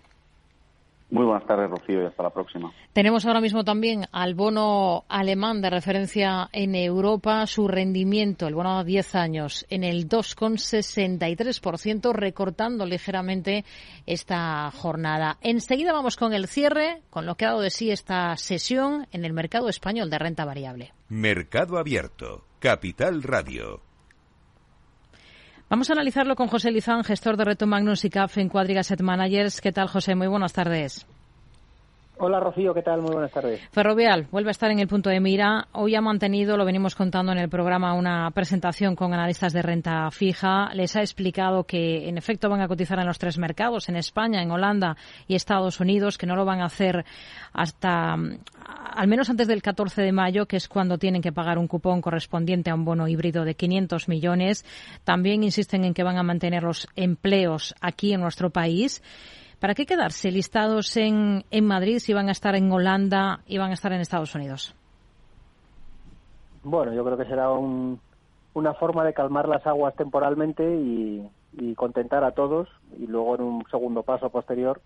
Muy 1.13 1.25
buenas 1.25 1.45
tardes, 1.45 1.69
Rocío, 1.69 2.01
y 2.01 2.05
hasta 2.07 2.23
la 2.23 2.31
próxima. 2.31 2.73
Tenemos 2.91 3.23
ahora 3.27 3.39
mismo 3.39 3.63
también 3.63 4.07
al 4.11 4.33
bono 4.33 5.05
alemán 5.07 5.61
de 5.61 5.69
referencia 5.69 6.49
en 6.51 6.73
Europa, 6.73 7.45
su 7.45 7.67
rendimiento, 7.67 8.47
el 8.47 8.55
bono 8.55 8.79
a 8.79 8.83
10 8.83 9.13
años, 9.13 9.63
en 9.69 9.83
el 9.83 10.09
2,63%, 10.09 12.13
recortando 12.13 12.87
ligeramente 12.87 13.63
esta 14.07 14.71
jornada. 14.71 15.37
Enseguida 15.41 15.93
vamos 15.93 16.17
con 16.17 16.33
el 16.33 16.47
cierre, 16.47 17.03
con 17.11 17.27
lo 17.27 17.35
que 17.35 17.45
ha 17.45 17.49
dado 17.49 17.61
de 17.61 17.69
sí 17.69 17.91
esta 17.91 18.35
sesión 18.35 19.05
en 19.11 19.23
el 19.23 19.33
mercado 19.33 19.69
español 19.69 20.09
de 20.09 20.17
renta 20.17 20.45
variable. 20.45 20.93
Mercado 21.09 21.77
Abierto, 21.77 22.45
Capital 22.57 23.21
Radio. 23.21 23.92
Vamos 25.73 25.89
a 25.89 25.93
analizarlo 25.93 26.35
con 26.35 26.49
José 26.49 26.69
Lizán, 26.69 27.03
gestor 27.03 27.35
de 27.35 27.45
Reto 27.45 27.65
Magnus 27.65 28.05
y 28.05 28.11
CAF 28.11 28.37
en 28.37 28.47
Quadriga 28.47 28.83
Managers. 29.01 29.59
¿Qué 29.59 29.71
tal, 29.71 29.87
José? 29.87 30.13
Muy 30.13 30.27
buenas 30.27 30.53
tardes. 30.53 31.07
Hola 32.17 32.39
Rocío, 32.39 32.73
¿qué 32.75 32.83
tal? 32.83 33.01
Muy 33.01 33.11
buenas 33.11 33.31
tardes. 33.31 33.59
Ferrovial 33.71 34.27
vuelve 34.31 34.49
a 34.49 34.51
estar 34.51 34.69
en 34.69 34.77
el 34.77 34.87
punto 34.87 35.09
de 35.09 35.19
mira. 35.19 35.67
Hoy 35.71 35.95
ha 35.95 36.01
mantenido, 36.01 36.57
lo 36.57 36.63
venimos 36.63 36.93
contando 36.93 37.31
en 37.31 37.39
el 37.39 37.49
programa, 37.49 37.93
una 37.93 38.29
presentación 38.31 38.95
con 38.95 39.13
analistas 39.13 39.51
de 39.51 39.63
renta 39.63 40.09
fija. 40.11 40.69
Les 40.75 40.95
ha 40.95 41.01
explicado 41.01 41.63
que 41.63 42.07
en 42.07 42.19
efecto 42.19 42.49
van 42.49 42.61
a 42.61 42.67
cotizar 42.67 42.99
en 42.99 43.07
los 43.07 43.17
tres 43.17 43.39
mercados, 43.39 43.89
en 43.89 43.95
España, 43.95 44.43
en 44.43 44.51
Holanda 44.51 44.95
y 45.27 45.33
Estados 45.33 45.79
Unidos, 45.79 46.19
que 46.19 46.27
no 46.27 46.35
lo 46.35 46.45
van 46.45 46.61
a 46.61 46.65
hacer 46.65 47.03
hasta 47.51 48.13
al 48.13 49.07
menos 49.07 49.31
antes 49.31 49.47
del 49.47 49.63
14 49.63 50.03
de 50.03 50.11
mayo, 50.11 50.45
que 50.45 50.57
es 50.57 50.67
cuando 50.67 50.99
tienen 50.99 51.21
que 51.21 51.31
pagar 51.31 51.57
un 51.57 51.67
cupón 51.67 51.99
correspondiente 51.99 52.69
a 52.69 52.75
un 52.75 52.85
bono 52.85 53.07
híbrido 53.07 53.43
de 53.43 53.55
500 53.55 54.07
millones. 54.07 54.65
También 55.03 55.43
insisten 55.43 55.83
en 55.83 55.95
que 55.95 56.03
van 56.03 56.17
a 56.17 56.23
mantener 56.23 56.61
los 56.61 56.87
empleos 56.95 57.73
aquí 57.81 58.13
en 58.13 58.21
nuestro 58.21 58.51
país. 58.51 59.01
¿Para 59.63 59.75
qué 59.75 59.85
quedarse 59.85 60.29
listados 60.29 60.97
en, 60.97 61.45
en 61.49 61.65
Madrid 61.65 61.99
si 61.99 62.11
van 62.11 62.27
a 62.27 62.33
estar 62.33 62.53
en 62.53 62.69
Holanda 62.69 63.39
y 63.47 63.59
van 63.59 63.71
a 63.71 63.75
estar 63.75 63.93
en 63.93 64.01
Estados 64.01 64.35
Unidos? 64.35 64.75
Bueno, 66.65 66.93
yo 66.93 67.01
creo 67.05 67.15
que 67.15 67.23
será 67.23 67.49
una 67.49 68.73
forma 68.73 69.05
de 69.05 69.13
calmar 69.13 69.47
las 69.47 69.65
aguas 69.65 69.95
temporalmente 69.95 70.69
y, 70.69 71.29
contentar 71.77 72.25
a 72.25 72.31
todos 72.31 72.67
y 72.99 73.07
luego 73.07 73.35
en 73.35 73.41
un 73.41 73.63
segundo 73.71 74.03
paso 74.03 74.29
posterior 74.29 74.81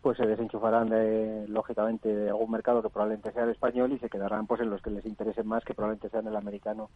pues 0.00 0.16
se 0.16 0.26
desenchufarán 0.26 0.88
de, 0.88 1.46
lógicamente 1.48 2.08
de 2.08 2.30
algún 2.30 2.50
mercado 2.50 2.80
que 2.80 2.88
probablemente 2.88 3.30
sea 3.32 3.44
el 3.44 3.50
español 3.50 3.92
y 3.92 3.98
se 3.98 4.08
quedarán 4.08 4.46
pues 4.46 4.62
en 4.62 4.70
los 4.70 4.80
que 4.80 4.90
les 4.90 5.04
interesen 5.04 5.46
más 5.46 5.64
que 5.64 5.74
probablemente 5.74 6.08
sean 6.08 6.26
el 6.26 6.36
americano 6.36 6.88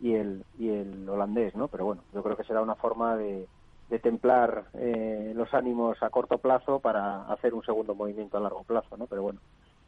y 0.00 0.14
el 0.14 0.44
y 0.58 0.70
el 0.70 1.08
holandés, 1.08 1.54
¿no? 1.54 1.68
Pero 1.68 1.84
bueno, 1.84 2.02
yo 2.12 2.20
creo 2.24 2.36
que 2.36 2.42
será 2.42 2.62
una 2.62 2.74
forma 2.74 3.16
de, 3.16 3.46
de 3.90 3.98
templar 3.98 4.64
eh, 4.74 5.32
los 5.34 5.52
ánimos 5.54 6.02
a 6.02 6.10
corto 6.10 6.38
plazo 6.38 6.80
para 6.80 7.24
hacer 7.32 7.54
un 7.54 7.64
segundo 7.64 7.94
movimiento 7.94 8.36
a 8.36 8.40
largo 8.40 8.62
plazo, 8.62 8.96
¿no? 8.96 9.06
Pero 9.06 9.22
bueno, 9.22 9.40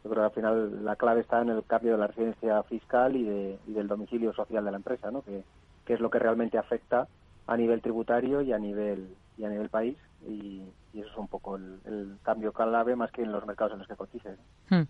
yo 0.05 0.11
creo 0.11 0.23
que 0.23 0.27
al 0.27 0.35
final 0.35 0.85
la 0.85 0.97
clave 0.97 1.23
está 1.23 1.41
en 1.43 1.51
el 1.51 1.65
cambio 1.65 1.93
de 1.93 1.99
la 1.99 2.07
residencia 2.07 2.63
fiscal 2.65 3.17
y, 3.17 3.25
de, 3.25 3.59
y 3.67 3.73
del 3.73 3.89
domicilio 3.89 4.33
social 4.33 4.65
de 4.65 4.71
la 4.71 4.77
empresa, 4.77 5.11
¿no? 5.11 5.23
Que, 5.23 5.43
que 5.85 5.95
es 5.95 6.01
lo 6.01 6.11
que 6.11 6.19
realmente 6.19 6.59
afecta 6.59 7.09
a 7.47 7.57
nivel 7.57 7.81
tributario 7.81 8.43
y 8.43 8.53
a 8.53 8.59
nivel 8.59 9.09
y 9.39 9.45
a 9.45 9.49
nivel 9.49 9.69
país 9.69 9.97
y, 10.27 10.63
eso 11.01 11.11
es 11.11 11.17
un 11.17 11.29
poco 11.29 11.57
el, 11.57 12.17
cambio 12.23 12.53
clave 12.53 12.97
más 12.97 13.11
que 13.11 13.23
en 13.23 13.33
los 13.33 13.47
mercados 13.47 13.75
en 13.75 13.79
los 13.81 13.89
que 13.89 13.97
cotice. 13.97 14.37
Hmm. 14.71 14.83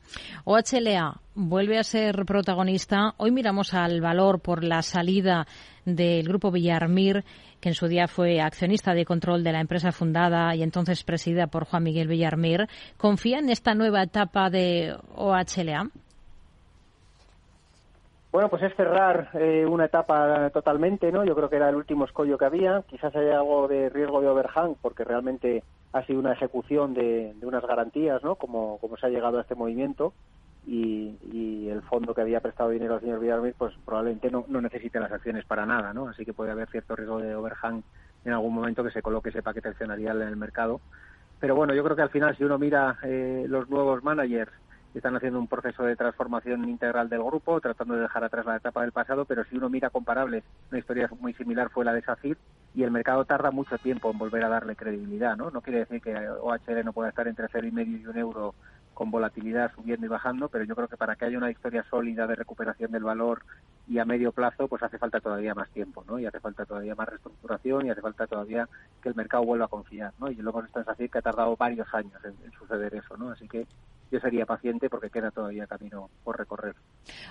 OHLA 0.44 1.20
vuelve 1.34 1.78
a 1.78 1.84
ser 1.84 2.24
protagonista. 2.24 3.14
Hoy 3.16 3.30
miramos 3.30 3.74
al 3.74 4.00
valor 4.00 4.40
por 4.40 4.64
la 4.64 4.82
salida 4.82 5.46
del 5.84 6.26
grupo 6.26 6.50
Villarmir, 6.50 7.24
que 7.60 7.70
en 7.70 7.74
su 7.74 7.88
día 7.88 8.08
fue 8.08 8.40
accionista 8.40 8.94
de 8.94 9.04
control 9.04 9.44
de 9.44 9.52
la 9.52 9.60
empresa 9.60 9.92
fundada 9.92 10.54
y 10.54 10.62
entonces 10.62 11.04
presidida 11.04 11.46
por 11.46 11.64
Juan 11.64 11.82
Miguel 11.82 12.08
Villarmir. 12.08 12.68
¿Confía 12.96 13.38
en 13.38 13.50
esta 13.50 13.74
nueva 13.74 14.02
etapa 14.02 14.50
de 14.50 14.96
OHLA? 15.14 15.90
Bueno, 18.36 18.50
pues 18.50 18.64
es 18.64 18.74
cerrar 18.76 19.30
eh, 19.32 19.64
una 19.64 19.86
etapa 19.86 20.50
totalmente, 20.50 21.10
¿no? 21.10 21.24
Yo 21.24 21.34
creo 21.34 21.48
que 21.48 21.56
era 21.56 21.70
el 21.70 21.74
último 21.74 22.04
escollo 22.04 22.36
que 22.36 22.44
había. 22.44 22.82
Quizás 22.86 23.16
haya 23.16 23.38
algo 23.38 23.66
de 23.66 23.88
riesgo 23.88 24.20
de 24.20 24.28
overhang, 24.28 24.74
porque 24.82 25.04
realmente 25.04 25.62
ha 25.98 26.06
sido 26.06 26.20
una 26.20 26.32
ejecución 26.32 26.94
de, 26.94 27.34
unas 27.42 27.64
garantías, 27.66 28.22
¿no? 28.22 28.36
Como, 28.36 28.78
como 28.78 28.96
se 28.96 29.06
ha 29.06 29.10
llegado 29.10 29.38
a 29.38 29.42
este 29.42 29.54
movimiento. 29.54 30.12
Y, 30.66 31.68
el 31.68 31.82
fondo 31.82 32.14
que 32.14 32.22
había 32.22 32.40
prestado 32.40 32.70
dinero 32.70 32.94
al 32.94 33.00
señor 33.00 33.20
Villarmir, 33.20 33.54
pues 33.58 33.74
probablemente 33.84 34.30
no, 34.30 34.44
no 34.48 34.60
necesite 34.60 35.00
las 35.00 35.12
acciones 35.12 35.44
para 35.44 35.66
nada, 35.66 35.92
¿no? 35.92 36.08
Así 36.08 36.24
que 36.24 36.32
puede 36.32 36.52
haber 36.52 36.68
cierto 36.70 36.96
riesgo 36.96 37.18
de 37.18 37.34
overhang 37.34 37.82
en 38.24 38.32
algún 38.32 38.54
momento 38.54 38.82
que 38.82 38.90
se 38.90 39.02
coloque 39.02 39.28
ese 39.28 39.42
paquete 39.42 39.68
accionarial 39.68 40.22
en 40.22 40.28
el 40.28 40.36
mercado. 40.36 40.80
Pero 41.38 41.54
bueno, 41.54 41.74
yo 41.74 41.84
creo 41.84 41.96
que 41.96 42.02
al 42.02 42.10
final, 42.10 42.36
si 42.36 42.44
uno 42.44 42.58
mira 42.58 42.98
eh, 43.02 43.46
los 43.48 43.68
nuevos 43.68 44.02
managers 44.02 44.52
están 44.98 45.16
haciendo 45.16 45.38
un 45.38 45.46
proceso 45.46 45.82
de 45.82 45.96
transformación 45.96 46.68
integral 46.68 47.08
del 47.08 47.22
grupo, 47.22 47.60
tratando 47.60 47.94
de 47.94 48.02
dejar 48.02 48.24
atrás 48.24 48.46
la 48.46 48.56
etapa 48.56 48.82
del 48.82 48.92
pasado, 48.92 49.24
pero 49.24 49.44
si 49.44 49.56
uno 49.56 49.68
mira 49.68 49.90
comparables, 49.90 50.42
una 50.70 50.78
historia 50.78 51.10
muy 51.20 51.34
similar 51.34 51.70
fue 51.70 51.84
la 51.84 51.92
de 51.92 52.02
SACIR 52.02 52.38
y 52.74 52.82
el 52.82 52.90
mercado 52.90 53.24
tarda 53.24 53.50
mucho 53.50 53.76
tiempo 53.78 54.10
en 54.10 54.18
volver 54.18 54.44
a 54.44 54.48
darle 54.48 54.76
credibilidad, 54.76 55.36
¿no? 55.36 55.50
No 55.50 55.60
quiere 55.60 55.80
decir 55.80 56.00
que 56.00 56.14
OHL 56.16 56.84
no 56.84 56.92
pueda 56.92 57.10
estar 57.10 57.28
entre 57.28 57.48
cero 57.52 57.66
y 57.66 57.72
medio 57.72 57.98
y 57.98 58.06
un 58.06 58.16
euro 58.16 58.54
con 58.94 59.10
volatilidad 59.10 59.70
subiendo 59.74 60.06
y 60.06 60.08
bajando, 60.08 60.48
pero 60.48 60.64
yo 60.64 60.74
creo 60.74 60.88
que 60.88 60.96
para 60.96 61.16
que 61.16 61.26
haya 61.26 61.36
una 61.36 61.50
historia 61.50 61.84
sólida 61.90 62.26
de 62.26 62.34
recuperación 62.34 62.90
del 62.90 63.04
valor 63.04 63.42
y 63.86 63.98
a 63.98 64.06
medio 64.06 64.32
plazo, 64.32 64.68
pues 64.68 64.82
hace 64.82 64.96
falta 64.96 65.20
todavía 65.20 65.54
más 65.54 65.68
tiempo, 65.68 66.02
¿no? 66.08 66.18
Y 66.18 66.24
hace 66.24 66.40
falta 66.40 66.64
todavía 66.64 66.94
más 66.94 67.06
reestructuración 67.06 67.84
y 67.84 67.90
hace 67.90 68.00
falta 68.00 68.26
todavía 68.26 68.66
que 69.02 69.10
el 69.10 69.14
mercado 69.14 69.44
vuelva 69.44 69.66
a 69.66 69.68
confiar, 69.68 70.14
¿no? 70.18 70.30
Y 70.30 70.36
luego 70.36 70.62
está 70.62 70.80
en 70.80 70.86
SACIR 70.86 71.10
que 71.10 71.18
ha 71.18 71.22
tardado 71.22 71.54
varios 71.56 71.92
años 71.92 72.24
en, 72.24 72.34
en 72.42 72.52
suceder 72.52 72.94
eso, 72.94 73.18
¿no? 73.18 73.30
Así 73.30 73.46
que 73.46 73.66
yo 74.10 74.20
sería 74.20 74.46
paciente 74.46 74.88
porque 74.88 75.10
queda 75.10 75.30
todavía 75.30 75.66
camino 75.66 76.08
por 76.24 76.38
recorrer. 76.38 76.74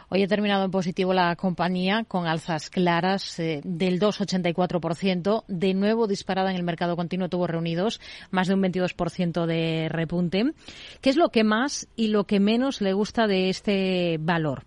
Hoy 0.09 0.23
ha 0.23 0.27
terminado 0.27 0.65
en 0.65 0.71
positivo 0.71 1.13
la 1.13 1.35
compañía 1.35 2.03
con 2.07 2.27
alzas 2.27 2.69
claras 2.69 3.39
eh, 3.39 3.61
del 3.63 3.99
2,84%. 3.99 5.43
De 5.47 5.73
nuevo 5.73 6.07
disparada 6.07 6.51
en 6.51 6.57
el 6.57 6.63
mercado 6.63 6.95
continuo 6.95 7.29
tuvo 7.29 7.47
reunidos 7.47 8.01
más 8.31 8.47
de 8.47 8.55
un 8.55 8.63
22% 8.63 9.45
de 9.45 9.87
repunte. 9.89 10.53
¿Qué 11.01 11.09
es 11.09 11.17
lo 11.17 11.29
que 11.29 11.43
más 11.43 11.87
y 11.95 12.09
lo 12.09 12.25
que 12.25 12.39
menos 12.39 12.81
le 12.81 12.93
gusta 12.93 13.27
de 13.27 13.49
este 13.49 14.17
valor? 14.19 14.63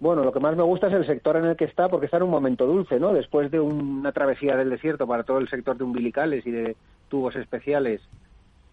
Bueno, 0.00 0.24
lo 0.24 0.32
que 0.32 0.40
más 0.40 0.56
me 0.56 0.64
gusta 0.64 0.88
es 0.88 0.94
el 0.94 1.06
sector 1.06 1.36
en 1.36 1.44
el 1.44 1.56
que 1.56 1.64
está, 1.64 1.88
porque 1.88 2.06
está 2.06 2.16
en 2.16 2.24
un 2.24 2.30
momento 2.30 2.66
dulce, 2.66 2.98
¿no? 2.98 3.12
Después 3.12 3.52
de 3.52 3.60
una 3.60 4.10
travesía 4.10 4.56
del 4.56 4.68
desierto 4.68 5.06
para 5.06 5.22
todo 5.22 5.38
el 5.38 5.48
sector 5.48 5.78
de 5.78 5.84
umbilicales 5.84 6.44
y 6.44 6.50
de 6.50 6.76
tubos 7.08 7.36
especiales 7.36 8.00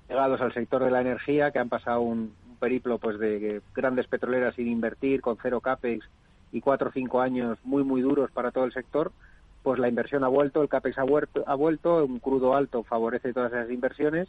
llegados 0.09 0.41
al 0.41 0.53
sector 0.53 0.83
de 0.83 0.91
la 0.91 1.01
energía, 1.01 1.51
que 1.51 1.59
han 1.59 1.69
pasado 1.69 2.01
un, 2.01 2.33
periplo 2.59 2.99
pues 2.99 3.17
de 3.17 3.61
grandes 3.73 4.07
petroleras 4.07 4.55
sin 4.55 4.67
invertir, 4.67 5.21
con 5.21 5.37
cero 5.41 5.61
capex 5.61 6.05
y 6.51 6.61
cuatro 6.61 6.89
o 6.89 6.91
cinco 6.91 7.21
años 7.21 7.57
muy 7.63 7.83
muy 7.83 8.01
duros 8.01 8.29
para 8.31 8.51
todo 8.51 8.65
el 8.65 8.73
sector, 8.73 9.11
pues 9.63 9.79
la 9.79 9.87
inversión 9.87 10.23
ha 10.23 10.27
vuelto, 10.27 10.61
el 10.61 10.69
capex 10.69 10.97
ha 10.97 11.03
vuelto, 11.03 11.43
ha 11.47 11.55
vuelto 11.55 12.05
un 12.05 12.19
crudo 12.19 12.55
alto 12.55 12.83
favorece 12.83 13.33
todas 13.33 13.51
esas 13.53 13.71
inversiones 13.71 14.27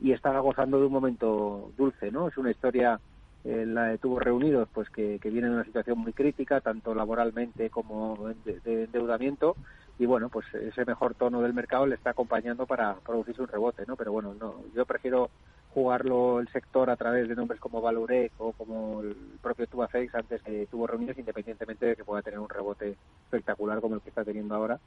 y 0.00 0.12
están 0.12 0.40
gozando 0.40 0.78
de 0.78 0.86
un 0.86 0.92
momento 0.92 1.72
dulce, 1.76 2.10
¿no? 2.10 2.28
Es 2.28 2.36
una 2.36 2.50
historia 2.50 3.00
eh, 3.44 3.64
la 3.66 3.84
de 3.84 3.98
tubos 3.98 4.22
reunidos, 4.22 4.68
pues 4.72 4.88
que, 4.90 5.18
que, 5.20 5.30
viene 5.30 5.48
en 5.48 5.54
una 5.54 5.64
situación 5.64 5.98
muy 5.98 6.12
crítica, 6.12 6.60
tanto 6.60 6.94
laboralmente 6.94 7.70
como 7.70 8.28
de 8.44 8.84
endeudamiento, 8.84 9.56
y 9.98 10.06
bueno, 10.06 10.28
pues 10.28 10.46
ese 10.54 10.84
mejor 10.84 11.14
tono 11.14 11.42
del 11.42 11.52
mercado 11.52 11.86
le 11.86 11.96
está 11.96 12.10
acompañando 12.10 12.66
para 12.66 12.94
producirse 12.94 13.42
un 13.42 13.48
rebote, 13.48 13.84
¿no? 13.86 13.96
Pero 13.96 14.12
bueno, 14.12 14.34
no, 14.38 14.62
yo 14.74 14.86
prefiero 14.86 15.30
jugarlo 15.74 16.40
el 16.40 16.48
sector 16.48 16.88
a 16.88 16.96
través 16.96 17.28
de 17.28 17.34
nombres 17.34 17.60
como 17.60 17.80
Valurec 17.80 18.32
o 18.38 18.52
como 18.52 19.02
el 19.02 19.14
propio 19.42 19.66
Tubafex 19.66 20.14
antes 20.14 20.42
que 20.42 20.66
tuvo 20.66 20.86
reuniones, 20.86 21.18
independientemente 21.18 21.86
de 21.86 21.96
que 21.96 22.04
pueda 22.04 22.22
tener 22.22 22.38
un 22.38 22.48
rebote 22.48 22.96
espectacular 23.24 23.80
como 23.80 23.96
el 23.96 24.00
que 24.00 24.08
está 24.08 24.24
teniendo 24.24 24.54
ahora. 24.54 24.78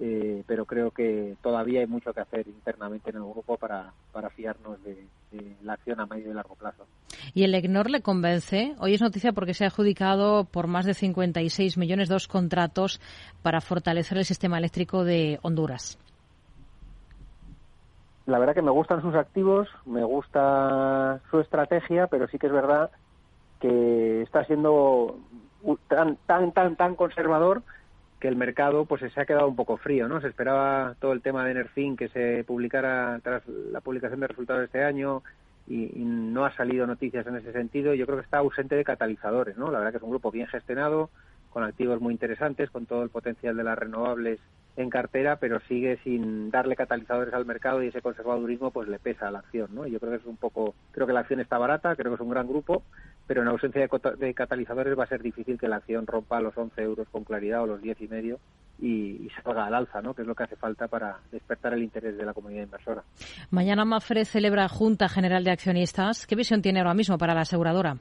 Eh, 0.00 0.44
pero 0.46 0.64
creo 0.64 0.92
que 0.92 1.36
todavía 1.42 1.80
hay 1.80 1.86
mucho 1.86 2.12
que 2.12 2.20
hacer 2.20 2.46
internamente 2.46 3.10
en 3.10 3.16
el 3.16 3.22
grupo 3.22 3.56
para, 3.56 3.92
para 4.12 4.30
fiarnos 4.30 4.78
de, 4.84 5.06
la 5.62 5.72
acción 5.72 6.00
a 6.00 6.06
medio 6.06 6.30
y 6.30 6.34
largo 6.34 6.54
plazo. 6.54 6.86
¿Y 7.34 7.42
el 7.42 7.54
EGNOR 7.54 7.90
le 7.90 8.00
convence? 8.00 8.76
Hoy 8.78 8.94
es 8.94 9.00
noticia 9.00 9.32
porque 9.32 9.54
se 9.54 9.64
ha 9.64 9.66
adjudicado 9.66 10.44
por 10.44 10.68
más 10.68 10.86
de 10.86 10.94
56 10.94 11.76
millones 11.76 12.08
dos 12.08 12.28
contratos 12.28 13.00
para 13.42 13.60
fortalecer 13.60 14.18
el 14.18 14.24
sistema 14.24 14.58
eléctrico 14.58 15.04
de 15.04 15.38
Honduras 15.42 15.98
la 18.28 18.38
verdad 18.38 18.54
que 18.54 18.62
me 18.62 18.70
gustan 18.70 19.00
sus 19.00 19.14
activos, 19.14 19.68
me 19.86 20.04
gusta 20.04 21.18
su 21.30 21.40
estrategia, 21.40 22.08
pero 22.08 22.28
sí 22.28 22.38
que 22.38 22.46
es 22.46 22.52
verdad 22.52 22.90
que 23.58 24.20
está 24.20 24.44
siendo 24.44 25.18
tan 25.88 26.16
tan 26.26 26.52
tan 26.52 26.76
tan 26.76 26.94
conservador 26.94 27.62
que 28.20 28.28
el 28.28 28.36
mercado 28.36 28.84
pues 28.84 29.02
se 29.12 29.20
ha 29.20 29.26
quedado 29.26 29.48
un 29.48 29.56
poco 29.56 29.76
frío, 29.76 30.08
¿no? 30.08 30.20
Se 30.20 30.28
esperaba 30.28 30.94
todo 31.00 31.12
el 31.12 31.22
tema 31.22 31.44
de 31.44 31.52
Enerfin 31.52 31.96
que 31.96 32.08
se 32.08 32.44
publicara 32.44 33.20
tras 33.22 33.46
la 33.46 33.80
publicación 33.80 34.20
de 34.20 34.26
resultados 34.26 34.60
de 34.60 34.66
este 34.66 34.84
año 34.84 35.22
y, 35.66 35.90
no 35.98 36.44
ha 36.44 36.54
salido 36.54 36.86
noticias 36.86 37.26
en 37.26 37.36
ese 37.36 37.52
sentido. 37.52 37.94
Yo 37.94 38.06
creo 38.06 38.18
que 38.18 38.24
está 38.24 38.38
ausente 38.38 38.74
de 38.74 38.84
catalizadores, 38.84 39.56
¿no? 39.56 39.70
La 39.70 39.78
verdad 39.78 39.92
que 39.92 39.96
es 39.98 40.02
un 40.02 40.10
grupo 40.10 40.30
bien 40.30 40.46
gestionado, 40.46 41.10
con 41.50 41.62
activos 41.62 42.00
muy 42.00 42.12
interesantes, 42.12 42.70
con 42.70 42.86
todo 42.86 43.02
el 43.02 43.10
potencial 43.10 43.56
de 43.56 43.64
las 43.64 43.78
renovables 43.78 44.38
en 44.76 44.90
cartera, 44.90 45.36
pero 45.36 45.60
sigue 45.60 45.98
sin 46.04 46.50
darle 46.50 46.76
catalizadores 46.76 47.34
al 47.34 47.46
mercado 47.46 47.82
y 47.82 47.88
ese 47.88 48.02
conservadurismo 48.02 48.70
pues 48.70 48.88
le 48.88 48.98
pesa 48.98 49.28
a 49.28 49.30
la 49.30 49.40
acción, 49.40 49.74
¿no? 49.74 49.86
Yo 49.86 49.98
creo 49.98 50.12
que 50.12 50.18
es 50.18 50.26
un 50.26 50.36
poco, 50.36 50.74
creo 50.92 51.06
que 51.06 51.12
la 51.12 51.20
acción 51.20 51.40
está 51.40 51.58
barata, 51.58 51.96
creo 51.96 52.12
que 52.12 52.16
es 52.16 52.20
un 52.20 52.30
gran 52.30 52.46
grupo, 52.46 52.84
pero 53.28 53.42
en 53.42 53.48
ausencia 53.48 53.86
de, 54.18 54.34
catalizadores 54.34 54.98
va 54.98 55.04
a 55.04 55.08
ser 55.08 55.22
difícil 55.22 55.58
que 55.58 55.68
la 55.68 55.76
acción 55.76 56.06
rompa 56.06 56.40
los 56.40 56.56
11 56.56 56.82
euros 56.82 57.06
con 57.10 57.24
claridad 57.24 57.62
o 57.62 57.66
los 57.66 57.82
10 57.82 58.00
y 58.00 58.08
medio 58.08 58.40
y, 58.80 59.28
salga 59.44 59.66
al 59.66 59.74
alza, 59.74 60.00
¿no? 60.00 60.14
Que 60.14 60.22
es 60.22 60.28
lo 60.28 60.34
que 60.34 60.44
hace 60.44 60.56
falta 60.56 60.88
para 60.88 61.18
despertar 61.30 61.74
el 61.74 61.82
interés 61.82 62.16
de 62.16 62.24
la 62.24 62.32
comunidad 62.32 62.62
inversora. 62.62 63.04
Mañana 63.50 63.84
Mafre 63.84 64.24
celebra 64.24 64.66
Junta 64.68 65.10
General 65.10 65.44
de 65.44 65.50
Accionistas. 65.50 66.26
¿Qué 66.26 66.36
visión 66.36 66.62
tiene 66.62 66.80
ahora 66.80 66.94
mismo 66.94 67.18
para 67.18 67.34
la 67.34 67.42
aseguradora? 67.42 67.98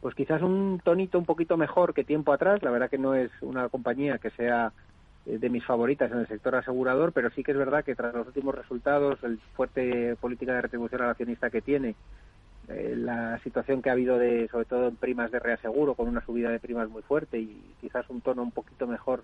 pues 0.00 0.14
quizás 0.14 0.42
un 0.42 0.82
tonito 0.84 1.18
un 1.18 1.24
poquito 1.24 1.56
mejor 1.56 1.94
que 1.94 2.04
tiempo 2.04 2.34
atrás. 2.34 2.62
La 2.62 2.70
verdad 2.70 2.90
que 2.90 2.98
no 2.98 3.14
es 3.14 3.30
una 3.40 3.70
compañía 3.70 4.18
que 4.18 4.28
sea 4.32 4.70
eh, 5.24 5.38
de 5.38 5.48
mis 5.48 5.64
favoritas 5.64 6.12
en 6.12 6.18
el 6.18 6.28
sector 6.28 6.54
asegurador, 6.54 7.12
pero 7.12 7.30
sí 7.30 7.42
que 7.42 7.52
es 7.52 7.56
verdad 7.56 7.82
que 7.82 7.94
tras 7.94 8.12
los 8.12 8.26
últimos 8.26 8.54
resultados, 8.54 9.18
el 9.22 9.38
fuerte 9.56 10.14
política 10.16 10.52
de 10.52 10.60
retribución 10.60 11.00
al 11.00 11.08
accionista 11.08 11.48
que 11.48 11.62
tiene, 11.62 11.94
eh, 12.68 12.94
la 12.96 13.38
situación 13.40 13.82
que 13.82 13.90
ha 13.90 13.92
habido 13.92 14.18
de, 14.18 14.48
sobre 14.48 14.64
todo 14.64 14.88
en 14.88 14.96
primas 14.96 15.30
de 15.30 15.38
reaseguro, 15.38 15.94
con 15.94 16.08
una 16.08 16.24
subida 16.24 16.50
de 16.50 16.60
primas 16.60 16.88
muy 16.88 17.02
fuerte 17.02 17.38
y 17.38 17.62
quizás 17.80 18.08
un 18.08 18.20
tono 18.20 18.42
un 18.42 18.52
poquito 18.52 18.86
mejor, 18.86 19.22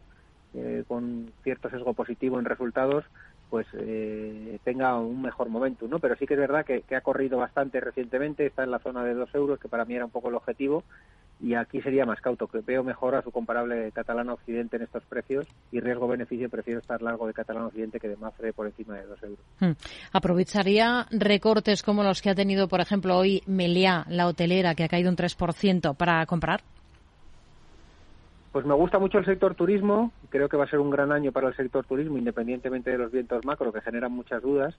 eh, 0.55 0.84
con 0.88 1.32
cierto 1.43 1.70
sesgo 1.70 1.95
positivo 1.95 2.38
en 2.38 2.45
resultados, 2.45 3.05
pues 3.49 3.66
tenga 4.62 4.97
un 5.01 5.22
mejor 5.22 5.49
momento, 5.49 5.88
¿no? 5.88 5.99
Pero 5.99 6.14
sí 6.14 6.24
que 6.24 6.34
es 6.34 6.41
verdad 6.41 6.64
que, 6.64 6.82
que, 6.82 6.95
ha 6.95 7.01
corrido 7.01 7.36
bastante 7.36 7.80
recientemente, 7.80 8.47
está 8.47 8.62
en 8.62 8.70
la 8.70 8.78
zona 8.78 9.03
de 9.03 9.14
dos 9.14 9.34
euros, 9.34 9.59
que 9.59 9.68
para 9.68 9.84
mí 9.84 9.97
era 9.97 10.05
un 10.05 10.12
poco 10.12 10.28
el 10.28 10.36
objetivo, 10.36 10.84
y 11.43 11.55
aquí 11.55 11.80
sería 11.80 12.05
más 12.05 12.20
cauto, 12.20 12.47
que 12.47 12.61
veo 12.61 12.84
mejor 12.84 13.14
a 13.14 13.22
su 13.22 13.30
comparable 13.30 13.91
catalán 13.93 14.28
occidente 14.28 14.76
en 14.76 14.82
estos 14.82 15.03
precios 15.05 15.47
y 15.72 15.80
riesgo-beneficio 15.80 16.51
prefiero 16.51 16.80
estar 16.80 17.01
largo 17.01 17.26
de 17.26 17.32
catalán 17.32 17.64
occidente 17.64 17.99
que 17.99 18.09
de 18.09 18.16
Mafre 18.16 18.53
por 18.53 18.66
encima 18.66 18.97
de 18.97 19.07
2 19.07 19.22
euros. 19.22 19.38
Hmm. 19.61 19.72
¿Aprovecharía 20.12 21.07
recortes 21.11 21.82
como 21.82 22.03
los 22.03 22.20
que 22.20 22.30
ha 22.30 22.34
tenido, 22.34 22.68
por 22.68 22.80
ejemplo, 22.80 23.16
hoy 23.16 23.43
Meliá, 23.47 24.05
la 24.09 24.26
hotelera, 24.26 24.74
que 24.74 24.84
ha 24.84 24.88
caído 24.88 25.11
un 25.11 25.16
3% 25.16 25.97
para 25.97 26.24
comprar? 26.26 26.61
Pues 28.53 28.66
me 28.66 28.74
gusta 28.74 28.99
mucho 28.99 29.18
el 29.18 29.24
sector 29.24 29.55
turismo, 29.55 30.12
creo 30.28 30.49
que 30.49 30.57
va 30.57 30.64
a 30.64 30.70
ser 30.70 30.80
un 30.80 30.91
gran 30.91 31.12
año 31.12 31.30
para 31.30 31.49
el 31.49 31.57
sector 31.57 31.86
turismo, 31.86 32.18
independientemente 32.18 32.91
de 32.91 32.99
los 32.99 33.12
vientos 33.12 33.45
macro 33.45 33.72
que 33.72 33.80
generan 33.80 34.12
muchas 34.12 34.43
dudas 34.43 34.74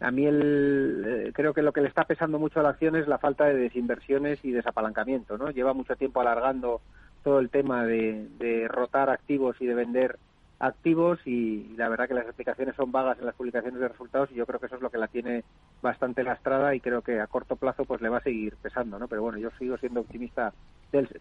a 0.00 0.10
mí 0.10 0.26
el, 0.26 1.04
eh, 1.06 1.32
creo 1.34 1.54
que 1.54 1.62
lo 1.62 1.72
que 1.72 1.80
le 1.80 1.88
está 1.88 2.04
pesando 2.04 2.38
mucho 2.38 2.60
a 2.60 2.62
la 2.62 2.70
acción 2.70 2.96
es 2.96 3.08
la 3.08 3.18
falta 3.18 3.44
de 3.44 3.54
desinversiones 3.54 4.44
y 4.44 4.50
desapalancamiento, 4.50 5.38
¿no? 5.38 5.50
Lleva 5.50 5.72
mucho 5.72 5.96
tiempo 5.96 6.20
alargando 6.20 6.80
todo 7.22 7.38
el 7.38 7.50
tema 7.50 7.84
de, 7.86 8.28
de 8.38 8.68
rotar 8.68 9.08
activos 9.08 9.56
y 9.60 9.66
de 9.66 9.74
vender 9.74 10.18
activos 10.58 11.18
y, 11.26 11.74
la 11.76 11.88
verdad 11.88 12.08
que 12.08 12.14
las 12.14 12.26
explicaciones 12.26 12.74
son 12.76 12.92
vagas 12.92 13.18
en 13.18 13.26
las 13.26 13.34
publicaciones 13.34 13.80
de 13.80 13.88
resultados 13.88 14.30
y 14.30 14.34
yo 14.34 14.46
creo 14.46 14.60
que 14.60 14.66
eso 14.66 14.76
es 14.76 14.82
lo 14.82 14.90
que 14.90 14.98
la 14.98 15.08
tiene 15.08 15.44
bastante 15.82 16.22
lastrada 16.22 16.74
y 16.74 16.80
creo 16.80 17.02
que 17.02 17.20
a 17.20 17.26
corto 17.26 17.56
plazo 17.56 17.84
pues 17.84 18.00
le 18.00 18.08
va 18.08 18.18
a 18.18 18.22
seguir 18.22 18.56
pesando, 18.56 18.98
¿no? 18.98 19.08
Pero 19.08 19.22
bueno, 19.22 19.38
yo 19.38 19.50
sigo 19.58 19.76
siendo 19.78 20.00
optimista 20.00 20.52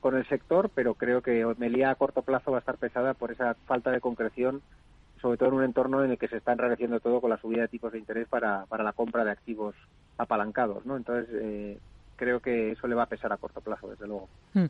con 0.02 0.16
el 0.16 0.28
sector, 0.28 0.70
pero 0.74 0.94
creo 0.94 1.22
que 1.22 1.46
Melía 1.58 1.90
a 1.90 1.96
corto 1.96 2.22
plazo 2.22 2.52
va 2.52 2.58
a 2.58 2.60
estar 2.60 2.78
pesada 2.78 3.16
por 3.16 3.32
esa 3.32 3.56
falta 3.66 3.92
de 3.92 4.02
concreción 4.02 4.62
sobre 5.24 5.38
todo 5.38 5.48
en 5.50 5.56
un 5.56 5.64
entorno 5.64 6.04
en 6.04 6.12
el 6.12 6.18
que 6.18 6.28
se 6.28 6.36
está 6.36 6.52
enrareciendo 6.52 7.00
todo 7.00 7.22
con 7.22 7.30
la 7.30 7.38
subida 7.38 7.62
de 7.62 7.70
tipos 7.70 7.94
de 7.94 7.98
interés 7.98 8.28
para, 8.28 8.66
para 8.66 8.84
la 8.84 8.92
compra 8.92 9.24
de 9.24 9.32
activos 9.32 9.74
apalancados, 10.18 10.86
¿no? 10.86 10.98
Entonces, 10.98 11.30
eh, 11.32 11.80
creo 12.24 12.40
que 12.40 12.72
eso 12.72 12.88
le 12.88 12.96
va 12.96 13.04
a 13.04 13.08
pesar 13.08 13.34
a 13.34 13.38
corto 13.38 13.60
plazo, 13.60 13.90
desde 13.90 14.08
luego. 14.08 14.30
Hmm. 14.54 14.68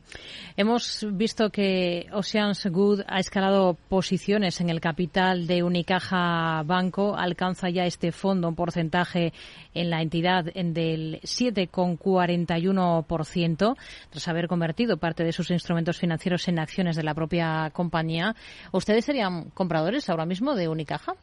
Hemos 0.56 1.06
visto 1.12 1.50
que 1.50 2.08
Oceans 2.12 2.66
Good 2.66 3.02
ha 3.06 3.20
escalado 3.20 3.76
posiciones 3.88 4.60
en 4.60 4.70
el 4.70 4.80
capital 4.80 5.46
de 5.46 5.62
Unicaja 5.62 6.64
Banco, 6.64 7.14
alcanza 7.16 7.70
ya 7.70 7.84
este 7.84 8.10
fondo 8.10 8.48
un 8.48 8.56
porcentaje 8.56 9.32
en 9.72 9.88
la 9.88 10.02
entidad 10.02 10.46
del 10.46 11.20
7,41%, 11.20 13.76
tras 14.10 14.28
haber 14.28 14.48
convertido 14.48 14.96
parte 14.96 15.22
de 15.22 15.30
sus 15.32 15.52
instrumentos 15.52 15.98
financieros 15.98 16.48
en 16.48 16.58
acciones 16.58 16.96
de 16.96 17.04
la 17.04 17.14
propia 17.14 17.70
compañía. 17.72 18.34
¿Ustedes 18.72 19.04
serían 19.04 19.50
compradores 19.50 20.10
ahora 20.10 20.26
mismo 20.26 20.56
de 20.56 20.66
Unicaja? 20.66 21.14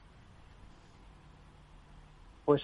Pues 2.46 2.62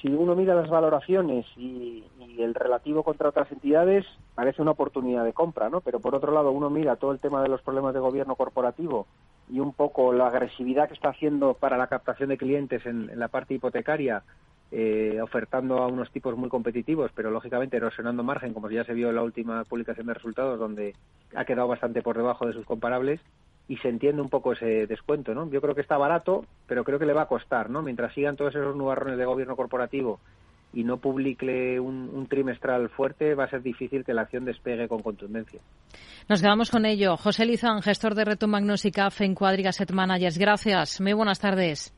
si 0.00 0.08
uno 0.08 0.34
mira 0.34 0.54
las 0.54 0.68
valoraciones 0.68 1.46
y, 1.56 2.04
el 2.38 2.54
relativo 2.54 3.02
contra 3.02 3.30
otras 3.30 3.50
entidades, 3.50 4.04
parece 4.34 4.60
una 4.60 4.72
oportunidad 4.72 5.24
de 5.24 5.32
compra, 5.32 5.70
¿no? 5.70 5.80
Pero 5.80 6.00
por 6.00 6.14
otro 6.14 6.32
lado, 6.32 6.50
uno 6.50 6.68
mira 6.68 6.96
todo 6.96 7.12
el 7.12 7.18
tema 7.18 7.42
de 7.42 7.48
los 7.48 7.62
problemas 7.62 7.94
de 7.94 8.00
gobierno 8.00 8.36
corporativo 8.36 9.06
y 9.48 9.58
un 9.58 9.72
poco 9.72 10.12
la 10.12 10.26
agresividad 10.26 10.86
que 10.86 10.94
está 10.94 11.08
haciendo 11.08 11.54
para 11.54 11.78
la 11.78 11.86
captación 11.86 12.28
de 12.28 12.36
clientes 12.36 12.84
en, 12.84 13.18
la 13.18 13.28
parte 13.28 13.54
hipotecaria, 13.54 14.22
eh, 14.70 15.18
ofertando 15.22 15.78
a 15.78 15.86
unos 15.86 16.10
tipos 16.10 16.36
muy 16.36 16.50
competitivos, 16.50 17.10
pero 17.14 17.30
lógicamente 17.30 17.78
erosionando 17.78 18.22
margen, 18.22 18.52
como 18.52 18.68
ya 18.68 18.84
se 18.84 18.92
vio 18.92 19.08
en 19.08 19.16
la 19.16 19.22
última 19.22 19.64
publicación 19.64 20.08
de 20.08 20.14
resultados, 20.14 20.58
donde 20.58 20.94
ha 21.34 21.46
quedado 21.46 21.68
bastante 21.68 22.02
por 22.02 22.18
debajo 22.18 22.46
de 22.46 22.52
sus 22.52 22.66
comparables 22.66 23.20
y 23.68 23.76
se 23.78 23.88
entiende 23.88 24.22
un 24.22 24.28
poco 24.28 24.52
ese 24.52 24.86
descuento, 24.86 25.34
¿no? 25.34 25.50
Yo 25.50 25.60
creo 25.60 25.74
que 25.74 25.80
está 25.80 25.96
barato, 25.96 26.44
pero 26.66 26.84
creo 26.84 26.98
que 26.98 27.06
le 27.06 27.12
va 27.12 27.22
a 27.22 27.28
costar, 27.28 27.68
¿no? 27.68 27.82
Mientras 27.82 28.14
sigan 28.14 28.36
todos 28.36 28.54
esos 28.54 28.76
nubarrones 28.76 29.18
de 29.18 29.24
gobierno 29.24 29.56
corporativo 29.56 30.20
y 30.72 30.84
no 30.84 30.98
publique 30.98 31.80
un, 31.80 32.26
trimestral 32.28 32.90
fuerte, 32.90 33.34
va 33.34 33.44
a 33.44 33.50
ser 33.50 33.62
difícil 33.62 34.04
que 34.04 34.12
la 34.12 34.22
acción 34.22 34.44
despegue 34.44 34.88
con 34.88 35.02
contundencia. 35.02 35.60
Nos 36.28 36.42
quedamos 36.42 36.70
con 36.70 36.84
ello. 36.84 37.16
José 37.16 37.46
Lizán, 37.46 37.82
gestor 37.82 38.14
de 38.14 38.24
Reto 38.24 38.46
Magnus 38.46 38.84
en 38.84 39.34
Cuadriga 39.34 39.72
Set 39.72 39.92
Managers. 39.92 40.38
Gracias. 40.38 41.00
Muy 41.00 41.14
buenas 41.14 41.40
tardes. 41.40 41.94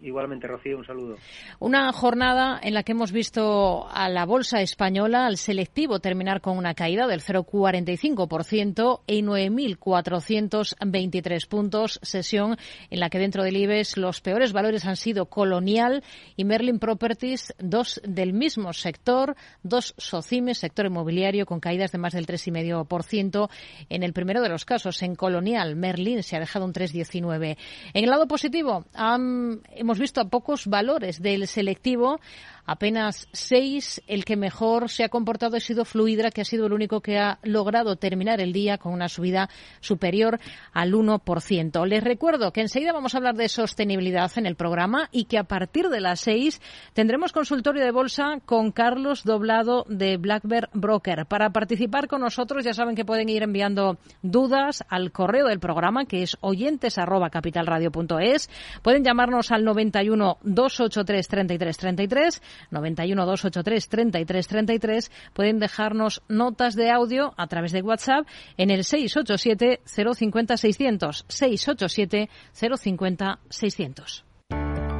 Igualmente, 0.00 0.46
Rocío, 0.46 0.78
un 0.78 0.84
saludo. 0.84 1.16
Una 1.58 1.92
jornada 1.92 2.60
en 2.62 2.72
la 2.72 2.84
que 2.84 2.92
hemos 2.92 3.10
visto 3.10 3.88
a 3.90 4.08
la 4.08 4.26
bolsa 4.26 4.60
española, 4.60 5.26
al 5.26 5.38
selectivo, 5.38 5.98
terminar 5.98 6.40
con 6.40 6.56
una 6.56 6.74
caída 6.74 7.08
del 7.08 7.20
0,45% 7.20 9.00
en 9.08 9.26
9.423 9.26 11.48
puntos. 11.48 11.98
Sesión 12.02 12.56
en 12.90 13.00
la 13.00 13.10
que 13.10 13.18
dentro 13.18 13.42
del 13.42 13.56
IBEX 13.56 13.96
los 13.96 14.20
peores 14.20 14.52
valores 14.52 14.86
han 14.86 14.94
sido 14.94 15.26
Colonial 15.26 16.04
y 16.36 16.44
Merlin 16.44 16.78
Properties, 16.78 17.52
dos 17.58 18.00
del 18.04 18.32
mismo 18.32 18.72
sector, 18.72 19.34
dos 19.64 19.96
Socimes, 19.98 20.58
sector 20.58 20.86
inmobiliario, 20.86 21.44
con 21.44 21.58
caídas 21.58 21.90
de 21.90 21.98
más 21.98 22.12
del 22.12 22.26
3,5%. 22.26 23.50
En 23.88 24.04
el 24.04 24.12
primero 24.12 24.42
de 24.42 24.48
los 24.48 24.64
casos, 24.64 25.02
en 25.02 25.16
Colonial, 25.16 25.74
Merlin 25.74 26.22
se 26.22 26.36
ha 26.36 26.40
dejado 26.40 26.64
un 26.64 26.72
3,19%. 26.72 27.56
En 27.94 28.04
el 28.04 28.10
lado 28.10 28.28
positivo, 28.28 28.84
han 28.94 29.60
hemos 29.88 29.98
visto 29.98 30.20
a 30.20 30.28
pocos 30.28 30.66
valores 30.66 31.22
del 31.22 31.46
selectivo 31.48 32.20
apenas 32.68 33.28
seis. 33.32 34.02
El 34.06 34.24
que 34.24 34.36
mejor 34.36 34.90
se 34.90 35.02
ha 35.02 35.08
comportado 35.08 35.56
ha 35.56 35.60
sido 35.60 35.84
Fluidra, 35.84 36.30
que 36.30 36.42
ha 36.42 36.44
sido 36.44 36.66
el 36.66 36.74
único 36.74 37.00
que 37.00 37.18
ha 37.18 37.38
logrado 37.42 37.96
terminar 37.96 38.40
el 38.40 38.52
día 38.52 38.78
con 38.78 38.92
una 38.92 39.08
subida 39.08 39.48
superior 39.80 40.38
al 40.72 40.92
1%. 40.92 41.86
Les 41.86 42.04
recuerdo 42.04 42.52
que 42.52 42.60
enseguida 42.60 42.92
vamos 42.92 43.14
a 43.14 43.18
hablar 43.18 43.34
de 43.34 43.48
sostenibilidad 43.48 44.30
en 44.36 44.46
el 44.46 44.54
programa 44.54 45.08
y 45.10 45.24
que 45.24 45.38
a 45.38 45.44
partir 45.44 45.88
de 45.88 46.00
las 46.00 46.20
seis 46.20 46.60
tendremos 46.92 47.32
consultorio 47.32 47.82
de 47.82 47.90
bolsa 47.90 48.38
con 48.44 48.70
Carlos 48.70 49.24
Doblado 49.24 49.86
de 49.88 50.18
Blackbird 50.18 50.68
Broker. 50.74 51.24
Para 51.26 51.50
participar 51.50 52.06
con 52.06 52.20
nosotros 52.20 52.64
ya 52.64 52.74
saben 52.74 52.94
que 52.94 53.06
pueden 53.06 53.30
ir 53.30 53.42
enviando 53.42 53.98
dudas 54.22 54.84
al 54.90 55.10
correo 55.10 55.46
del 55.48 55.58
programa 55.58 56.04
que 56.04 56.22
es 56.22 56.36
oyentes. 56.40 56.98
Pueden 58.82 59.04
llamarnos 59.04 59.50
al 59.52 59.64
91 59.64 60.38
283 60.42 61.28
33 61.28 61.76
33 61.78 62.42
91 62.70 63.24
283 63.24 63.88
33 63.88 64.46
33. 64.48 65.10
Pueden 65.32 65.58
dejarnos 65.58 66.22
notas 66.28 66.74
de 66.74 66.90
audio 66.90 67.34
a 67.36 67.46
través 67.46 67.72
de 67.72 67.82
WhatsApp 67.82 68.26
en 68.56 68.70
el 68.70 68.84
687 68.84 69.80
050 69.84 70.56
600. 70.56 71.24
687 71.28 72.28
050 72.52 73.38
600. 73.48 74.24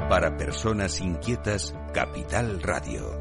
Para 0.08 0.38
personas 0.38 1.02
inquietas, 1.02 1.74
Capital 1.92 2.62
Radio. 2.62 3.20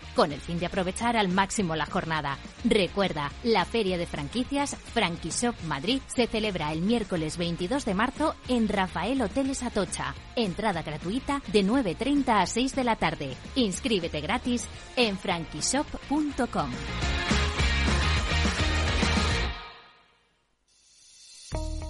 con 0.15 0.31
el 0.31 0.41
fin 0.41 0.59
de 0.59 0.65
aprovechar 0.65 1.17
al 1.17 1.29
máximo 1.29 1.75
la 1.75 1.85
jornada. 1.85 2.37
Recuerda, 2.63 3.31
la 3.43 3.65
Feria 3.65 3.97
de 3.97 4.05
Franquicias 4.05 4.75
Franquishop 4.75 5.55
Madrid 5.63 6.01
se 6.07 6.27
celebra 6.27 6.71
el 6.71 6.81
miércoles 6.81 7.37
22 7.37 7.85
de 7.85 7.93
marzo 7.93 8.35
en 8.47 8.67
Rafael 8.67 9.21
Hoteles 9.21 9.63
Atocha. 9.63 10.13
Entrada 10.35 10.81
gratuita 10.81 11.41
de 11.51 11.63
9.30 11.63 12.41
a 12.41 12.45
6 12.45 12.75
de 12.75 12.83
la 12.83 12.95
tarde. 12.95 13.35
Inscríbete 13.55 14.21
gratis 14.21 14.67
en 14.95 15.17
franquishop.com. 15.17 16.71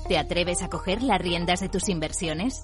¿Te 0.07 0.17
atreves 0.17 0.61
a 0.61 0.67
coger 0.67 1.01
las 1.03 1.21
riendas 1.21 1.61
de 1.61 1.69
tus 1.69 1.87
inversiones? 1.87 2.63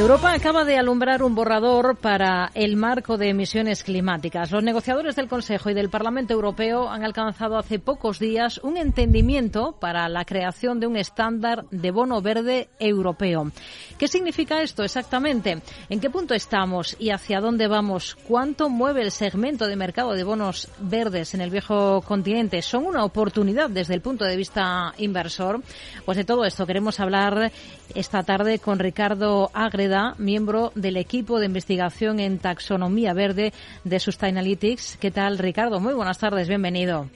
Europa 0.00 0.32
acaba 0.32 0.64
de 0.64 0.78
alumbrar 0.78 1.22
un 1.22 1.34
borrador 1.34 1.94
para 1.94 2.50
el 2.54 2.76
marco 2.76 3.18
de 3.18 3.28
emisiones 3.28 3.84
climáticas. 3.84 4.50
Los 4.50 4.64
negociadores 4.64 5.14
del 5.14 5.28
Consejo 5.28 5.68
y 5.68 5.74
del 5.74 5.90
Parlamento 5.90 6.32
Europeo 6.32 6.88
han 6.88 7.04
alcanzado 7.04 7.58
hace 7.58 7.78
pocos 7.78 8.18
días 8.18 8.56
un 8.64 8.78
entendimiento 8.78 9.76
para 9.78 10.08
la 10.08 10.24
creación 10.24 10.80
de 10.80 10.86
un 10.86 10.96
estándar 10.96 11.66
de 11.70 11.90
bono 11.90 12.22
verde 12.22 12.70
europeo. 12.78 13.52
¿Qué 13.98 14.08
significa 14.08 14.62
esto 14.62 14.84
exactamente? 14.84 15.60
¿En 15.90 16.00
qué 16.00 16.08
punto 16.08 16.32
estamos 16.32 16.96
y 16.98 17.10
hacia 17.10 17.42
dónde 17.42 17.68
vamos? 17.68 18.16
¿Cuánto 18.26 18.70
mueve 18.70 19.02
el 19.02 19.10
segmento 19.10 19.66
de 19.66 19.76
mercado 19.76 20.14
de 20.14 20.24
bonos 20.24 20.68
verdes 20.78 21.34
en 21.34 21.42
el 21.42 21.50
viejo 21.50 22.00
continente? 22.00 22.62
¿Son 22.62 22.86
una 22.86 23.04
oportunidad 23.04 23.68
desde 23.68 23.96
el 23.96 24.00
punto 24.00 24.24
de 24.24 24.38
vista 24.38 24.94
inversor? 24.96 25.60
Pues 26.06 26.16
de 26.16 26.24
todo 26.24 26.46
esto 26.46 26.66
queremos 26.66 27.00
hablar 27.00 27.52
esta 27.94 28.22
tarde 28.22 28.60
con 28.60 28.78
Ricardo 28.78 29.50
Agre 29.52 29.89
miembro 30.18 30.72
del 30.74 30.96
equipo 30.96 31.38
de 31.38 31.46
investigación 31.46 32.20
en 32.20 32.38
taxonomía 32.38 33.12
verde 33.12 33.52
de 33.84 34.00
Sustainalytics. 34.00 34.96
¿Qué 34.98 35.10
tal, 35.10 35.38
Ricardo? 35.38 35.80
Muy 35.80 35.94
buenas 35.94 36.18
tardes, 36.18 36.48
bienvenido. 36.48 37.08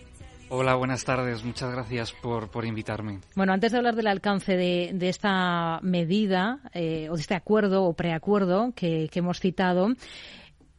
Hola, 0.51 0.75
buenas 0.75 1.05
tardes. 1.05 1.43
Muchas 1.43 1.72
gracias 1.72 2.12
por, 2.12 2.49
por 2.49 2.64
invitarme. 2.64 3.20
Bueno, 3.35 3.53
antes 3.53 3.72
de 3.72 3.79
hablar 3.79 3.97
del 3.97 4.07
alcance 4.07 4.57
de, 4.57 4.91
de 4.95 5.09
esta 5.09 5.81
medida 5.83 6.61
eh, 6.75 7.09
o 7.11 7.14
de 7.14 7.20
este 7.20 7.35
acuerdo 7.35 7.85
o 7.85 7.95
preacuerdo 7.95 8.72
que, 8.77 9.09
que 9.11 9.18
hemos 9.20 9.41
citado, 9.41 9.89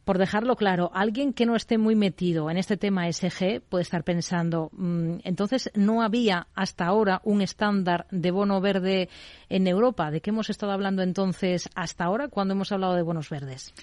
por 0.06 0.18
dejarlo 0.18 0.54
claro, 0.54 0.92
alguien 0.94 1.32
que 1.32 1.46
no 1.46 1.56
esté 1.56 1.78
muy 1.78 1.96
metido 1.96 2.48
en 2.48 2.58
este 2.58 2.76
tema 2.76 3.10
SG 3.12 3.60
puede 3.68 3.82
estar 3.82 4.04
pensando, 4.04 4.70
mm, 4.72 5.16
entonces 5.24 5.68
no 5.74 6.00
había 6.00 6.46
hasta 6.54 6.86
ahora 6.86 7.20
un 7.24 7.42
estándar 7.42 8.06
de 8.12 8.30
bono 8.30 8.60
verde 8.60 9.08
en 9.48 9.66
Europa. 9.66 10.12
¿De 10.12 10.20
qué 10.20 10.30
hemos 10.30 10.48
estado 10.48 10.70
hablando 10.70 11.02
entonces 11.02 11.68
hasta 11.74 12.04
ahora 12.04 12.28
cuando 12.28 12.54
hemos 12.54 12.70
hablado 12.70 12.94
de 12.94 13.02
bonos 13.02 13.30
verdes? 13.30 13.74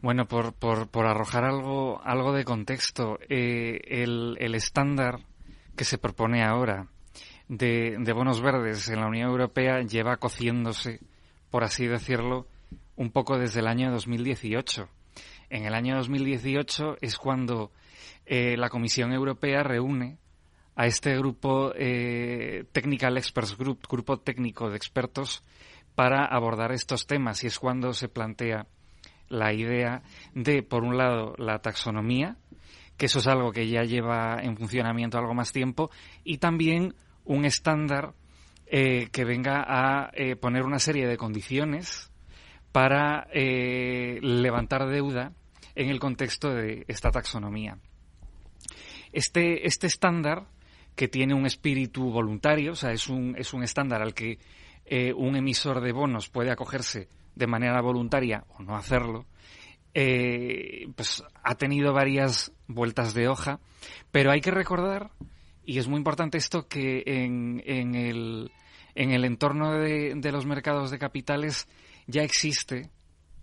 Bueno, 0.00 0.24
por, 0.24 0.54
por, 0.54 1.04
arrojar 1.04 1.44
algo, 1.44 2.32
de 2.32 2.44
contexto, 2.44 3.18
eh, 3.28 3.78
el, 3.86 4.54
estándar 4.54 5.20
que 5.76 5.84
se 5.84 5.98
propone 5.98 6.42
ahora 6.42 6.86
de 7.48 8.12
bonos 8.14 8.40
verdes 8.40 8.88
en 8.88 9.00
la 9.00 9.08
Unión 9.08 9.28
Europea 9.28 9.82
lleva 9.82 10.16
cociéndose, 10.16 11.00
por 11.50 11.64
así 11.64 11.86
decirlo, 11.86 12.46
un 12.96 13.10
poco 13.10 13.36
desde 13.38 13.60
el 13.60 13.66
año 13.66 13.90
2018 13.90 14.88
en 15.50 15.64
el 15.64 15.74
año 15.74 15.96
2018 15.96 16.96
es 17.00 17.16
cuando 17.16 17.70
eh, 18.24 18.56
la 18.56 18.68
Comisión 18.68 19.12
Europea 19.12 19.62
reúne 19.62 20.18
a 20.74 20.86
este 20.86 21.16
grupo 21.16 21.72
eh, 21.74 22.64
Technical 22.72 23.16
Experts 23.16 23.56
Group, 23.56 23.86
grupo 23.88 24.18
técnico 24.18 24.68
de 24.68 24.76
expertos, 24.76 25.42
para 25.94 26.26
abordar 26.26 26.72
estos 26.72 27.06
temas. 27.06 27.42
Y 27.44 27.46
es 27.46 27.58
cuando 27.58 27.92
se 27.92 28.08
plantea 28.08 28.66
la 29.28 29.52
idea 29.52 30.02
de, 30.34 30.62
por 30.62 30.84
un 30.84 30.98
lado, 30.98 31.34
la 31.38 31.60
taxonomía, 31.60 32.36
que 32.96 33.06
eso 33.06 33.20
es 33.20 33.26
algo 33.26 33.52
que 33.52 33.68
ya 33.68 33.82
lleva 33.82 34.38
en 34.42 34.56
funcionamiento 34.56 35.18
algo 35.18 35.34
más 35.34 35.52
tiempo, 35.52 35.90
y 36.24 36.38
también 36.38 36.94
un 37.24 37.44
estándar 37.44 38.14
eh, 38.66 39.08
que 39.12 39.24
venga 39.24 39.64
a 39.66 40.10
poner 40.40 40.64
una 40.64 40.78
serie 40.78 41.06
de 41.06 41.16
condiciones 41.16 42.10
para 42.76 43.26
eh, 43.32 44.18
levantar 44.20 44.86
deuda 44.86 45.32
en 45.74 45.88
el 45.88 45.98
contexto 45.98 46.52
de 46.52 46.84
esta 46.88 47.10
taxonomía. 47.10 47.78
Este, 49.12 49.66
este 49.66 49.86
estándar, 49.86 50.44
que 50.94 51.08
tiene 51.08 51.32
un 51.32 51.46
espíritu 51.46 52.10
voluntario, 52.10 52.72
o 52.72 52.74
sea, 52.74 52.92
es 52.92 53.08
un, 53.08 53.34
es 53.38 53.54
un 53.54 53.62
estándar 53.62 54.02
al 54.02 54.12
que 54.12 54.38
eh, 54.84 55.14
un 55.14 55.36
emisor 55.36 55.80
de 55.80 55.92
bonos 55.92 56.28
puede 56.28 56.50
acogerse 56.50 57.08
de 57.34 57.46
manera 57.46 57.80
voluntaria 57.80 58.44
o 58.58 58.62
no 58.62 58.76
hacerlo, 58.76 59.24
eh, 59.94 60.86
pues 60.94 61.24
ha 61.44 61.54
tenido 61.54 61.94
varias 61.94 62.52
vueltas 62.66 63.14
de 63.14 63.26
hoja, 63.26 63.58
pero 64.12 64.30
hay 64.30 64.42
que 64.42 64.50
recordar, 64.50 65.12
y 65.64 65.78
es 65.78 65.88
muy 65.88 65.96
importante 65.96 66.36
esto, 66.36 66.68
que 66.68 67.04
en, 67.06 67.62
en, 67.64 67.94
el, 67.94 68.52
en 68.94 69.12
el 69.12 69.24
entorno 69.24 69.72
de, 69.78 70.12
de 70.14 70.30
los 70.30 70.44
mercados 70.44 70.90
de 70.90 70.98
capitales 70.98 71.66
ya 72.06 72.22
existe 72.22 72.90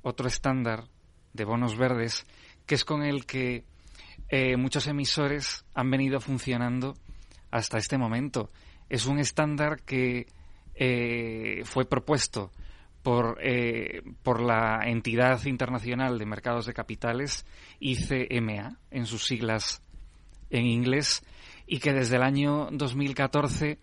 otro 0.02 0.28
estándar 0.28 0.86
de 1.34 1.46
bonos 1.46 1.78
verdes 1.78 2.26
que 2.66 2.76
es 2.76 2.86
con 2.86 3.04
el 3.04 3.26
que 3.26 3.66
eh, 4.30 4.58
muchos 4.58 4.88
emisores 4.88 5.66
han 5.74 5.90
venido 5.92 6.20
funcionando 6.20 6.96
hasta 7.52 7.78
este 7.78 7.98
momento. 7.98 8.50
Es 8.90 9.06
un 9.06 9.20
estándar 9.20 9.82
que 9.84 10.28
eh, 10.76 11.62
fue 11.66 11.86
propuesto 11.86 12.52
por, 13.04 13.38
eh, 13.42 14.02
por 14.24 14.42
la 14.42 14.82
entidad 14.86 15.44
internacional 15.46 16.18
de 16.18 16.26
mercados 16.26 16.66
de 16.66 16.74
capitales, 16.74 17.46
ICMA, 17.80 18.80
en 18.92 19.06
sus 19.06 19.26
siglas 19.26 19.82
en 20.50 20.66
inglés, 20.66 21.24
y 21.68 21.80
que 21.80 21.94
desde 21.94 22.16
el 22.16 22.24
año 22.24 22.70
2014 22.72 23.78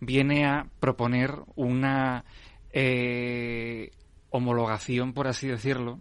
viene 0.00 0.44
a 0.44 0.66
proponer 0.78 1.34
una 1.56 2.24
eh, 2.72 3.90
homologación, 4.30 5.12
por 5.12 5.28
así 5.28 5.48
decirlo, 5.48 6.00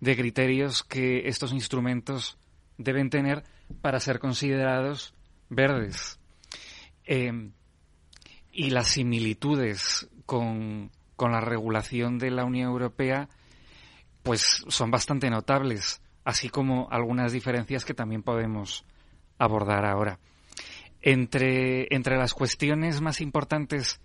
de 0.00 0.16
criterios 0.16 0.82
que 0.82 1.28
estos 1.28 1.52
instrumentos 1.52 2.36
deben 2.78 3.10
tener 3.10 3.44
para 3.80 4.00
ser 4.00 4.18
considerados 4.18 5.14
verdes. 5.48 6.18
Eh, 7.04 7.50
y 8.52 8.70
las 8.70 8.88
similitudes 8.88 10.08
con, 10.26 10.90
con 11.16 11.32
la 11.32 11.40
regulación 11.40 12.18
de 12.18 12.30
la 12.30 12.44
Unión 12.44 12.68
Europea 12.68 13.28
pues 14.22 14.64
son 14.68 14.90
bastante 14.90 15.30
notables, 15.30 16.00
así 16.24 16.48
como 16.48 16.88
algunas 16.90 17.32
diferencias 17.32 17.84
que 17.84 17.94
también 17.94 18.22
podemos 18.22 18.84
abordar 19.38 19.84
ahora. 19.84 20.18
Entre, 21.00 21.92
entre 21.94 22.16
las 22.16 22.32
cuestiones 22.32 23.00
más 23.00 23.20
importantes 23.20 24.00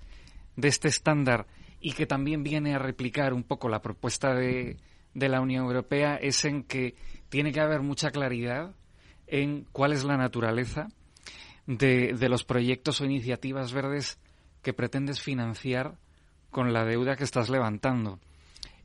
de 0.55 0.68
este 0.68 0.88
estándar 0.88 1.45
y 1.80 1.93
que 1.93 2.05
también 2.05 2.43
viene 2.43 2.75
a 2.75 2.80
replicar 2.80 3.34
un 3.34 3.43
poco 3.43 3.69
la 3.69 3.82
propuesta 3.82 4.34
de, 4.34 4.78
de 5.13 5.30
la 5.30 5.41
Unión 5.41 5.65
Europea 5.65 6.15
es 6.15 6.43
en 6.45 6.63
que 6.63 6.95
tiene 7.30 7.51
que 7.51 7.59
haber 7.59 7.82
mucha 7.82 8.11
claridad 8.11 8.73
en 9.28 9.65
cuál 9.71 9.93
es 9.93 10.03
la 10.03 10.17
naturaleza 10.17 10.88
de, 11.65 12.13
de 12.13 12.30
los 12.30 12.43
proyectos 12.43 13.01
o 13.01 13.05
iniciativas 13.05 13.73
verdes 13.73 14.19
que 14.61 14.73
pretendes 14.73 15.21
financiar 15.21 15.97
con 16.49 16.73
la 16.73 16.86
deuda 16.86 17.15
que 17.15 17.23
estás 17.23 17.49
levantando. 17.49 18.19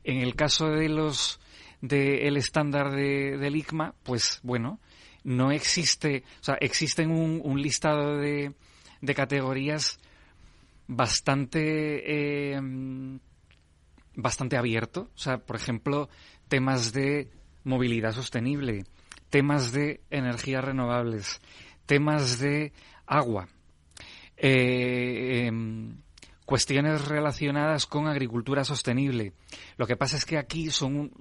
En 0.03 0.17
el 0.17 0.35
caso 0.35 0.69
de 0.69 0.89
los 0.89 1.39
del 1.81 2.37
estándar 2.37 2.91
de, 2.91 3.37
del 3.37 3.57
ICMA, 3.57 3.93
pues 4.03 4.39
bueno, 4.41 4.79
no 5.23 5.51
existe, 5.51 6.23
o 6.39 6.43
sea, 6.43 6.55
existen 6.61 7.11
un, 7.11 7.41
un 7.43 7.61
listado 7.61 8.17
de, 8.17 8.53
de, 9.01 9.13
categorías 9.13 9.99
bastante 10.87 12.53
eh, 12.55 12.61
bastante 14.15 14.57
abierto. 14.57 15.09
O 15.15 15.17
sea, 15.17 15.37
por 15.39 15.55
ejemplo, 15.55 16.09
temas 16.47 16.93
de 16.93 17.29
movilidad 17.63 18.13
sostenible, 18.13 18.83
temas 19.29 19.71
de 19.71 20.01
energías 20.09 20.63
renovables, 20.63 21.41
temas 21.85 22.39
de 22.39 22.73
agua, 23.05 23.47
eh, 24.37 25.45
em, 25.47 25.97
cuestiones 26.45 27.07
relacionadas 27.07 27.85
con 27.85 28.07
agricultura 28.07 28.63
sostenible. 28.63 29.33
Lo 29.77 29.87
que 29.87 29.95
pasa 29.95 30.17
es 30.17 30.25
que 30.25 30.37
aquí 30.37 30.69
son 30.69 31.11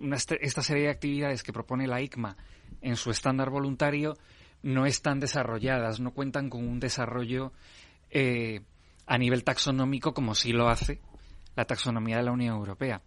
esta 0.41 0.63
serie 0.63 0.85
de 0.85 0.91
actividades 0.91 1.43
que 1.43 1.53
propone 1.53 1.87
la 1.87 2.03
ICMA 2.03 2.37
en 2.81 2.97
su 2.97 3.11
estándar 3.11 3.51
voluntario 3.51 4.17
no 4.63 4.87
están 4.87 5.21
desarrolladas, 5.21 6.01
no 6.01 6.13
cuentan 6.13 6.49
con 6.49 6.67
un 6.67 6.81
desarrollo 6.81 7.53
eh, 8.11 8.63
a 9.07 9.19
nivel 9.19 9.45
taxonómico 9.45 10.15
como 10.15 10.35
sí 10.35 10.53
lo 10.53 10.69
hace 10.69 11.01
la 11.55 11.65
taxonomía 11.65 12.17
de 12.17 12.23
la 12.23 12.33
Unión 12.33 12.57
Europea. 12.57 13.03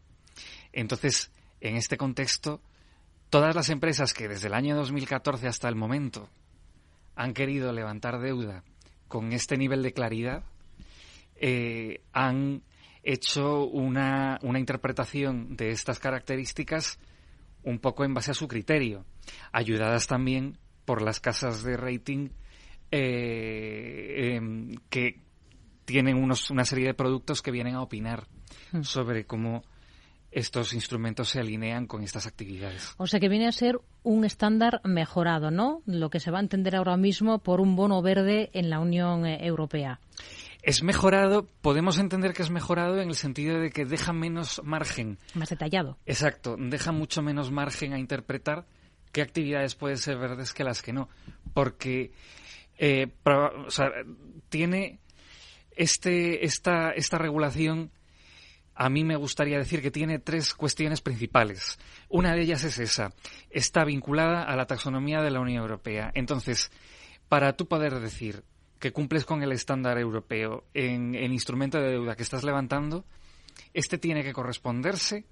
Entonces, 0.72 1.32
en 1.62 1.76
este 1.76 1.98
contexto, 1.98 2.62
todas 3.30 3.56
las 3.56 3.70
empresas 3.70 4.14
que 4.14 4.28
desde 4.28 4.48
el 4.48 4.54
año 4.54 4.76
2014 4.76 5.48
hasta 5.48 5.70
el 5.70 5.76
momento 5.76 6.30
han 7.16 7.34
querido 7.34 7.72
levantar 7.72 8.20
deuda 8.20 8.64
con 9.08 9.32
este 9.34 9.58
nivel 9.58 9.82
de 9.82 9.94
claridad, 9.94 10.44
eh, 11.36 12.02
han 12.14 12.64
hecho 13.04 13.66
una, 13.66 14.40
una 14.42 14.60
interpretación 14.60 15.56
de 15.56 15.70
estas 15.70 16.00
características 16.00 17.00
un 17.64 17.80
poco 17.80 18.04
en 18.04 18.14
base 18.14 18.32
a 18.32 18.36
su 18.36 18.48
criterio, 18.48 19.06
ayudadas 19.52 20.08
también 20.08 20.58
por 20.86 21.02
las 21.02 21.20
casas 21.20 21.64
de 21.64 21.78
rating 21.78 22.30
eh, 22.92 24.36
em, 24.36 24.76
que 24.90 25.25
tienen 25.86 26.18
unos, 26.18 26.50
una 26.50 26.66
serie 26.66 26.88
de 26.88 26.94
productos 26.94 27.42
que 27.42 27.52
vienen 27.52 27.76
a 27.76 27.82
opinar 27.82 28.28
hmm. 28.72 28.82
sobre 28.82 29.26
cómo 29.26 29.64
estos 30.32 30.74
instrumentos 30.74 31.30
se 31.30 31.40
alinean 31.40 31.88
con 31.88 32.04
estas 32.04 32.28
actividades. 32.28 32.94
O 32.98 33.08
sea 33.08 33.22
que 33.22 33.30
viene 33.30 33.48
a 33.48 33.54
ser 33.54 33.80
un 34.04 34.26
estándar 34.26 34.82
mejorado, 34.84 35.50
¿no? 35.50 35.82
Lo 35.86 36.10
que 36.10 36.20
se 36.20 36.30
va 36.30 36.40
a 36.40 36.42
entender 36.42 36.76
ahora 36.76 36.98
mismo 36.98 37.40
por 37.40 37.62
un 37.62 37.78
bono 37.78 38.02
verde 38.02 38.50
en 38.54 38.70
la 38.70 38.80
Unión 38.80 39.26
eh, 39.26 39.46
Europea. 39.46 40.02
Es 40.62 40.84
mejorado, 40.84 41.48
podemos 41.62 42.00
entender 42.00 42.34
que 42.34 42.42
es 42.42 42.50
mejorado 42.50 43.00
en 43.00 43.08
el 43.08 43.16
sentido 43.16 43.60
de 43.60 43.70
que 43.70 43.86
deja 43.86 44.12
menos 44.12 44.62
margen. 44.66 45.20
Más 45.36 45.50
detallado. 45.50 45.98
Exacto, 46.06 46.58
deja 46.60 46.92
mucho 46.92 47.22
menos 47.22 47.52
margen 47.52 47.94
a 47.94 48.00
interpretar 48.00 48.66
qué 49.14 49.22
actividades 49.22 49.76
pueden 49.76 49.98
ser 49.98 50.18
verdes 50.18 50.54
que 50.54 50.66
las 50.66 50.82
que 50.82 50.92
no. 50.92 51.08
Porque 51.54 52.12
eh, 52.78 53.08
o 53.24 53.70
sea, 53.70 53.92
tiene 54.50 55.00
este, 55.76 56.46
esta, 56.46 56.92
esta 56.92 57.18
regulación 57.18 57.92
a 58.76 58.90
mí 58.90 59.06
me 59.06 59.16
gustaría 59.16 59.58
decir 59.58 59.82
que 59.82 59.90
tiene 59.90 60.20
tres 60.20 60.54
cuestiones 60.54 61.00
principales. 61.00 61.80
Una 62.10 62.34
de 62.34 62.42
ellas 62.42 62.66
es 62.66 62.78
esa. 62.78 63.14
Está 63.50 63.86
vinculada 63.86 64.44
a 64.44 64.56
la 64.58 64.66
taxonomía 64.66 65.22
de 65.22 65.32
la 65.32 65.40
Unión 65.40 65.62
Europea. 65.62 66.12
Entonces, 66.14 66.72
para 67.30 67.54
tú 67.54 67.68
poder 67.68 68.00
decir 68.02 68.44
que 68.80 68.92
cumples 68.92 69.24
con 69.24 69.42
el 69.42 69.54
estándar 69.54 69.98
europeo 69.98 70.66
en 70.74 71.16
el 71.16 71.32
instrumento 71.32 71.80
de 71.80 71.92
deuda 71.92 72.16
que 72.18 72.24
estás 72.24 72.44
levantando, 72.44 73.06
este 73.74 73.98
tiene 73.98 74.24
que 74.24 74.34
corresponderse 74.34 75.26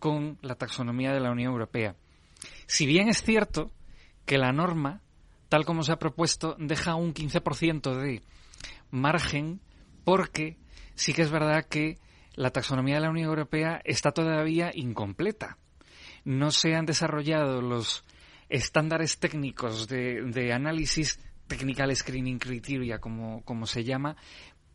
con 0.00 0.38
la 0.42 0.56
taxonomía 0.56 1.12
de 1.12 1.20
la 1.20 1.30
Unión 1.30 1.52
Europea. 1.52 1.94
Si 2.66 2.86
bien 2.86 3.08
es 3.08 3.22
cierto 3.22 3.70
que 4.26 4.38
la 4.38 4.52
norma, 4.52 5.00
tal 5.48 5.64
como 5.64 5.84
se 5.84 5.92
ha 5.92 6.00
propuesto, 6.00 6.56
deja 6.58 6.96
un 6.96 7.14
15% 7.14 7.94
de 7.94 8.22
margen 8.90 9.60
porque 10.04 10.56
sí 10.94 11.12
que 11.12 11.22
es 11.22 11.30
verdad 11.30 11.64
que 11.64 11.98
la 12.34 12.50
taxonomía 12.50 12.96
de 12.96 13.02
la 13.02 13.10
Unión 13.10 13.28
Europea 13.28 13.80
está 13.84 14.12
todavía 14.12 14.70
incompleta. 14.74 15.58
No 16.24 16.50
se 16.50 16.74
han 16.74 16.86
desarrollado 16.86 17.60
los 17.60 18.04
estándares 18.48 19.18
técnicos 19.18 19.88
de, 19.88 20.52
análisis, 20.52 21.18
technical 21.46 21.94
screening 21.94 22.38
criteria, 22.38 22.98
como, 22.98 23.66
se 23.66 23.84
llama, 23.84 24.16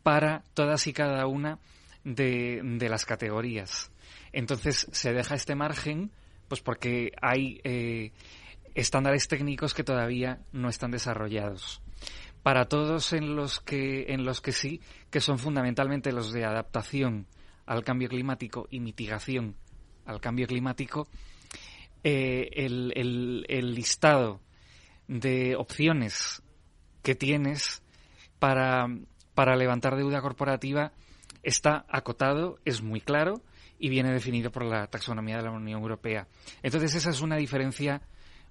para 0.04 0.44
todas 0.54 0.88
y 0.88 0.94
cada 0.94 1.26
una 1.28 1.60
de, 2.04 2.88
las 2.90 3.06
categorías. 3.06 3.92
Entonces 4.32 4.88
se 4.92 5.14
deja 5.14 5.36
este 5.36 5.56
margen, 5.56 6.12
pues 6.48 6.62
porque 6.62 7.12
hay 7.22 7.60
eh, 7.64 8.12
estándares 8.76 9.28
técnicos 9.28 9.74
que 9.74 9.84
todavía 9.84 10.40
no 10.52 10.70
están 10.70 10.92
desarrollados 10.92 11.82
para 12.48 12.70
todos 12.70 13.12
en 13.12 13.36
los 13.36 13.60
que 13.60 14.06
en 14.14 14.24
los 14.24 14.40
que 14.40 14.54
sí, 14.54 14.80
que 15.10 15.22
son 15.22 15.40
fundamentalmente 15.40 16.12
los 16.12 16.32
de 16.32 16.46
adaptación 16.46 17.28
al 17.66 17.84
cambio 17.84 18.10
climático 18.10 18.68
y 18.70 18.80
mitigación 18.80 19.56
al 20.06 20.22
cambio 20.22 20.48
climático, 20.48 21.08
eh, 22.04 22.50
el, 22.56 23.76
listado 23.76 24.40
de 25.08 25.56
opciones 25.56 26.42
que 27.04 27.16
tienes 27.16 27.84
para, 28.40 28.88
para 29.34 29.56
levantar 29.56 29.98
deuda 29.98 30.22
corporativa 30.22 30.94
está 31.44 31.86
acotado, 31.90 32.60
es 32.64 32.82
muy 32.82 33.02
claro 33.02 33.42
y 33.80 33.90
viene 33.90 34.12
definido 34.12 34.52
por 34.52 34.64
la 34.64 34.88
taxonomía 34.88 35.38
de 35.38 35.44
la 35.44 35.52
Unión 35.52 35.82
Europea. 35.82 36.28
Entonces 36.64 36.96
esa 36.96 37.10
es 37.10 37.22
una 37.22 37.36
diferencia 37.36 38.02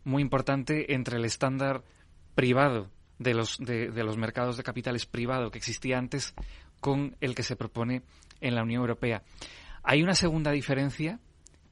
muy 0.04 0.22
importante 0.22 0.94
entre 0.94 1.16
el 1.16 1.24
estándar 1.24 1.82
privado 2.34 2.90
de 3.18 3.34
los, 3.34 3.58
de, 3.58 3.90
los 4.04 4.16
mercados 4.16 4.56
de 4.56 4.62
capitales 4.62 5.06
privado 5.06 5.50
que 5.50 5.58
existía 5.58 5.98
antes 5.98 6.34
con 6.80 7.16
el 7.20 7.34
que 7.34 7.42
se 7.42 7.56
propone 7.56 8.02
en 8.40 8.54
la 8.54 8.62
Unión 8.62 8.80
Europea. 8.80 9.22
Hay 9.82 10.02
una 10.02 10.14
segunda 10.14 10.50
diferencia 10.50 11.20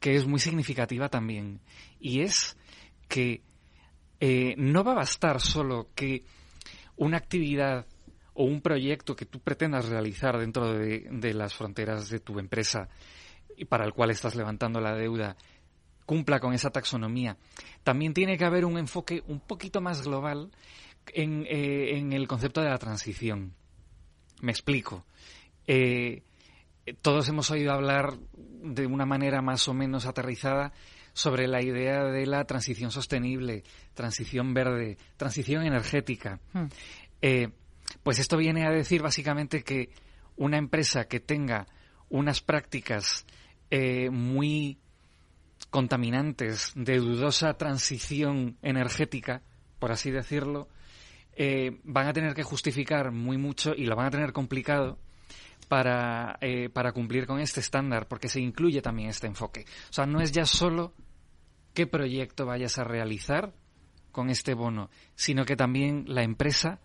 que 0.01 0.17
es 0.17 0.27
muy 0.27 0.39
significativa 0.39 1.09
también, 1.09 1.61
y 1.99 2.21
es 2.21 2.57
que 3.09 3.43
eh, 4.21 4.55
no 4.57 4.85
va 4.85 4.93
a 4.93 4.97
bastar 4.97 5.41
solo 5.41 5.89
que 5.95 6.25
una 6.97 7.17
actividad 7.17 7.87
o 8.35 8.45
un 8.45 8.61
proyecto 8.61 9.17
que 9.17 9.27
tú 9.27 9.41
pretendas 9.41 9.89
realizar 9.89 10.39
dentro 10.39 10.73
de, 10.73 11.09
de, 11.11 11.35
las 11.35 11.55
fronteras 11.55 12.09
de 12.09 12.21
tu 12.21 12.39
empresa 12.39 12.89
y 13.57 13.65
para 13.65 13.85
el 13.85 13.93
cual 13.93 14.11
estás 14.11 14.35
levantando 14.35 14.81
la 14.81 14.95
deuda 14.95 15.37
cumpla 16.05 16.41
con 16.41 16.53
esa 16.53 16.71
taxonomía. 16.71 17.37
También 17.83 18.13
tiene 18.13 18.37
que 18.37 18.45
haber 18.45 18.65
un 18.65 18.79
enfoque 18.79 19.23
un 19.27 19.41
poquito 19.41 19.81
más 19.81 20.03
global 20.03 20.51
en, 21.13 21.47
eh, 21.47 21.99
en 21.99 22.13
el 22.13 22.27
concepto 22.29 22.61
de 22.61 22.71
la 22.71 22.79
transición. 22.79 23.55
Me 24.41 24.53
explico. 24.53 25.05
Eh, 25.67 26.23
todos 27.01 27.29
hemos 27.29 27.51
oído 27.51 27.73
hablar 27.73 28.15
de 28.37 28.87
una 28.87 29.07
manera 29.07 29.41
más 29.43 29.69
o 29.69 29.75
menos 29.75 30.07
aterrizada 30.07 30.73
sobre 31.13 31.47
la 31.47 31.63
idea 31.63 32.05
de 32.05 32.27
la 32.27 32.45
transición 32.45 32.91
sostenible, 32.91 33.63
transición 33.95 34.53
verde, 34.53 34.99
transición 35.17 35.65
energética. 35.65 36.41
Hmm. 36.53 36.67
Eh, 37.23 37.49
pues 38.03 38.19
esto 38.19 38.37
viene 38.37 38.67
a 38.67 38.71
decir 38.71 39.01
básicamente 39.01 39.63
que 39.63 39.91
una 40.37 40.59
empresa 40.59 41.07
que 41.07 41.21
tenga 41.21 41.67
unas 42.09 42.41
prácticas 42.41 43.25
eh, 43.71 44.11
muy 44.11 44.79
contaminantes, 45.71 46.73
de 46.75 46.99
dudosa 46.99 47.55
transición 47.55 48.59
energética, 48.63 49.43
por 49.79 49.93
así 49.93 50.11
decirlo, 50.11 50.69
eh, 51.37 51.81
van 51.85 52.07
a 52.07 52.13
tener 52.13 52.35
que 52.35 52.43
justificar 52.43 53.11
muy 53.13 53.37
mucho 53.37 53.75
y 53.75 53.87
lo 53.87 53.97
van 53.97 54.07
a 54.07 54.11
tener 54.11 54.33
complicado 54.33 54.99
para, 55.69 56.39
eh, 56.41 56.69
para 56.69 56.93
cumplir 56.93 57.27
con 57.27 57.41
este 57.41 57.61
estándar, 57.61 58.07
porque 58.09 58.29
se 58.29 58.41
incluye 58.41 58.83
también 58.83 59.09
este 59.09 59.27
enfoque. 59.27 59.65
O 59.91 59.93
sea, 59.93 60.07
no 60.07 60.21
es 60.21 60.33
ya 60.33 60.47
solo 60.47 60.95
qué 61.73 61.87
proyecto 61.87 62.47
vayas 62.47 62.79
a 62.79 62.85
realizar 62.85 63.53
con 64.13 64.31
este 64.31 64.55
bono, 64.55 64.91
sino 65.15 65.45
que 65.45 65.57
también 65.57 66.05
la 66.07 66.23
empresa 66.23 66.81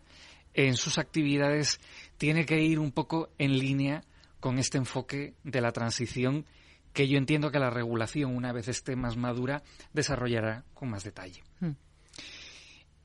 en 0.53 0.75
sus 0.75 0.97
actividades 0.97 1.79
tiene 2.17 2.45
que 2.45 2.61
ir 2.61 2.79
un 2.79 2.91
poco 2.91 3.29
en 3.37 3.57
línea 3.59 4.03
con 4.39 4.57
este 4.57 4.77
enfoque 4.77 5.35
de 5.43 5.61
la 5.61 5.71
transición 5.71 6.45
que 6.93 7.07
yo 7.07 7.17
entiendo 7.17 7.51
que 7.51 7.59
la 7.59 7.69
regulación, 7.69 8.35
una 8.35 8.51
vez 8.51 8.67
esté 8.67 8.95
más 8.95 9.15
madura, 9.15 9.61
desarrollará 9.93 10.63
con 10.73 10.89
más 10.89 11.03
detalle. 11.03 11.43
Hmm. 11.59 11.73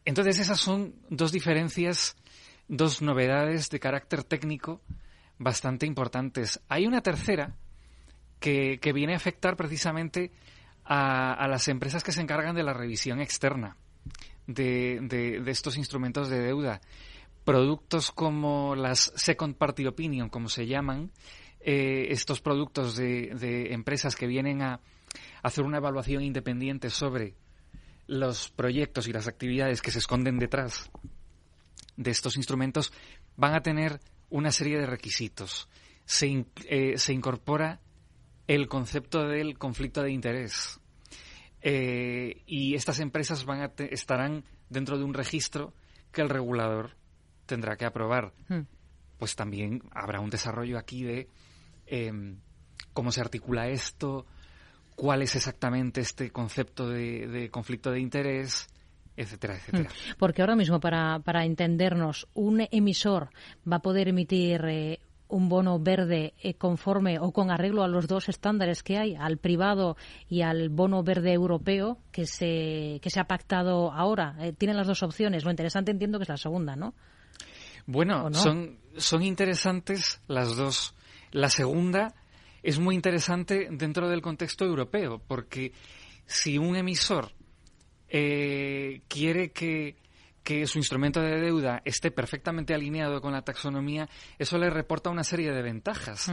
Entonces, 0.04 0.38
esas 0.38 0.60
son 0.60 0.94
dos 1.08 1.32
diferencias, 1.32 2.16
dos 2.68 3.00
novedades 3.00 3.70
de 3.70 3.80
carácter 3.80 4.22
técnico 4.24 4.82
bastante 5.38 5.86
importantes. 5.86 6.60
Hay 6.68 6.86
una 6.86 7.00
tercera 7.00 7.56
que, 8.38 8.78
viene 8.92 9.14
a 9.14 9.16
afectar 9.16 9.56
precisamente 9.56 10.30
a, 10.84 11.46
las 11.48 11.68
empresas 11.68 12.04
que 12.04 12.12
se 12.12 12.20
encargan 12.20 12.54
de 12.54 12.62
la 12.62 12.74
revisión 12.74 13.20
externa 13.20 13.76
de, 14.46 14.98
de, 15.02 15.50
estos 15.50 15.78
instrumentos 15.78 16.28
de 16.28 16.40
deuda. 16.40 16.80
Productos 17.44 18.10
como 18.10 18.74
las 18.74 19.12
Second 19.16 19.56
Party 19.56 19.86
Opinion, 19.86 20.28
como 20.28 20.48
se 20.48 20.66
llaman, 20.66 21.10
eh, 21.60 22.08
estos 22.10 22.42
productos 22.42 22.96
de, 22.96 23.34
de, 23.34 23.72
empresas 23.72 24.14
que 24.16 24.26
vienen 24.26 24.60
a 24.60 24.80
hacer 25.42 25.64
una 25.64 25.78
evaluación 25.78 26.22
independiente 26.22 26.90
sobre 26.90 27.34
los 28.06 28.50
proyectos 28.50 29.08
y 29.08 29.12
las 29.12 29.28
actividades 29.28 29.82
que 29.82 29.90
se 29.90 29.98
esconden 29.98 30.38
detrás 30.38 30.90
de 31.96 32.10
estos 32.10 32.36
instrumentos 32.36 32.92
van 33.36 33.54
a 33.54 33.62
tener 33.62 34.00
una 34.30 34.50
serie 34.50 34.78
de 34.78 34.86
requisitos. 34.86 35.68
Se, 36.04 36.46
eh, 36.68 36.98
se 36.98 37.12
incorpora 37.12 37.80
el 38.46 38.68
concepto 38.68 39.26
del 39.26 39.58
conflicto 39.58 40.02
de 40.02 40.10
interés. 40.10 40.80
Eh, 41.62 42.42
y 42.46 42.74
estas 42.74 43.00
empresas 43.00 43.44
van 43.46 43.62
a 43.62 43.72
estarán 43.90 44.44
dentro 44.68 44.98
de 44.98 45.04
un 45.04 45.14
registro 45.14 45.72
que 46.12 46.20
el 46.20 46.28
regulador 46.28 46.96
tendrá 47.46 47.76
que 47.76 47.86
aprobar. 47.86 48.34
Hmm. 48.48 48.66
Pues 49.18 49.34
también 49.34 49.82
habrá 49.92 50.20
un 50.20 50.30
desarrollo 50.30 50.78
aquí 50.78 51.04
de 51.04 51.28
em, 51.86 52.38
cómo 52.92 53.12
se 53.12 53.20
articula 53.20 53.68
esto, 53.68 54.26
cuál 54.94 55.22
es 55.22 55.36
exactamente 55.36 56.00
este 56.00 56.30
concepto 56.30 56.88
de 56.88 57.48
conflicto 57.50 57.90
de 57.90 58.00
interés, 58.00 58.68
etcétera, 59.16 59.56
etcétera. 59.56 59.88
Mm. 59.88 60.16
Porque 60.18 60.42
ahora 60.42 60.56
mismo, 60.56 60.80
para, 60.80 61.20
para 61.20 61.44
entendernos, 61.44 62.26
un 62.34 62.66
emisor 62.70 63.30
va 63.70 63.76
a 63.76 63.82
poder 63.82 64.08
emitir 64.08 64.64
eh, 64.66 65.00
un 65.28 65.48
bono 65.48 65.78
verde 65.78 66.34
eh, 66.42 66.54
conforme 66.54 67.18
o 67.18 67.32
con 67.32 67.50
arreglo 67.50 67.82
a 67.82 67.88
los 67.88 68.06
dos 68.06 68.28
estándares 68.28 68.82
que 68.82 68.98
hay, 68.98 69.14
al 69.14 69.38
privado 69.38 69.96
y 70.28 70.42
al 70.42 70.68
bono 70.68 71.02
verde 71.02 71.32
europeo 71.32 71.98
que 72.12 72.26
se, 72.26 72.98
que 73.02 73.10
se 73.10 73.20
ha 73.20 73.24
pactado 73.24 73.92
ahora. 73.92 74.36
Eh, 74.40 74.52
tienen 74.52 74.76
las 74.76 74.86
dos 74.86 75.02
opciones. 75.02 75.44
Lo 75.44 75.50
interesante 75.50 75.90
entiendo 75.90 76.18
que 76.18 76.24
es 76.24 76.28
la 76.28 76.36
segunda, 76.36 76.76
¿no? 76.76 76.94
Bueno, 77.86 78.32
son, 78.32 78.78
son 78.96 79.22
interesantes 79.22 80.20
las 80.26 80.56
dos. 80.56 80.94
La 81.32 81.50
segunda 81.50 82.14
es 82.64 82.78
muy 82.78 82.94
interesante 82.94 83.68
dentro 83.70 84.08
del 84.08 84.22
contexto 84.22 84.64
europeo, 84.64 85.22
porque 85.26 85.72
si 86.26 86.56
un 86.56 86.76
emisor 86.76 87.30
eh, 88.08 89.02
quiere 89.06 89.52
que, 89.52 89.96
su 90.66 90.78
instrumento 90.78 91.20
de 91.20 91.40
deuda 91.40 91.82
esté 91.84 92.10
perfectamente 92.10 92.74
alineado 92.74 93.20
con 93.20 93.32
la 93.32 93.42
taxonomía, 93.42 94.08
eso 94.38 94.56
le 94.58 94.70
reporta 94.70 95.10
una 95.10 95.24
serie 95.24 95.52
de 95.52 95.62
ventajas. 95.62 96.32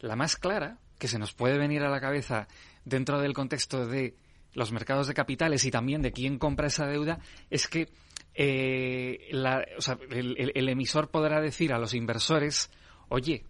La 0.00 0.16
más 0.16 0.36
clara, 0.36 0.78
que 0.98 1.08
se 1.08 1.18
nos 1.18 1.34
puede 1.34 1.58
venir 1.58 1.82
a 1.82 1.90
la 1.90 2.00
cabeza 2.00 2.48
dentro 2.84 3.20
del 3.20 3.34
contexto 3.34 3.86
de 3.86 4.16
los 4.54 4.72
mercados 4.72 5.06
de 5.06 5.14
capitales 5.14 5.64
y 5.66 5.70
también 5.70 6.00
de 6.00 6.12
quién 6.12 6.38
compra 6.38 6.68
esa 6.68 6.86
deuda, 6.86 7.18
es 7.50 7.68
que 7.68 7.90
eh, 8.34 9.28
el, 9.30 10.68
emisor 10.68 11.10
podrá 11.10 11.40
decir 11.42 11.74
a 11.74 11.78
los 11.78 11.92
inversores, 11.92 12.70
oye, 13.08 13.44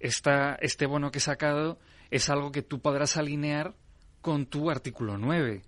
este 0.00 0.86
bono 0.86 1.10
que 1.10 1.18
he 1.18 1.22
sacado 1.22 1.78
es 2.10 2.30
algo 2.30 2.52
que 2.52 2.62
tú 2.62 2.80
podrás 2.80 3.16
alinear 3.16 3.74
con 4.20 4.46
tu 4.46 4.70
artículo 4.70 5.18
9 5.18 5.62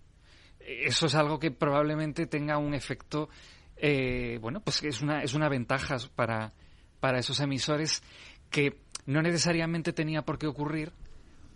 eso 0.61 1.07
es 1.07 1.15
algo 1.15 1.39
que 1.39 1.51
probablemente 1.51 2.27
tenga 2.27 2.59
un 2.59 2.75
efecto, 2.75 3.29
eh, 3.77 4.39
bueno, 4.41 4.61
pues 4.61 4.83
es 4.83 5.01
una, 5.01 5.23
es 5.23 5.35
una 5.35 5.49
ventaja 5.49 5.97
para, 6.15 6.53
para 7.01 7.19
esos 7.19 7.41
emisores 7.41 8.03
que 8.51 8.79
no 9.07 9.23
necesariamente 9.23 9.93
tenía 9.93 10.23
por 10.23 10.39
qué 10.39 10.47
ocurrir 10.47 10.93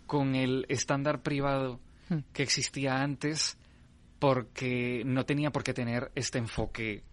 con 0.05 0.35
el 0.35 0.65
estándar 0.69 1.21
privado 1.21 1.79
hmm. 2.09 2.19
que 2.33 2.43
existía 2.43 3.01
antes 3.01 3.57
porque 4.19 5.03
no 5.05 5.25
tenía 5.25 5.51
por 5.51 5.63
qué 5.63 5.73
tener 5.73 6.11
este 6.15 6.37
enfoque. 6.37 7.03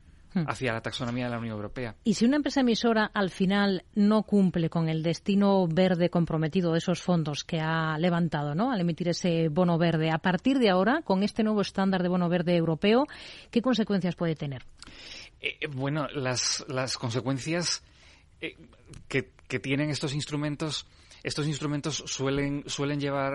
Hacia 0.46 0.72
la 0.72 0.80
taxonomía 0.80 1.24
de 1.24 1.30
la 1.30 1.38
Unión 1.38 1.56
Europea. 1.56 1.96
Y 2.04 2.14
si 2.14 2.24
una 2.24 2.36
empresa 2.36 2.60
emisora 2.60 3.10
al 3.12 3.30
final 3.30 3.84
no 3.94 4.22
cumple 4.22 4.70
con 4.70 4.88
el 4.88 5.02
destino 5.02 5.66
verde 5.66 6.10
comprometido 6.10 6.72
de 6.72 6.78
esos 6.78 7.02
fondos 7.02 7.44
que 7.44 7.60
ha 7.60 7.96
levantado 7.98 8.54
¿no? 8.54 8.72
al 8.72 8.80
emitir 8.80 9.08
ese 9.08 9.48
bono 9.48 9.78
verde, 9.78 10.10
a 10.10 10.18
partir 10.18 10.58
de 10.58 10.70
ahora, 10.70 11.02
con 11.02 11.22
este 11.22 11.42
nuevo 11.42 11.60
estándar 11.60 12.02
de 12.02 12.08
bono 12.08 12.28
verde 12.28 12.56
europeo, 12.56 13.06
¿qué 13.50 13.62
consecuencias 13.62 14.16
puede 14.16 14.34
tener? 14.34 14.64
Eh, 15.40 15.56
eh, 15.60 15.66
bueno, 15.66 16.06
las, 16.08 16.64
las 16.68 16.96
consecuencias 16.96 17.82
eh, 18.40 18.56
que, 19.08 19.30
tienen 19.60 19.90
estos 19.90 20.14
instrumentos, 20.14 20.86
estos 21.22 21.46
instrumentos 21.46 22.02
suelen, 22.06 22.64
suelen 22.66 22.98
llevar 22.98 23.34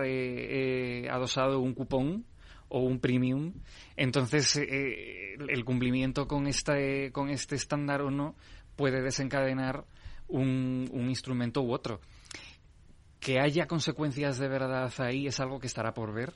adosado 1.11 1.59
un 1.59 1.75
cupón 1.75 2.25
o 2.69 2.79
un 2.79 2.99
premium. 2.99 3.53
Entonces, 3.95 4.55
eh, 4.57 5.35
el 5.35 5.65
cumplimiento 5.65 6.27
con 6.27 6.47
este, 6.47 7.11
con 7.11 7.29
este 7.29 7.55
estándar 7.55 8.01
o 8.01 8.11
no 8.11 8.35
puede 8.75 9.01
desencadenar 9.01 9.85
un, 10.27 10.89
un 10.91 11.09
instrumento 11.09 11.61
u 11.61 11.73
otro. 11.73 11.99
Que 13.19 13.39
haya 13.39 13.67
consecuencias 13.67 14.37
de 14.37 14.47
verdad 14.47 14.91
ahí 14.99 15.27
es 15.27 15.39
algo 15.39 15.59
que 15.59 15.67
estará 15.67 15.93
por 15.93 16.13
ver. 16.13 16.33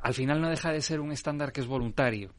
Al 0.00 0.14
final 0.14 0.40
no 0.40 0.48
deja 0.48 0.72
de 0.72 0.80
ser 0.80 1.00
un 1.00 1.12
estándar 1.12 1.52
que 1.52 1.60
es 1.60 1.66
voluntario. 1.66 2.32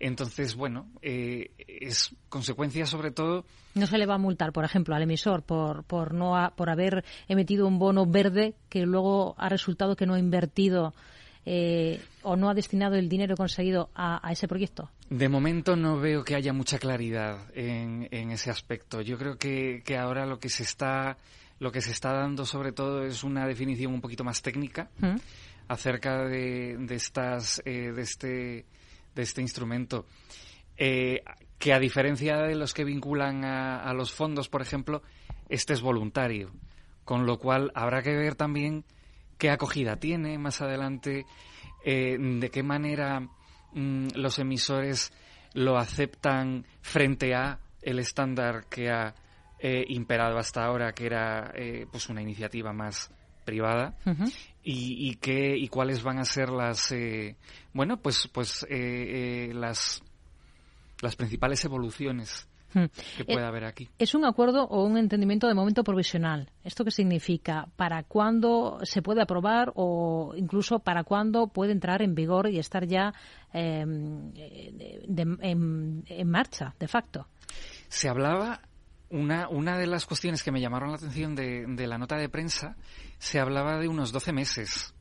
Entonces, 0.00 0.54
bueno, 0.54 0.86
eh, 1.02 1.50
es 1.66 2.14
consecuencia 2.28 2.86
sobre 2.86 3.10
todo. 3.10 3.44
No 3.74 3.86
se 3.86 3.98
le 3.98 4.06
va 4.06 4.14
a 4.14 4.18
multar, 4.18 4.52
por 4.52 4.64
ejemplo, 4.64 4.94
al 4.94 5.02
emisor 5.02 5.42
por, 5.42 5.84
por, 5.84 6.14
no 6.14 6.34
por 6.56 6.70
haber 6.70 7.04
emitido 7.26 7.66
un 7.66 7.78
bono 7.78 8.06
verde 8.06 8.54
que 8.68 8.86
luego 8.86 9.34
ha 9.38 9.48
resultado 9.48 9.96
que 9.96 10.06
no 10.06 10.14
ha 10.14 10.18
invertido 10.18 10.94
eh, 11.50 11.98
o 12.24 12.36
no 12.36 12.50
ha 12.50 12.54
destinado 12.54 12.96
el 12.96 13.08
dinero 13.08 13.34
conseguido 13.34 13.88
a, 13.94 14.20
ese 14.30 14.46
proyecto? 14.46 14.90
De 15.08 15.30
momento 15.30 15.76
no 15.76 15.98
veo 15.98 16.22
que 16.22 16.34
haya 16.34 16.52
mucha 16.52 16.78
claridad 16.78 17.38
en, 17.54 18.06
ese 18.10 18.50
aspecto. 18.50 19.00
Yo 19.00 19.16
creo 19.16 19.38
que, 19.38 19.82
ahora 19.98 20.26
lo 20.26 20.38
que 20.38 20.50
se 20.50 20.62
está 20.62 21.16
lo 21.58 21.72
que 21.72 21.80
se 21.80 21.90
está 21.90 22.12
dando 22.12 22.44
sobre 22.44 22.70
todo 22.70 23.02
es 23.04 23.24
una 23.24 23.46
definición 23.46 23.92
un 23.92 24.00
poquito 24.00 24.22
más 24.22 24.42
técnica 24.42 24.90
¿Mm? 24.98 25.16
acerca 25.66 26.24
de, 26.24 26.76
estas 26.90 27.60
eh, 27.64 27.92
de 27.92 28.02
este 28.02 28.66
de 29.16 29.22
este 29.22 29.40
instrumento 29.40 30.06
eh, 30.76 31.24
que 31.58 31.72
a 31.72 31.80
diferencia 31.80 32.36
de 32.42 32.54
los 32.54 32.74
que 32.74 32.84
vinculan 32.84 33.44
a, 33.44 33.82
a 33.82 33.92
los 33.92 34.12
fondos 34.12 34.48
por 34.48 34.62
ejemplo 34.62 35.02
este 35.48 35.72
es 35.72 35.80
voluntario 35.80 36.52
con 37.04 37.26
lo 37.26 37.40
cual 37.40 37.72
habrá 37.74 38.02
que 38.02 38.14
ver 38.14 38.36
también 38.36 38.84
qué 39.38 39.50
acogida 39.50 39.96
tiene 39.96 40.36
más 40.38 40.60
adelante, 40.60 41.24
eh, 41.84 42.16
de 42.18 42.50
qué 42.50 42.62
manera 42.62 43.20
mm, 43.72 44.08
los 44.14 44.38
emisores 44.38 45.12
lo 45.54 45.78
aceptan 45.78 46.66
frente 46.82 47.34
a 47.34 47.58
el 47.80 47.98
estándar 48.00 48.66
que 48.68 48.90
ha 48.90 49.14
eh, 49.60 49.84
imperado 49.88 50.38
hasta 50.38 50.64
ahora, 50.64 50.92
que 50.92 51.06
era 51.06 51.52
eh, 51.54 51.86
pues 51.90 52.08
una 52.08 52.20
iniciativa 52.20 52.72
más 52.72 53.10
privada 53.44 53.96
y, 54.62 55.08
y, 55.08 55.14
qué 55.14 55.56
y 55.56 55.68
cuáles 55.68 56.02
van 56.02 56.18
a 56.18 56.24
ser 56.26 56.50
las 56.50 56.92
bueno 57.72 57.96
pues 57.96 58.28
pues 58.30 58.66
las 58.68 60.02
las 61.00 61.16
principales 61.16 61.64
evoluciones. 61.64 62.47
Que 62.72 63.24
puede 63.24 63.46
haber 63.46 63.64
aquí. 63.64 63.88
¿Es 63.98 64.14
un 64.14 64.24
acuerdo 64.24 64.64
o 64.64 64.84
un 64.84 64.96
entendimiento 64.96 65.46
de 65.46 65.54
momento 65.54 65.82
provisional? 65.84 66.50
¿Esto 66.64 66.84
qué 66.84 66.90
significa? 66.90 67.68
¿Para 67.76 68.02
cuándo 68.02 68.78
se 68.82 69.02
puede 69.02 69.22
aprobar 69.22 69.72
o 69.74 70.34
incluso 70.36 70.80
para 70.80 71.04
cuándo 71.04 71.48
puede 71.48 71.72
entrar 71.72 72.02
en 72.02 72.14
vigor 72.14 72.48
y 72.48 72.58
estar 72.58 72.86
ya 72.86 73.12
em, 73.52 74.32
en, 74.36 76.30
marcha, 76.30 76.74
de 76.78 76.88
facto? 76.88 77.26
Se 77.88 78.08
hablaba 78.08 78.60
una, 79.10 79.48
una 79.48 79.78
de 79.78 79.86
las 79.86 80.04
cuestiones 80.04 80.42
que 80.42 80.52
me 80.52 80.60
llamaron 80.60 80.90
la 80.90 80.96
atención 80.96 81.34
de, 81.34 81.64
de, 81.66 81.86
la 81.86 81.96
nota 81.96 82.16
de 82.16 82.28
prensa, 82.28 82.76
se 83.18 83.40
hablaba 83.40 83.78
de 83.78 83.88
unos 83.88 84.12
12 84.12 84.32
meses 84.32 84.94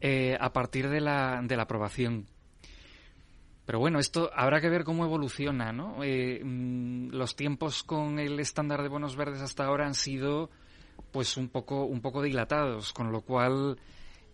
eh, 0.00 0.36
a 0.38 0.52
partir 0.52 0.88
de 0.88 1.00
la, 1.00 1.40
de 1.42 1.56
la 1.56 1.62
aprobación. 1.62 2.26
Pero 3.66 3.80
bueno, 3.80 3.98
esto 3.98 4.30
habrá 4.34 4.60
que 4.60 4.70
ver 4.70 4.84
cómo 4.84 5.04
evoluciona, 5.04 5.72
¿no? 5.72 6.02
Eh, 6.04 6.40
mm, 6.42 7.08
los 7.10 7.34
tiempos 7.34 7.82
con 7.82 8.20
el 8.20 8.38
estándar 8.38 8.82
de 8.82 8.88
bonos 8.88 9.16
verdes 9.16 9.42
hasta 9.42 9.64
ahora 9.64 9.86
han 9.86 9.94
sido, 9.94 10.50
pues, 11.10 11.36
un 11.36 11.48
poco, 11.48 11.84
un 11.84 12.00
poco 12.00 12.22
dilatados, 12.22 12.92
con 12.92 13.10
lo 13.10 13.22
cual 13.22 13.76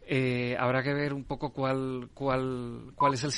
eh, 0.07 0.55
habrá 0.59 0.83
que 0.83 0.93
ver 0.93 1.15
un 1.15 1.25
poco 1.25 1.53
cuál, 1.53 2.11
cuál, 2.13 2.93
cuál 2.95 3.15
es 3.15 3.25
el 3.25 3.33